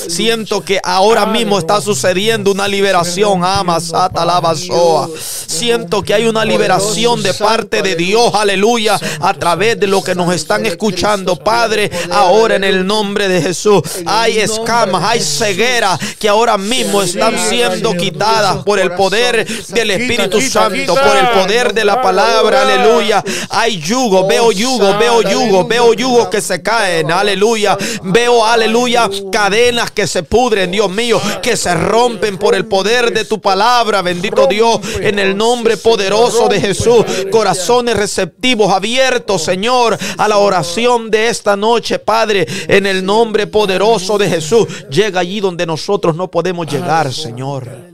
Siento 0.09 0.63
que 0.65 0.81
ahora 0.83 1.27
mismo 1.27 1.59
está 1.59 1.81
sucediendo 1.81 2.51
una 2.51 2.69
liberación, 2.69 3.45
ama, 3.45 3.81
sata, 3.81 4.25
lava, 4.25 4.55
soa. 4.55 5.09
Siento 5.47 6.03
que 6.03 6.15
hay 6.15 6.27
una 6.27 6.45
liberación 6.45 7.23
de 7.23 7.35
parte 7.35 7.83
de 7.83 7.97
Dios, 7.97 8.35
aleluya, 8.35 8.99
a 9.21 9.35
través 9.35 9.79
de 9.79 9.87
lo 9.87 10.03
que 10.03 10.15
nos 10.15 10.35
están 10.53 10.67
escuchando, 10.67 11.37
Padre, 11.37 11.91
ahora 12.11 12.57
en 12.57 12.65
el 12.65 12.87
nombre 12.87 13.27
de 13.27 13.41
Jesús. 13.41 13.81
Hay 14.05 14.39
escamas, 14.39 15.03
hay 15.03 15.21
ceguera 15.21 15.99
que 16.19 16.29
ahora 16.29 16.59
mismo 16.59 17.01
están 17.01 17.39
siendo 17.39 17.95
quitadas 17.97 18.63
por 18.63 18.79
el 18.79 18.93
poder 18.93 19.47
del 19.69 19.93
Espíritu 19.93 20.43
Santo, 20.43 20.95
por 20.95 21.17
el 21.17 21.29
poder 21.31 21.73
de 21.73 21.87
la 21.87 22.03
palabra, 22.03 22.63
aleluya. 22.63 23.25
Hay 23.49 23.79
yugo, 23.79 24.27
veo 24.27 24.53
yugo, 24.53 24.99
veo 24.99 25.23
yugo, 25.23 25.67
veo 25.67 25.95
yugo 25.95 26.29
que 26.29 26.43
se 26.43 26.63
caen, 26.63 27.11
aleluya. 27.11 27.79
Veo, 28.03 28.45
aleluya, 28.45 29.09
cadenas 29.31 29.91
que 29.91 30.07
se 30.07 30.23
pudren, 30.23 30.71
Dios 30.71 30.91
mío, 30.91 31.19
que 31.43 31.57
se 31.57 31.73
rompen 31.75 32.37
por 32.37 32.55
el 32.55 32.67
poder 32.67 33.15
de 33.15 33.25
tu 33.25 33.41
palabra, 33.41 34.03
bendito 34.03 34.47
Dios, 34.47 34.81
en 35.01 35.19
el 35.19 35.35
nombre 35.35 35.79
poderoso 35.79 36.49
de 36.49 36.61
Jesús. 36.61 37.07
Corazones 37.31 37.97
receptivos, 37.97 38.71
abiertos, 38.71 39.43
Señor, 39.43 39.99
a 40.19 40.29
la 40.29 40.42
oración 40.43 41.11
de 41.11 41.29
esta 41.29 41.57
noche, 41.57 41.99
Padre, 41.99 42.47
en 42.69 42.87
el 42.87 43.05
nombre 43.05 43.47
poderoso 43.47 44.19
de 44.19 44.29
Jesús. 44.29 44.67
Llega 44.91 45.21
allí 45.21 45.41
donde 45.41 45.67
nosotros 45.67 46.15
no 46.15 46.31
podemos 46.31 46.67
llegar, 46.67 47.13
Señor. 47.13 47.93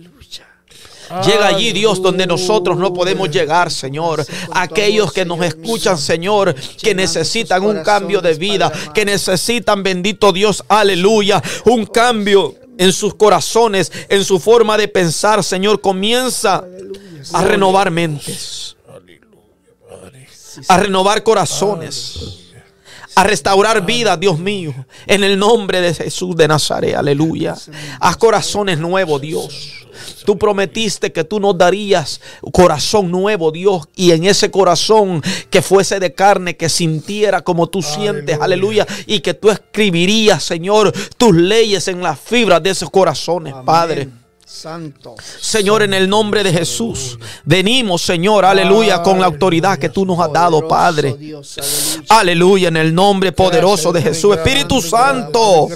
Llega 1.24 1.46
allí, 1.46 1.72
Dios, 1.72 2.02
donde 2.02 2.26
nosotros 2.26 2.76
no 2.76 2.92
podemos 2.92 3.30
llegar, 3.30 3.70
Señor. 3.70 4.24
Aquellos 4.52 5.12
que 5.12 5.24
nos 5.24 5.40
escuchan, 5.42 5.96
Señor, 5.96 6.54
que 6.82 6.94
necesitan 6.94 7.64
un 7.64 7.82
cambio 7.82 8.20
de 8.20 8.34
vida, 8.34 8.70
que 8.94 9.04
necesitan, 9.04 9.82
bendito 9.82 10.32
Dios, 10.32 10.62
aleluya, 10.68 11.42
un 11.64 11.86
cambio 11.86 12.54
en 12.76 12.92
sus 12.92 13.14
corazones, 13.14 13.90
en 14.08 14.22
su 14.24 14.38
forma 14.38 14.76
de 14.76 14.88
pensar, 14.88 15.42
Señor. 15.42 15.80
Comienza 15.80 16.64
a 17.32 17.44
renovar 17.44 17.90
mentes, 17.90 18.76
a 20.66 20.76
renovar 20.78 21.22
corazones 21.22 22.48
a 23.18 23.24
restaurar 23.24 23.84
vida, 23.84 24.16
Dios 24.16 24.38
mío, 24.38 24.72
en 25.04 25.24
el 25.24 25.36
nombre 25.36 25.80
de 25.80 25.92
Jesús 25.92 26.36
de 26.36 26.46
Nazaret, 26.46 26.94
aleluya. 26.94 27.56
Haz 27.98 28.16
corazones 28.16 28.78
nuevos, 28.78 29.20
Dios. 29.20 29.86
Tú 30.24 30.38
prometiste 30.38 31.10
que 31.10 31.24
tú 31.24 31.40
nos 31.40 31.58
darías 31.58 32.20
corazón 32.52 33.10
nuevo, 33.10 33.50
Dios, 33.50 33.88
y 33.96 34.12
en 34.12 34.24
ese 34.24 34.52
corazón 34.52 35.20
que 35.50 35.62
fuese 35.62 35.98
de 35.98 36.14
carne, 36.14 36.56
que 36.56 36.68
sintiera 36.68 37.40
como 37.40 37.66
tú 37.68 37.82
sientes, 37.82 38.38
aleluya, 38.40 38.86
y 39.06 39.18
que 39.18 39.34
tú 39.34 39.50
escribirías, 39.50 40.44
Señor, 40.44 40.92
tus 41.16 41.34
leyes 41.34 41.88
en 41.88 42.00
las 42.00 42.20
fibras 42.20 42.62
de 42.62 42.70
esos 42.70 42.88
corazones, 42.88 43.52
Padre. 43.64 44.08
Santo. 44.48 45.14
Señor, 45.40 45.82
en 45.82 45.92
el 45.92 46.08
nombre 46.08 46.42
de 46.42 46.50
Jesús, 46.50 47.18
venimos, 47.44 48.00
Señor, 48.00 48.46
aleluya, 48.46 49.02
con 49.02 49.20
la 49.20 49.26
autoridad 49.26 49.78
que 49.78 49.90
tú 49.90 50.06
nos 50.06 50.18
has 50.18 50.32
dado, 50.32 50.66
Padre. 50.66 51.14
Aleluya. 52.08 52.68
En 52.68 52.78
el 52.78 52.94
nombre 52.94 53.32
poderoso 53.32 53.92
de 53.92 54.00
Jesús. 54.00 54.36
Espíritu 54.36 54.80
Santo. 54.80 55.68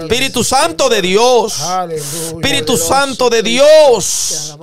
Espíritu 0.00 0.42
Santo 0.42 0.88
de 0.88 1.00
Dios. 1.00 1.54
Espíritu 1.92 2.76
Santo 2.76 3.30
de 3.30 3.42
Dios. 3.44 4.56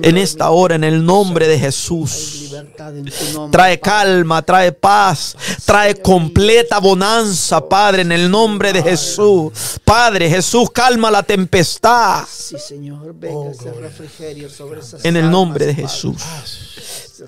En 0.00 0.16
esta 0.16 0.50
hora, 0.50 0.76
en 0.76 0.84
el 0.84 1.04
nombre 1.04 1.48
de 1.48 1.58
Jesús. 1.58 2.47
Libertad 2.62 2.96
en 2.96 3.04
tu 3.04 3.32
nombre. 3.32 3.56
Trae 3.56 3.80
calma, 3.80 4.42
trae 4.42 4.72
paz, 4.72 5.36
trae 5.64 5.94
completa 6.00 6.78
bonanza, 6.78 7.66
Padre, 7.66 8.02
en 8.02 8.12
el 8.12 8.30
nombre 8.30 8.72
de 8.72 8.82
Jesús. 8.82 9.52
Padre, 9.84 10.28
Jesús, 10.28 10.70
calma 10.70 11.10
la 11.10 11.22
tempestad. 11.22 12.24
Sí, 12.28 12.56
Señor, 12.58 13.14
venga 13.14 13.50
ese 13.50 13.72
refrigerio 13.72 14.50
sobre 14.50 14.80
esas 14.80 15.04
En 15.04 15.16
el 15.16 15.30
nombre 15.30 15.66
de. 15.66 15.78
Jesús. 15.78 16.16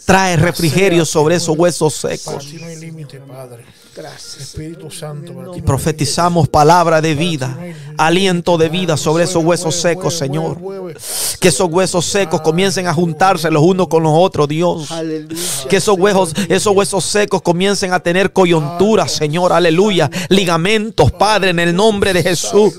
Trae 0.05 0.37
refrigerio 0.37 1.05
sobre 1.05 1.37
esos 1.37 1.57
huesos 1.57 1.95
secos. 1.95 2.47
ti 2.47 2.59
no 2.61 2.67
hay 2.67 2.77
límite, 2.77 3.21
Padre. 3.21 3.65
Gracias. 3.95 4.41
Espíritu 4.41 4.89
Santo, 4.91 5.35
para 5.35 5.53
hay 5.53 5.63
Profetizamos 5.63 6.49
palabra 6.49 7.01
de 7.01 7.15
vida, 7.15 7.59
aliento 7.99 8.57
de 8.57 8.69
vida 8.69 8.97
sobre 8.97 9.25
esos 9.25 9.45
huesos 9.45 9.75
secos, 9.75 10.17
Señor. 10.17 10.59
Que 11.41 11.49
esos 11.49 11.69
huesos 11.69 12.07
secos 12.07 12.41
comiencen 12.41 12.87
a 12.87 12.95
juntarse 12.95 13.51
los 13.51 13.63
unos 13.63 13.89
con 13.89 14.03
los 14.05 14.13
otros, 14.15 14.47
Dios. 14.49 14.89
Que 15.69 15.79
esos 15.79 15.99
huesos, 15.99 16.35
esos 16.49 16.75
huesos 16.75 17.05
secos 17.05 17.43
comiencen 17.43 17.93
a 17.93 18.01
tener 18.01 18.33
coyunturas, 18.33 19.11
Señor, 19.11 19.53
aleluya. 19.53 20.09
Ligamentos, 20.29 21.11
Padre, 21.11 21.51
en 21.51 21.59
el 21.59 21.75
nombre 21.75 22.13
de 22.13 22.23
Jesús. 22.23 22.75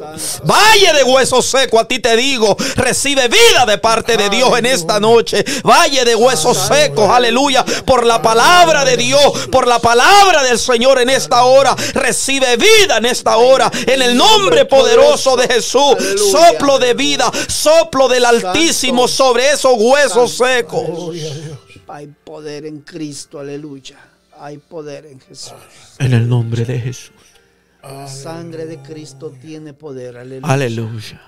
Valle 0.45 0.93
de 0.93 1.03
huesos 1.03 1.45
secos, 1.45 1.81
a 1.81 1.87
ti 1.87 1.99
te 1.99 2.15
digo, 2.15 2.55
recibe 2.75 3.27
vida 3.27 3.65
de 3.67 3.77
parte 3.79 4.15
de 4.15 4.29
Dios 4.29 4.57
en 4.57 4.65
esta 4.65 4.99
noche. 4.99 5.43
Valle 5.63 6.05
de 6.05 6.15
huesos 6.15 6.57
secos, 6.57 7.09
aleluya. 7.09 7.65
Por 7.85 8.05
la 8.05 8.21
palabra 8.21 8.85
de 8.85 8.95
Dios, 8.95 9.47
por 9.51 9.67
la 9.67 9.79
palabra 9.79 10.43
del 10.43 10.57
Señor 10.57 11.00
en 11.01 11.09
esta 11.09 11.43
hora. 11.43 11.75
Recibe 11.93 12.57
vida 12.57 12.97
en 12.97 13.05
esta 13.05 13.37
hora, 13.37 13.71
en 13.85 14.01
el 14.01 14.15
nombre 14.15 14.65
poderoso 14.65 15.35
de 15.35 15.47
Jesús. 15.47 15.95
Soplo 16.31 16.79
de 16.79 16.93
vida, 16.93 17.31
soplo 17.47 18.07
del 18.07 18.25
Altísimo 18.25 19.07
sobre 19.07 19.51
esos 19.51 19.73
huesos 19.77 20.37
secos. 20.37 21.15
Hay 21.87 22.07
poder 22.23 22.65
en 22.65 22.79
Cristo, 22.81 23.39
aleluya. 23.39 23.97
Hay 24.39 24.57
poder 24.57 25.05
en 25.05 25.19
Jesús. 25.19 25.53
En 25.99 26.13
el 26.13 26.27
nombre 26.27 26.63
de 26.63 26.79
Jesús. 26.79 27.11
La 27.83 28.07
sangre 28.07 28.65
de 28.65 28.77
Cristo 28.77 29.33
tiene 29.41 29.73
poder, 29.73 30.17
aleluya. 30.17 30.53
Aleluya. 30.53 31.21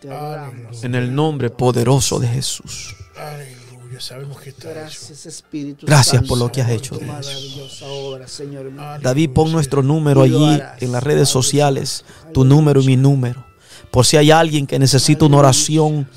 Te 0.00 0.10
adoramos. 0.10 0.84
En 0.84 0.94
el 0.94 1.14
nombre 1.14 1.50
poderoso 1.50 2.18
de 2.18 2.28
Jesús. 2.28 2.94
Aleluya, 3.16 3.65
sabemos 4.00 4.40
que 4.40 4.50
está 4.50 4.70
hecho. 4.70 4.80
Gracias, 4.80 5.26
Espíritu 5.26 5.86
Gracias 5.86 6.16
Santo, 6.16 6.28
por 6.28 6.38
lo 6.38 6.50
que 6.52 6.60
has 6.62 6.70
hecho, 6.70 6.98
tu 6.98 7.04
Dios. 7.04 7.16
maravillosa 7.16 7.86
obra, 7.86 8.28
Señor. 8.28 8.70
David, 9.00 9.30
pon 9.30 9.50
nuestro 9.52 9.82
número 9.82 10.22
allí 10.22 10.60
en 10.80 10.92
las 10.92 11.02
redes 11.02 11.28
sociales, 11.28 12.04
tu 12.32 12.44
número 12.44 12.80
y 12.82 12.86
mi 12.86 12.96
número. 12.96 13.44
Por 13.90 14.04
si 14.06 14.16
hay 14.16 14.30
alguien 14.30 14.66
que 14.66 14.78
necesita 14.78 15.24
una 15.24 15.38
oración 15.38 16.08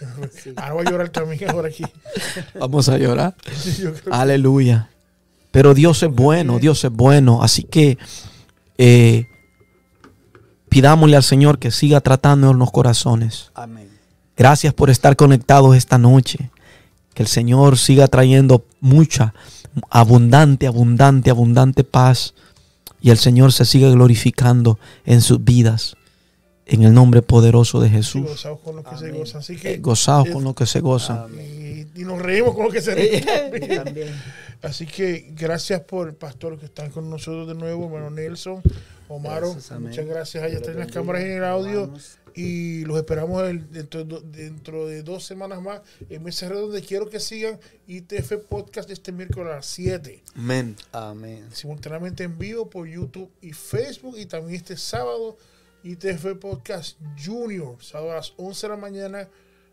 Ahora 0.56 0.74
voy 0.74 0.86
a 0.86 0.90
llorar 0.90 1.08
también 1.08 1.50
ahora 1.50 1.68
aquí. 1.68 1.84
Vamos 2.58 2.90
a 2.90 2.98
llorar. 2.98 3.34
Aleluya. 4.10 4.90
Pero 5.50 5.72
Dios 5.72 6.02
es 6.02 6.10
bueno, 6.10 6.58
Dios 6.58 6.84
es 6.84 6.90
bueno. 6.90 7.42
Así 7.42 7.62
que 7.64 7.96
eh, 8.76 9.26
pidámosle 10.68 11.16
al 11.16 11.22
Señor 11.22 11.58
que 11.58 11.70
siga 11.70 12.02
tratando 12.02 12.50
en 12.50 12.58
los 12.58 12.70
corazones. 12.70 13.50
Amén. 13.54 13.88
Gracias 14.36 14.74
por 14.74 14.90
estar 14.90 15.16
conectados 15.16 15.76
esta 15.76 15.96
noche. 15.96 16.50
Que 17.14 17.22
el 17.22 17.28
Señor 17.28 17.78
siga 17.78 18.06
trayendo 18.06 18.64
mucha, 18.80 19.34
abundante, 19.90 20.66
abundante, 20.66 21.30
abundante 21.30 21.84
paz. 21.84 22.34
Y 23.00 23.10
el 23.10 23.18
Señor 23.18 23.52
se 23.52 23.64
siga 23.64 23.88
glorificando 23.90 24.78
en 25.04 25.20
sus 25.20 25.42
vidas. 25.44 25.96
En 26.66 26.82
el 26.84 26.94
nombre 26.94 27.20
poderoso 27.22 27.80
de 27.80 27.88
Jesús. 27.90 28.22
gozados 28.22 28.60
con 28.60 28.76
lo 28.76 28.84
que 28.84 28.96
se 28.96 29.10
gozan. 29.10 29.40
Así 29.40 29.54
Eh, 29.54 29.58
que, 29.58 29.76
Gozados 29.78 30.28
con 30.30 30.44
lo 30.44 30.54
que 30.54 30.66
se 30.66 30.80
gozan. 30.80 31.26
y, 31.34 32.00
y 32.00 32.04
nos 32.04 32.20
reímos 32.22 32.54
con 32.54 32.66
lo 32.66 32.70
que 32.70 32.80
se 32.80 32.94
ríen. 32.94 33.24
Así 34.62 34.86
que 34.86 35.32
gracias 35.34 35.80
por 35.80 36.14
pastor 36.16 36.58
que 36.58 36.66
están 36.66 36.90
con 36.90 37.10
nosotros 37.10 37.48
de 37.48 37.54
nuevo, 37.54 37.86
hermano 37.86 38.10
Nelson, 38.10 38.62
Omaro. 39.14 39.54
Muchas 39.90 40.06
gracias. 40.06 40.42
Dios 40.50 40.60
están 40.62 40.78
las 40.78 40.92
cámaras 40.92 41.22
en 41.22 41.32
el 41.32 41.44
audio. 41.44 41.92
Y 42.34 42.84
los 42.84 42.96
esperamos 42.96 43.42
el- 43.48 43.70
dentro, 43.72 44.04
de 44.04 44.06
do- 44.06 44.20
dentro 44.20 44.86
de 44.86 45.02
dos 45.02 45.24
semanas 45.24 45.60
más 45.60 45.80
en 46.08 46.22
Mesa 46.22 46.48
Redonda. 46.48 46.80
Quiero 46.80 47.08
que 47.10 47.18
sigan 47.18 47.58
ITF 47.88 48.36
Podcast 48.48 48.88
este 48.90 49.10
miércoles 49.10 49.52
a 49.52 49.56
las 49.56 49.66
7. 49.66 50.22
Amén. 50.36 50.76
Amén. 50.92 51.48
Simultáneamente 51.52 52.22
en 52.22 52.38
vivo 52.38 52.70
por 52.70 52.86
YouTube 52.86 53.30
y 53.40 53.52
Facebook. 53.52 54.16
Y 54.16 54.26
también 54.26 54.54
este 54.56 54.76
sábado 54.76 55.36
ITF 55.82 56.36
Podcast 56.38 56.98
Junior, 57.22 57.76
sábado 57.82 58.12
a 58.12 58.16
las 58.16 58.32
11 58.36 58.66
de 58.66 58.70
la 58.70 58.76
mañana. 58.76 59.28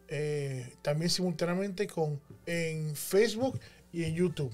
eh, 0.10 0.74
también 0.82 1.10
simultáneamente 1.12 1.86
con 1.86 2.20
en 2.46 2.96
Facebook 2.96 3.60
y 3.92 4.06
en 4.06 4.16
YouTube. 4.16 4.52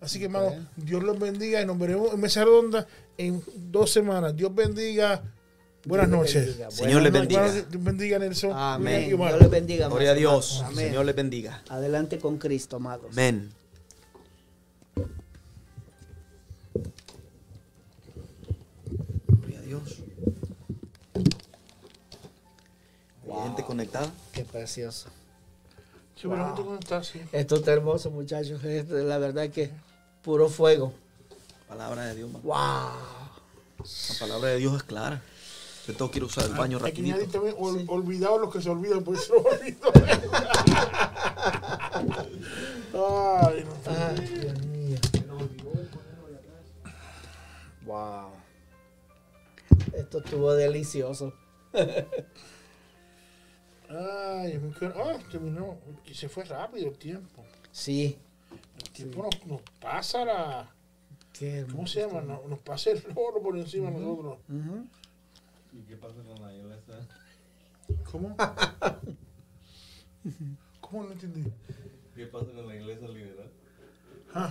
Así 0.00 0.18
que, 0.18 0.24
hermano, 0.26 0.54
Dios 0.76 1.02
los 1.02 1.18
bendiga 1.18 1.60
y 1.60 1.66
nos 1.66 1.78
veremos 1.78 2.12
en 2.12 2.20
Mesa 2.20 2.44
Redonda 2.44 2.86
en 3.18 3.42
dos 3.54 3.90
semanas. 3.90 4.34
Dios 4.34 4.54
bendiga. 4.54 5.22
Buenas 5.84 6.08
Dios 6.08 6.18
noches. 6.20 6.46
bendiga. 6.46 6.70
Señor 6.70 7.02
le 7.02 7.10
Buenas 7.10 7.28
bendiga. 7.28 7.66
Dios 7.68 7.84
bendiga, 7.84 8.18
Nelson. 8.18 8.52
Amén. 8.54 9.08
Dios 9.08 9.40
le 9.40 9.48
bendiga. 9.48 9.88
Gloria 9.88 10.12
a 10.12 10.14
Dios. 10.14 10.62
Amén. 10.64 10.88
Señor 10.88 11.04
le 11.04 11.12
bendiga. 11.12 11.62
Adelante 11.68 12.18
con 12.18 12.38
Cristo, 12.38 12.76
amados. 12.76 13.12
Amén. 13.12 13.52
Gloria 19.28 19.58
a 19.58 19.62
Dios. 19.62 19.98
¿Hay 23.32 23.42
gente 23.44 23.64
conectada? 23.64 24.10
Qué 24.32 24.44
precioso. 24.44 25.08
Sí. 26.16 26.28
Esto 27.32 27.56
está 27.56 27.72
hermoso, 27.72 28.10
muchachos. 28.10 28.62
La 28.62 29.16
verdad 29.18 29.48
que 29.48 29.70
puro 30.22 30.48
fuego. 30.48 30.92
Palabra 31.68 32.04
de 32.06 32.14
Dios. 32.16 32.30
man. 32.30 32.42
¡Wow! 32.42 32.56
La 33.78 34.14
palabra 34.18 34.48
de 34.50 34.56
Dios 34.58 34.74
es 34.76 34.82
clara. 34.82 35.22
Yo 35.86 35.94
tengo 35.96 36.10
que 36.10 36.18
ir 36.18 36.22
a 36.22 36.26
usar 36.26 36.44
el 36.44 36.52
baño 36.54 36.78
Aquí 36.84 37.00
nadie 37.02 37.12
rapidito. 37.24 37.32
también 37.32 37.56
ol- 37.58 37.84
olvidado 37.88 38.38
los 38.38 38.52
que 38.52 38.60
se 38.60 38.68
olvidan, 38.70 39.02
por 39.02 39.16
eso 39.16 39.34
olvido. 39.36 39.90
Ay, 42.92 43.64
no, 43.64 43.72
Ay, 43.86 44.26
Dios 44.26 44.66
mío. 44.66 44.98
¡Wow! 47.86 48.30
Esto 49.94 50.18
estuvo 50.18 50.52
delicioso. 50.52 51.32
Ay, 53.88 54.58
me 54.58 54.72
quedo- 54.78 54.94
ah, 55.02 55.18
terminó. 55.30 55.78
Y 56.06 56.14
se 56.14 56.28
fue 56.28 56.44
rápido 56.44 56.88
el 56.88 56.98
tiempo. 56.98 57.44
Sí. 57.72 58.18
Tiempo 59.04 59.22
nos, 59.22 59.46
nos 59.46 59.60
pasa 59.80 60.24
la. 60.24 60.70
Qué 61.32 61.64
¿Cómo 61.70 61.86
se 61.86 62.00
llama? 62.00 62.20
Nos, 62.22 62.44
nos 62.46 62.58
pasa 62.60 62.90
el 62.90 63.02
oro 63.14 63.40
por 63.42 63.56
encima 63.56 63.90
de 63.90 64.00
nosotros. 64.00 64.38
Ujú. 64.48 64.86
¿Y 65.72 65.82
qué 65.82 65.96
pasa 65.96 66.16
con 66.22 66.42
la 66.42 66.52
iglesia? 66.54 66.94
¿Cómo? 68.10 68.36
¿Cómo 70.80 71.04
no 71.04 71.12
entendí? 71.12 71.44
¿Qué 72.14 72.26
pasa 72.26 72.46
con 72.52 72.66
la 72.68 72.76
iglesia 72.76 73.08
liberal? 73.08 73.50
Ah, 74.34 74.50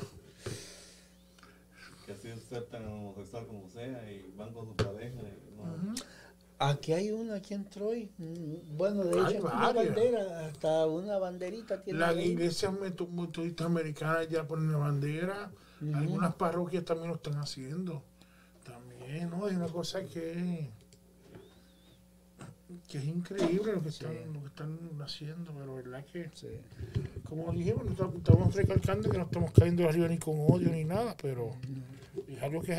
Que 2.05 2.11
así 2.13 2.29
aceptan 2.31 2.85
a 2.85 2.89
homosexual 2.89 3.45
como 3.47 3.69
sea 3.69 4.11
y 4.11 4.33
van 4.35 4.51
con 4.53 4.65
su 4.65 4.75
pareja. 4.75 5.19
Y 5.21 5.55
no. 5.57 5.93
Aquí 6.61 6.91
hay 6.91 7.09
uno 7.11 7.33
aquí 7.33 7.53
en 7.53 7.69
Troy. 7.69 8.11
Mm, 8.17 8.77
Bueno, 8.77 9.05
de 9.05 9.11
hecho, 9.21 9.45
una 9.45 9.71
bandera, 9.71 10.45
hasta 10.47 10.85
una 10.87 11.17
banderita 11.17 11.81
tiene. 11.81 11.99
las 11.99 12.15
iglesias 12.17 12.73
meto- 12.73 13.07
metodistas 13.07 13.65
americanas 13.67 14.27
ya 14.27 14.45
ponen 14.45 14.71
la 14.71 14.77
bandera. 14.77 15.51
Algunas 15.95 16.35
parroquias 16.35 16.83
también 16.83 17.07
lo 17.09 17.15
están 17.15 17.35
haciendo. 17.35 18.03
También, 18.65 19.29
¿no? 19.29 19.47
Es 19.47 19.55
una 19.55 19.67
cosa 19.69 20.03
que. 20.03 20.69
Que 22.87 22.97
es 22.99 23.05
increíble 23.05 23.73
lo 23.73 23.81
que 23.81 23.89
están, 23.89 24.13
lo 24.33 24.41
que 24.41 24.47
están 24.47 24.77
haciendo, 25.01 25.51
pero 25.53 25.75
verdad 25.75 26.05
que, 26.05 26.29
como 27.27 27.51
dijimos, 27.51 27.83
estamos 28.17 28.53
recalcando 28.53 29.09
que 29.09 29.17
no 29.17 29.23
estamos 29.23 29.51
cayendo 29.53 29.87
arriba 29.89 30.07
ni 30.07 30.19
con 30.19 30.35
odio 30.39 30.69
ni 30.69 30.83
nada, 30.83 31.15
pero 31.19 31.55
es 32.27 32.43
algo 32.43 32.61
que 32.61 32.73
es 32.73 32.77